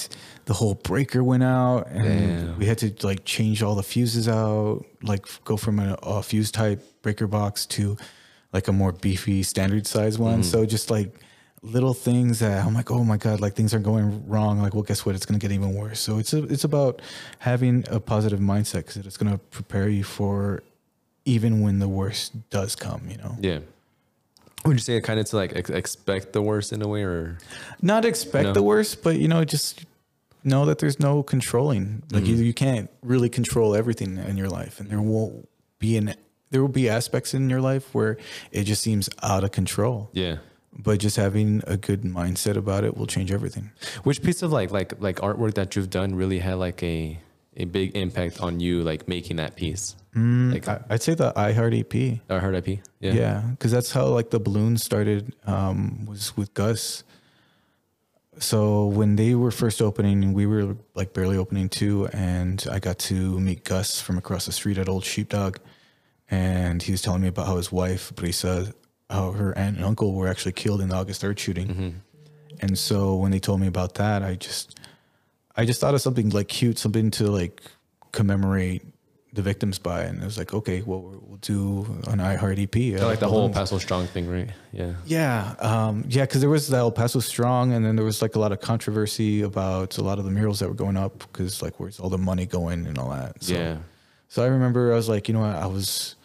the 0.46 0.54
whole 0.54 0.76
breaker 0.76 1.24
went 1.24 1.44
out, 1.44 1.88
and 1.92 2.04
Damn. 2.48 2.60
we 2.60 2.66
had 2.66 2.78
to 2.80 2.94
like 3.06 3.24
change 3.26 3.62
all 3.64 3.76
the 3.76 3.84
fuses 3.84 4.28
out, 4.28 4.86
like 5.04 5.26
go 5.46 5.58
from 5.58 5.80
a, 5.80 5.94
a 6.04 6.24
fuse 6.24 6.52
type 6.52 6.82
breaker 7.02 7.28
box 7.28 7.66
to 7.68 7.98
like 8.54 8.68
a 8.68 8.72
more 8.72 8.92
beefy 8.92 9.44
standard 9.44 9.86
size 9.88 10.18
one. 10.18 10.36
Mm-hmm. 10.36 10.42
So 10.44 10.66
just 10.66 10.90
like 10.92 11.14
little 11.62 11.94
things 11.94 12.40
that 12.40 12.66
I'm 12.66 12.74
like, 12.74 12.92
oh 12.92 13.04
my 13.04 13.18
god, 13.18 13.40
like 13.42 13.56
things 13.56 13.74
are 13.74 13.80
going 13.80 14.28
wrong. 14.28 14.62
Like, 14.62 14.74
well, 14.74 14.84
guess 14.84 15.06
what? 15.06 15.16
It's 15.16 15.26
gonna 15.26 15.40
get 15.40 15.52
even 15.52 15.74
worse. 15.74 16.00
So 16.00 16.20
it's 16.20 16.34
a, 16.34 16.44
it's 16.44 16.64
about 16.64 17.02
having 17.40 17.84
a 17.90 18.00
positive 18.00 18.40
mindset 18.40 18.86
because 18.86 18.98
it's 18.98 19.18
gonna 19.18 19.38
prepare 19.50 19.90
you 19.90 20.04
for 20.04 20.62
even 21.26 21.62
when 21.62 21.80
the 21.80 21.88
worst 21.88 22.50
does 22.50 22.76
come. 22.76 23.02
You 23.10 23.18
know, 23.18 23.38
Yeah. 23.42 23.60
Would 24.66 24.74
you 24.74 24.80
say 24.80 24.96
it 24.96 25.02
kind 25.02 25.20
of 25.20 25.26
to 25.28 25.36
like 25.36 25.56
ex- 25.56 25.70
expect 25.70 26.32
the 26.34 26.42
worst 26.42 26.72
in 26.72 26.82
a 26.82 26.88
way, 26.88 27.04
or 27.04 27.38
not 27.82 28.06
expect 28.06 28.46
No. 28.46 28.54
the 28.54 28.64
worst, 28.64 29.04
but 29.04 29.18
you 29.18 29.28
know, 29.28 29.44
just 29.44 29.86
know 30.46 30.66
that 30.66 30.80
there's 30.80 31.00
no 31.00 31.22
controlling. 31.24 32.04
Like 32.12 32.24
Mm-hmm. 32.24 32.34
you, 32.36 32.44
you 32.44 32.54
can't 32.54 32.90
really 33.02 33.30
control 33.30 33.76
everything 33.76 34.18
in 34.18 34.38
your 34.38 34.50
life, 34.50 34.80
and 34.80 34.90
there 34.90 35.02
won't 35.02 35.50
be 35.80 35.98
an 35.98 36.14
there 36.54 36.62
will 36.62 36.70
be 36.70 36.88
aspects 36.88 37.34
in 37.34 37.50
your 37.50 37.60
life 37.60 37.94
where 37.94 38.16
it 38.52 38.64
just 38.64 38.82
seems 38.82 39.10
out 39.22 39.44
of 39.44 39.52
control. 39.52 40.10
yeah? 40.14 40.38
But 40.76 41.00
just 41.00 41.18
having 41.18 41.62
a 41.68 41.78
good 41.78 42.02
mindset 42.02 42.56
about 42.58 42.84
it 42.84 42.98
will 42.98 43.06
change 43.06 43.32
everything. 43.32 43.70
Which 44.04 44.24
piece 44.24 44.42
of 44.42 44.52
like 44.52 44.72
like 44.72 44.94
like 45.02 45.18
artwork 45.18 45.54
that 45.56 45.76
you've 45.76 45.90
done 45.92 46.16
really 46.16 46.40
had 46.40 46.56
like 46.56 46.82
a 46.82 47.20
a 47.58 47.66
big 47.66 47.96
impact 47.96 48.42
on 48.42 48.60
you, 48.60 48.82
like 48.82 49.08
making 49.08 49.36
that 49.38 49.56
piece? 49.56 49.96
like 50.16 50.68
I, 50.68 50.82
I'd 50.90 51.02
say 51.04 51.14
the 51.16 51.32
iHeart 51.34 51.74
EP. 51.80 52.20
I 52.30 52.40
heard 52.40 52.56
IP. 52.56 52.80
Yeah. 53.00 53.14
Yeah, 53.14 53.42
because 53.52 53.72
that's 53.72 53.92
how 53.92 54.08
like 54.08 54.30
the 54.32 54.40
balloon 54.40 54.78
started. 54.78 55.36
Um, 55.46 56.06
was 56.08 56.36
with 56.38 56.54
Gus. 56.56 57.04
So 58.40 58.88
when 58.88 59.16
they 59.16 59.36
were 59.36 59.52
first 59.52 59.80
opening, 59.82 60.34
we 60.34 60.48
were 60.48 60.76
like 60.96 61.14
barely 61.14 61.38
opening 61.38 61.70
too, 61.70 62.08
and 62.14 62.66
I 62.72 62.80
got 62.80 62.98
to 63.10 63.40
meet 63.40 63.64
Gus 63.64 64.02
from 64.02 64.18
across 64.18 64.48
the 64.48 64.52
street 64.52 64.80
at 64.80 64.90
Old 64.90 65.06
Sheepdog, 65.06 65.58
and 66.30 66.82
he 66.82 66.92
was 66.92 67.02
telling 67.02 67.22
me 67.22 67.28
about 67.28 67.48
how 67.48 67.58
his 67.58 67.72
wife 67.72 68.14
Brisa, 68.16 68.74
how 69.10 69.32
her 69.32 69.58
aunt 69.58 69.78
and 69.78 69.86
uncle 69.86 70.14
were 70.14 70.28
actually 70.28 70.54
killed 70.54 70.82
in 70.82 70.90
the 70.90 70.96
August 70.96 71.22
third 71.22 71.40
shooting, 71.40 72.02
and 72.60 72.78
so 72.78 73.16
when 73.16 73.32
they 73.32 73.40
told 73.40 73.60
me 73.62 73.68
about 73.68 73.96
that, 73.96 74.24
I 74.24 74.36
just, 74.36 74.80
I 75.56 75.66
just 75.66 75.80
thought 75.82 75.94
of 75.94 76.02
something 76.02 76.30
like 76.30 76.48
cute, 76.48 76.78
something 76.80 77.12
to 77.12 77.28
like 77.30 77.62
commemorate 78.12 78.84
the 79.34 79.42
victims 79.42 79.80
by, 79.80 80.04
and 80.04 80.22
it 80.22 80.26
was 80.26 80.38
like, 80.38 80.54
okay, 80.54 80.84
well 80.84 81.02
we'll 81.02 81.38
do 81.42 81.86
an 82.08 82.20
iHeart 82.20 82.62
EP. 82.62 82.72
Kinda 82.72 83.08
like 83.08 83.20
the 83.20 83.26
uh, 83.26 83.30
whole 83.30 83.40
balloons. 83.50 83.56
Paso 83.56 83.80
Strong 83.80 84.06
thing, 84.08 84.30
right? 84.30 84.50
Yeah. 84.72 84.94
Yeah, 85.06 85.56
um, 85.60 86.06
yeah, 86.08 86.24
because 86.24 86.42
there 86.42 86.52
was 86.52 86.68
the 86.68 86.78
El 86.78 86.92
Paso 86.92 87.20
Strong, 87.20 87.74
and 87.74 87.84
then 87.84 87.96
there 87.96 88.06
was 88.06 88.22
like 88.22 88.36
a 88.36 88.40
lot 88.40 88.52
of 88.52 88.62
controversy 88.62 89.42
about 89.42 89.98
a 89.98 90.04
lot 90.04 90.20
of 90.20 90.26
the 90.26 90.32
murals 90.32 90.60
that 90.60 90.70
were 90.70 90.76
going 90.76 90.98
up 90.98 91.18
because 91.20 91.64
like 91.64 91.80
where's 91.80 92.00
all 92.00 92.10
the 92.10 92.18
money 92.20 92.46
going 92.46 92.86
and 92.86 92.98
all 93.00 93.10
that. 93.10 93.44
So, 93.44 93.56
Yeah. 93.56 93.78
So 94.34 94.44
I 94.44 94.48
remember 94.48 94.92
I 94.92 94.96
was 94.96 95.08
like, 95.08 95.28
you 95.28 95.36
know 95.36 95.42
what, 95.42 95.56
I 95.56 95.68
was 95.68 96.16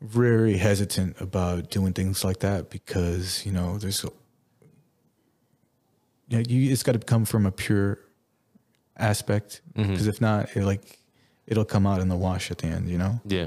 very 0.00 0.56
hesitant 0.56 1.20
about 1.20 1.70
doing 1.70 1.92
things 1.92 2.22
like 2.22 2.38
that 2.38 2.70
because 2.70 3.44
you 3.44 3.50
know 3.50 3.78
there's, 3.78 4.04
yeah, 6.28 6.44
you 6.46 6.70
it's 6.70 6.84
got 6.84 6.92
to 6.92 7.00
come 7.00 7.24
from 7.24 7.44
a 7.44 7.50
pure 7.50 7.98
aspect 8.96 9.60
mm-hmm. 9.74 9.90
because 9.90 10.06
if 10.06 10.20
not, 10.20 10.56
it 10.56 10.64
like 10.64 11.00
it'll 11.48 11.64
come 11.64 11.84
out 11.84 12.00
in 12.00 12.08
the 12.08 12.14
wash 12.14 12.52
at 12.52 12.58
the 12.58 12.68
end, 12.68 12.88
you 12.88 12.96
know. 12.96 13.20
Yeah. 13.26 13.46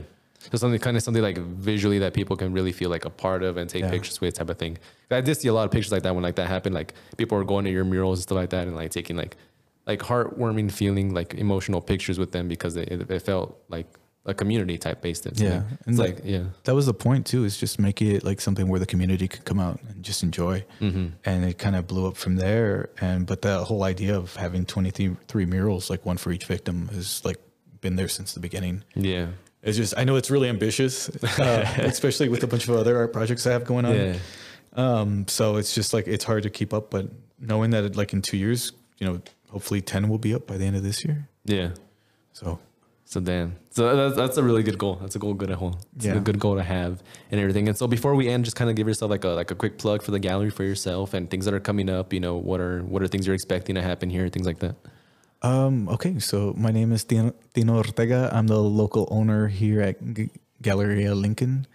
So 0.51 0.57
something 0.57 0.79
kind 0.81 0.97
of 0.97 1.03
something 1.03 1.23
like 1.23 1.37
visually 1.37 1.99
that 1.99 2.13
people 2.13 2.35
can 2.35 2.51
really 2.51 2.73
feel 2.73 2.89
like 2.89 3.05
a 3.05 3.09
part 3.09 3.43
of 3.43 3.55
and 3.55 3.69
take 3.69 3.83
Yeah. 3.83 3.91
pictures 3.91 4.19
with 4.19 4.33
type 4.33 4.49
of 4.49 4.57
thing. 4.57 4.77
I 5.09 5.21
did 5.21 5.35
see 5.35 5.47
a 5.47 5.53
lot 5.53 5.63
of 5.63 5.71
pictures 5.71 5.93
like 5.93 6.03
that 6.03 6.13
when 6.13 6.23
like 6.23 6.35
that 6.35 6.49
happened. 6.49 6.75
Like 6.75 6.95
people 7.15 7.37
were 7.37 7.45
going 7.45 7.63
to 7.63 7.71
your 7.71 7.85
murals 7.85 8.19
and 8.19 8.23
stuff 8.23 8.35
like 8.35 8.49
that 8.49 8.67
and 8.67 8.75
like 8.75 8.91
taking 8.91 9.15
like 9.15 9.37
like 9.91 9.99
heartwarming 10.11 10.69
feeling 10.71 11.07
like 11.19 11.29
emotional 11.45 11.81
pictures 11.91 12.17
with 12.21 12.31
them 12.35 12.45
because 12.47 12.73
it, 12.81 12.87
it, 12.93 12.99
it 13.17 13.21
felt 13.29 13.47
like 13.75 13.87
a 14.25 14.33
community 14.41 14.77
type 14.77 15.01
based. 15.01 15.25
Yeah, 15.25 15.63
It's 15.79 15.87
and 15.87 15.97
like 15.97 16.15
like- 16.17 16.21
yeah. 16.35 16.43
that 16.65 16.75
was 16.79 16.85
the 16.85 16.93
point 16.93 17.25
too 17.31 17.41
is 17.49 17.57
just 17.63 17.79
make 17.79 17.99
it 18.01 18.23
like 18.29 18.39
something 18.47 18.67
where 18.71 18.79
the 18.79 18.85
community 18.93 19.27
could 19.27 19.45
come 19.49 19.59
out 19.59 19.79
and 19.89 20.03
just 20.09 20.21
enjoy 20.23 20.55
and 20.79 21.39
it 21.49 21.57
kind 21.65 21.75
of 21.75 21.87
blew 21.91 22.05
up 22.09 22.15
from 22.23 22.35
there 22.45 22.89
and 23.01 23.25
but 23.25 23.41
the 23.41 23.55
whole 23.69 23.83
idea 23.93 24.13
of 24.21 24.35
having 24.35 24.63
23 24.65 25.15
three 25.31 25.45
murals 25.55 25.89
like 25.89 26.05
one 26.05 26.17
for 26.17 26.31
each 26.35 26.45
victim 26.55 26.87
has 26.89 27.25
like 27.25 27.39
been 27.81 27.95
there 27.95 28.09
since 28.17 28.33
the 28.33 28.39
beginning 28.47 28.83
Yeah. 28.95 29.27
it's 29.63 29.77
just 29.77 29.93
i 29.97 30.03
know 30.03 30.15
it's 30.17 30.29
really 30.29 30.49
ambitious 30.49 31.09
uh, 31.39 31.65
especially 31.93 32.29
with 32.29 32.43
a 32.43 32.47
bunch 32.47 32.67
of 32.69 32.75
other 32.81 32.95
art 33.01 33.11
projects 33.13 33.47
i 33.47 33.51
have 33.55 33.63
going 33.65 33.85
on 33.85 33.95
Yeah. 33.95 34.17
um, 34.73 35.27
so 35.27 35.55
it's 35.59 35.73
just 35.73 35.93
like 35.95 36.05
it's 36.07 36.25
hard 36.25 36.43
to 36.43 36.49
keep 36.51 36.71
up 36.73 36.91
but 36.91 37.05
knowing 37.39 37.71
that 37.71 37.95
like 37.95 38.13
in 38.13 38.21
two 38.21 38.37
years 38.37 38.73
you 38.99 39.07
know 39.07 39.21
hopefully 39.51 39.81
10 39.81 40.07
will 40.09 40.17
be 40.19 40.33
up 40.33 40.45
by 40.47 40.57
the 40.57 40.65
end 40.65 40.75
of 40.75 40.83
this 40.83 41.03
year 41.05 41.27
Yeah. 41.45 41.71
so 42.33 42.59
So 43.05 43.19
damn. 43.19 43.55
So 43.71 43.81
that's, 43.95 44.15
that's 44.15 44.37
a 44.37 44.43
really 44.43 44.61
good 44.61 44.77
goal. 44.77 44.95
That's 45.01 45.15
a 45.15 45.19
goal 45.19 45.33
good 45.33 45.49
at 45.49 45.57
home. 45.57 45.75
It's 45.95 46.05
Yeah. 46.05 46.17
a 46.17 46.19
good 46.19 46.37
goal 46.39 46.55
to 46.57 46.63
have 46.63 47.01
and 47.31 47.39
everything. 47.41 47.67
And 47.67 47.75
so 47.75 47.87
before 47.87 48.13
we 48.13 48.29
end, 48.29 48.45
just 48.45 48.55
kind 48.59 48.69
of 48.69 48.75
give 48.75 48.87
yourself 48.87 49.09
like 49.09 49.23
a 49.25 49.29
like 49.41 49.49
a 49.49 49.55
quick 49.55 49.75
plug 49.79 50.03
for 50.05 50.11
the 50.11 50.19
gallery 50.19 50.51
for 50.51 50.63
yourself 50.63 51.15
and 51.15 51.27
things 51.31 51.45
that 51.45 51.53
are 51.57 51.59
coming 51.69 51.89
up. 51.89 52.13
You 52.13 52.19
know, 52.25 52.35
what 52.49 52.59
are 52.61 52.83
what 52.91 53.01
are 53.01 53.07
things 53.07 53.25
you're 53.25 53.33
expecting 53.41 53.73
to 53.79 53.81
happen 53.81 54.11
here, 54.11 54.29
things 54.29 54.45
like 54.45 54.59
that. 54.59 54.75
Um, 55.41 55.89
okay, 55.95 56.19
so 56.19 56.53
my 56.65 56.69
name 56.71 56.91
is 56.91 57.03
Tino, 57.03 57.33
Tino 57.55 57.77
Ortega. 57.77 58.29
I'm 58.31 58.45
the 58.47 58.61
local 58.61 59.07
owner 59.09 59.47
here 59.47 59.81
at 59.81 59.95
G- 60.15 60.29
Galeria 60.61 61.15
Lincoln, 61.15 61.65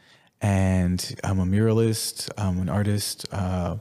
and 0.40 1.00
I'm 1.24 1.40
a 1.40 1.46
muralist. 1.46 2.30
I'm 2.38 2.60
an 2.60 2.68
artist. 2.68 3.26
Uh, 3.32 3.78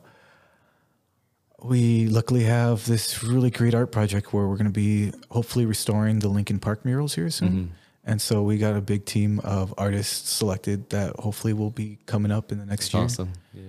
we 1.63 2.07
luckily 2.07 2.43
have 2.43 2.85
this 2.85 3.23
really 3.23 3.49
great 3.49 3.73
art 3.73 3.91
project 3.91 4.33
where 4.33 4.47
we're 4.47 4.57
going 4.57 4.65
to 4.65 4.71
be 4.71 5.11
hopefully 5.31 5.65
restoring 5.65 6.19
the 6.19 6.27
Lincoln 6.27 6.59
Park 6.59 6.83
murals 6.85 7.15
here 7.15 7.29
soon. 7.29 7.49
Mm-hmm. 7.49 7.73
And 8.05 8.21
so 8.21 8.43
we 8.43 8.57
got 8.57 8.75
a 8.75 8.81
big 8.81 9.05
team 9.05 9.39
of 9.39 9.73
artists 9.77 10.29
selected 10.29 10.89
that 10.89 11.15
hopefully 11.19 11.53
will 11.53 11.71
be 11.71 11.99
coming 12.05 12.31
up 12.31 12.51
in 12.51 12.57
the 12.57 12.65
next 12.65 12.93
year. 12.93 13.03
Awesome. 13.03 13.31
Yeah. 13.53 13.61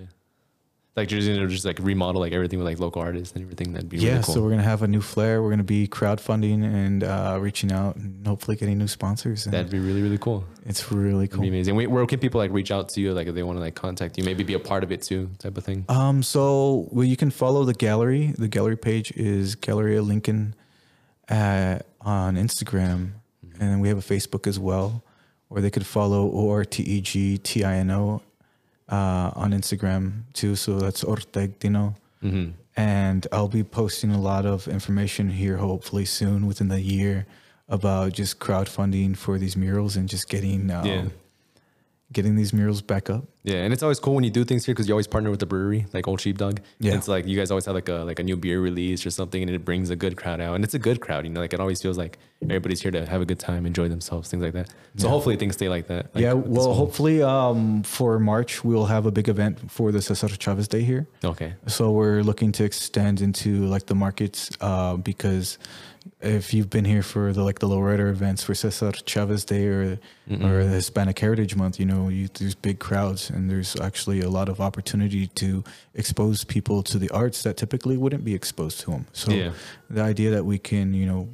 Like 0.95 1.09
just, 1.09 1.27
you 1.27 1.37
know, 1.37 1.45
just 1.47 1.65
like 1.65 1.77
remodel 1.81 2.21
like 2.21 2.31
everything 2.31 2.57
with 2.57 2.65
like 2.65 2.79
local 2.79 3.01
artists 3.01 3.35
and 3.35 3.43
everything. 3.43 3.73
That'd 3.73 3.89
be 3.89 3.97
Yeah, 3.97 4.11
really 4.11 4.23
cool. 4.23 4.33
so 4.33 4.41
we're 4.41 4.51
gonna 4.51 4.61
have 4.63 4.81
a 4.81 4.87
new 4.87 5.01
flair. 5.01 5.43
We're 5.43 5.49
gonna 5.49 5.63
be 5.63 5.89
crowdfunding 5.89 6.63
and 6.63 7.03
uh, 7.03 7.37
reaching 7.41 7.73
out 7.73 7.97
and 7.97 8.25
hopefully 8.25 8.55
getting 8.55 8.77
new 8.77 8.87
sponsors. 8.87 9.45
And 9.45 9.53
That'd 9.53 9.69
be 9.69 9.79
really 9.79 10.01
really 10.01 10.17
cool. 10.17 10.45
it's 10.65 10.89
really 10.93 11.27
cool. 11.27 11.41
be 11.41 11.49
amazing. 11.49 11.75
Where 11.75 12.05
can 12.05 12.19
people 12.19 12.39
like 12.39 12.51
reach 12.51 12.71
out 12.71 12.87
to 12.89 13.01
you? 13.01 13.11
Like 13.13 13.27
if 13.27 13.35
they 13.35 13.43
want 13.43 13.57
to 13.57 13.61
like 13.61 13.75
contact 13.75 14.17
you, 14.17 14.23
maybe 14.23 14.43
be 14.45 14.53
a 14.53 14.59
part 14.59 14.83
of 14.85 14.91
it 14.93 15.01
too, 15.01 15.29
type 15.37 15.57
of 15.57 15.65
thing. 15.65 15.83
Um, 15.89 16.23
so 16.23 16.87
well, 16.91 17.03
you 17.05 17.17
can 17.17 17.29
follow 17.29 17.65
the 17.65 17.73
gallery. 17.73 18.33
The 18.37 18.47
gallery 18.47 18.77
page 18.77 19.11
is 19.17 19.55
Galeria 19.55 20.01
Lincoln, 20.01 20.55
uh, 21.29 21.79
on 22.01 22.35
Instagram, 22.37 23.11
and 23.59 23.81
we 23.81 23.89
have 23.89 23.97
a 23.97 24.01
Facebook 24.01 24.47
as 24.47 24.59
well, 24.59 25.03
or 25.49 25.59
they 25.59 25.69
could 25.71 25.85
follow 25.85 26.31
O 26.31 26.49
R 26.51 26.63
T 26.63 26.83
E 26.83 27.01
G 27.01 27.37
T 27.37 27.65
I 27.65 27.75
N 27.77 27.91
O 27.91 28.21
uh, 28.89 29.31
on 29.35 29.51
Instagram 29.51 30.23
too. 30.33 30.55
So 30.55 30.79
that's 30.79 31.03
Ortegtino. 31.03 31.95
Mm-hmm. 32.23 32.51
And 32.77 33.27
I'll 33.31 33.47
be 33.47 33.63
posting 33.63 34.11
a 34.11 34.19
lot 34.19 34.45
of 34.45 34.67
information 34.67 35.29
here, 35.29 35.57
hopefully 35.57 36.05
soon 36.05 36.45
within 36.45 36.67
the 36.67 36.81
year, 36.81 37.25
about 37.69 38.13
just 38.13 38.39
crowdfunding 38.39 39.15
for 39.15 39.37
these 39.37 39.55
murals 39.55 39.95
and 39.95 40.09
just 40.09 40.27
getting 40.27 40.69
um, 40.71 40.85
Yeah. 40.85 41.05
Getting 42.13 42.35
these 42.35 42.53
murals 42.53 42.81
back 42.81 43.09
up. 43.09 43.25
Yeah, 43.43 43.57
and 43.57 43.73
it's 43.73 43.83
always 43.83 43.99
cool 43.99 44.15
when 44.15 44.23
you 44.23 44.29
do 44.29 44.43
things 44.43 44.65
here 44.65 44.73
because 44.73 44.87
you 44.87 44.93
always 44.93 45.07
partner 45.07 45.29
with 45.29 45.39
the 45.39 45.45
brewery, 45.45 45.85
like 45.93 46.07
Old 46.07 46.21
Sheepdog. 46.21 46.59
Yeah. 46.79 46.91
And 46.91 46.99
it's 46.99 47.07
like 47.07 47.27
you 47.27 47.37
guys 47.37 47.51
always 47.51 47.65
have 47.65 47.75
like 47.75 47.89
a 47.89 47.95
like 48.09 48.19
a 48.19 48.23
new 48.23 48.37
beer 48.37 48.59
release 48.61 49.05
or 49.05 49.09
something, 49.11 49.41
and 49.41 49.51
it 49.51 49.65
brings 49.65 49.89
a 49.89 49.95
good 49.95 50.15
crowd 50.15 50.39
out, 50.41 50.55
and 50.55 50.63
it's 50.63 50.73
a 50.73 50.79
good 50.79 51.01
crowd. 51.01 51.25
You 51.25 51.31
know, 51.31 51.41
like 51.41 51.53
it 51.53 51.59
always 51.59 51.81
feels 51.81 51.97
like 51.97 52.17
everybody's 52.43 52.81
here 52.81 52.91
to 52.91 53.05
have 53.05 53.21
a 53.21 53.25
good 53.25 53.39
time, 53.39 53.65
enjoy 53.65 53.87
themselves, 53.87 54.29
things 54.29 54.43
like 54.43 54.53
that. 54.53 54.69
So 54.97 55.07
Yeah. 55.07 55.09
hopefully 55.11 55.35
things 55.35 55.55
stay 55.55 55.69
like 55.69 55.87
that. 55.87 56.13
like, 56.15 56.21
yeah, 56.23 56.33
well, 56.33 56.73
hopefully 56.73 57.21
um, 57.23 57.81
for 57.83 58.19
March 58.19 58.63
we'll 58.63 58.85
have 58.85 59.05
a 59.05 59.11
big 59.11 59.27
event 59.29 59.71
for 59.71 59.91
the 59.91 60.01
Cesar 60.01 60.27
Chavez 60.29 60.67
Day 60.67 60.81
here. 60.83 61.07
Okay. 61.23 61.53
So 61.67 61.91
we're 61.91 62.21
looking 62.23 62.51
to 62.53 62.63
extend 62.63 63.21
into 63.21 63.65
like 63.65 63.85
the 63.87 63.95
markets 63.95 64.49
uh, 64.61 64.95
because 64.97 65.57
if 66.21 66.53
you've 66.53 66.69
been 66.69 66.85
here 66.85 67.01
for 67.03 67.33
the 67.33 67.43
like 67.43 67.59
the 67.59 67.67
lowrider 67.67 68.09
events 68.09 68.43
for 68.43 68.53
Cesar 68.55 68.91
Chavez 69.05 69.45
Day 69.45 69.65
or 69.67 69.99
or 70.29 70.63
the 70.63 70.69
Hispanic 70.75 71.19
Heritage 71.19 71.55
Month, 71.55 71.79
you 71.79 71.85
know, 71.85 72.09
you, 72.09 72.27
there's 72.33 72.55
big 72.55 72.79
crowds 72.79 73.29
and 73.29 73.49
there's 73.49 73.75
actually 73.79 74.21
a 74.21 74.29
lot 74.29 74.49
of 74.49 74.59
opportunity 74.59 75.27
to 75.27 75.63
expose 75.93 76.43
people 76.43 76.81
to 76.83 76.97
the 76.97 77.09
arts 77.09 77.43
that 77.43 77.57
typically 77.57 77.97
wouldn't 77.97 78.23
be 78.23 78.33
exposed 78.33 78.79
to 78.81 78.91
them. 78.91 79.05
So 79.13 79.31
Yeah. 79.31 79.51
the 79.89 80.01
idea 80.01 80.31
that 80.31 80.45
we 80.45 80.57
can, 80.57 80.93
you 80.93 81.05
know, 81.05 81.29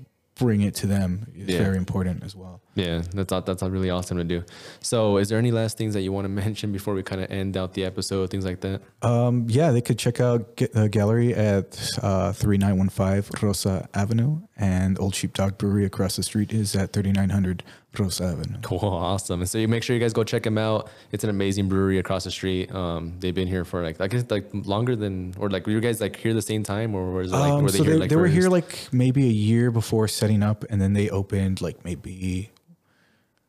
bring 0.45 0.61
it 0.61 0.73
to 0.81 0.87
them 0.87 1.27
is 1.35 1.47
Yeah. 1.49 1.63
very 1.63 1.77
important 1.77 2.23
as 2.23 2.35
well. 2.35 2.61
Yeah, 2.75 3.01
that's 3.13 3.33
that's 3.47 3.61
really 3.63 3.89
awesome 3.89 4.17
to 4.17 4.23
do. 4.23 4.43
So, 4.81 5.17
is 5.17 5.27
there 5.29 5.37
any 5.37 5.51
last 5.51 5.77
things 5.77 5.93
that 5.93 6.01
you 6.01 6.11
want 6.13 6.25
to 6.25 6.29
mention 6.45 6.71
before 6.71 6.93
we 6.93 7.03
kind 7.03 7.21
of 7.23 7.29
end 7.29 7.57
out 7.57 7.73
the 7.73 7.83
episode, 7.85 8.29
things 8.29 8.45
like 8.45 8.61
that? 8.61 8.81
Um, 9.01 9.45
yeah, 9.49 9.71
they 9.71 9.81
could 9.81 9.99
check 9.99 10.19
out 10.21 10.55
the 10.57 10.87
gallery 10.89 11.33
at 11.35 11.67
uh, 12.01 12.31
3915 12.33 13.39
Rosa 13.45 13.87
Avenue, 13.93 14.39
and 14.57 14.97
Old 14.99 15.13
Sheepdog 15.15 15.57
Brewery 15.57 15.85
across 15.85 16.15
the 16.15 16.23
street 16.23 16.53
is 16.53 16.75
at 16.75 16.93
3900 16.93 17.63
Rosa 17.99 18.23
Avenue. 18.23 18.57
Cool, 18.61 18.79
awesome. 18.79 19.41
And 19.41 19.49
so 19.49 19.57
you 19.57 19.67
make 19.67 19.83
sure 19.83 19.93
you 19.93 19.99
guys 19.99 20.13
go 20.13 20.23
check 20.23 20.43
them 20.43 20.57
out. 20.57 20.89
It's 21.11 21.25
an 21.25 21.29
amazing 21.29 21.67
brewery 21.67 21.99
across 21.99 22.23
the 22.23 22.31
street. 22.31 22.73
Um, 22.73 23.15
they've 23.19 23.35
been 23.35 23.47
here 23.49 23.65
for 23.65 23.83
like 23.83 23.99
I 23.99 24.07
guess 24.07 24.23
like 24.29 24.49
longer 24.53 24.95
than 24.95 25.33
or 25.37 25.49
like 25.49 25.65
were 25.65 25.73
you 25.73 25.81
guys 25.81 25.99
like 25.99 26.15
here 26.15 26.33
the 26.33 26.41
same 26.41 26.63
time 26.63 26.95
or 26.95 27.11
was 27.11 27.31
it 27.31 27.35
like 27.35 27.51
Um, 27.51 27.63
were 27.63 27.71
they 27.71 27.79
so 27.79 27.83
here 27.83 27.93
they, 27.93 27.99
like 27.99 28.09
they 28.09 28.15
were 28.15 28.27
here 28.27 28.49
like 28.49 28.87
maybe 28.93 29.25
a 29.25 29.31
year 29.31 29.71
before 29.71 30.07
setting 30.07 30.41
up, 30.41 30.63
and 30.69 30.81
then 30.81 30.93
they 30.93 31.09
opened 31.09 31.61
like 31.61 31.83
maybe 31.83 32.49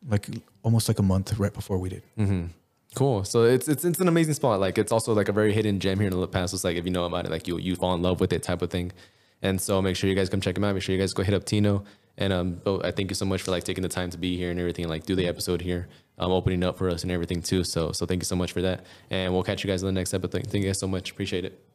like 0.09 0.26
almost 0.64 0.88
like 0.88 0.99
a 0.99 1.03
month 1.05 1.38
right 1.38 1.55
before 1.55 1.78
we 1.78 1.88
did. 1.88 2.03
Mm-hmm. 2.18 2.47
Cool. 2.97 3.24
So 3.24 3.45
it's 3.45 3.68
it's 3.68 3.84
it's 3.84 4.01
an 4.01 4.09
amazing 4.09 4.34
spot. 4.34 4.59
Like 4.59 4.76
it's 4.76 4.90
also 4.90 5.14
like 5.14 5.28
a 5.28 5.32
very 5.32 5.53
hidden 5.53 5.78
gem 5.78 5.99
here 6.01 6.09
in 6.09 6.18
the 6.18 6.26
Paso. 6.26 6.57
It's 6.57 6.64
like 6.64 6.76
if 6.76 6.84
you 6.84 6.90
know 6.90 7.05
about 7.05 7.26
it, 7.26 7.30
like 7.30 7.47
you 7.47 7.59
you 7.59 7.76
fall 7.76 7.95
in 7.95 8.03
love 8.03 8.18
with 8.20 8.32
it 8.32 8.43
type 8.43 8.61
of 8.61 8.70
thing. 8.70 8.90
And 9.40 9.61
so 9.61 9.80
make 9.82 9.97
sure 9.97 10.11
you 10.11 10.16
guys 10.16 10.28
come 10.28 10.40
check 10.40 10.57
him 10.57 10.64
out. 10.64 10.74
Make 10.74 10.82
sure 10.82 10.95
you 10.95 11.01
guys 11.01 11.14
go 11.14 11.22
hit 11.22 11.34
up 11.34 11.45
Tino. 11.45 11.84
And 12.19 12.33
um, 12.33 12.61
oh, 12.67 12.81
I 12.83 12.91
thank 12.91 13.11
you 13.11 13.15
so 13.15 13.25
much 13.25 13.43
for 13.43 13.51
like 13.51 13.65
taking 13.65 13.83
the 13.83 13.89
time 13.89 14.11
to 14.11 14.19
be 14.19 14.37
here 14.37 14.51
and 14.51 14.61
everything, 14.61 14.89
like 14.89 15.07
do 15.07 15.15
the 15.15 15.27
episode 15.27 15.63
here, 15.63 15.89
um, 16.19 16.31
opening 16.31 16.63
up 16.63 16.77
for 16.77 16.91
us 16.91 17.03
and 17.03 17.13
everything 17.13 17.41
too. 17.43 17.65
So 17.65 17.93
so 17.93 18.07
thank 18.07 18.21
you 18.21 18.27
so 18.27 18.37
much 18.37 18.53
for 18.53 18.63
that. 18.63 18.85
And 19.11 19.33
we'll 19.33 19.43
catch 19.43 19.65
you 19.65 19.69
guys 19.71 19.83
in 19.83 19.87
the 19.87 19.93
next 19.93 20.13
episode. 20.13 20.47
Thank 20.47 20.63
you 20.63 20.69
guys 20.69 20.79
so 20.79 20.89
much. 20.89 21.11
Appreciate 21.11 21.45
it. 21.45 21.72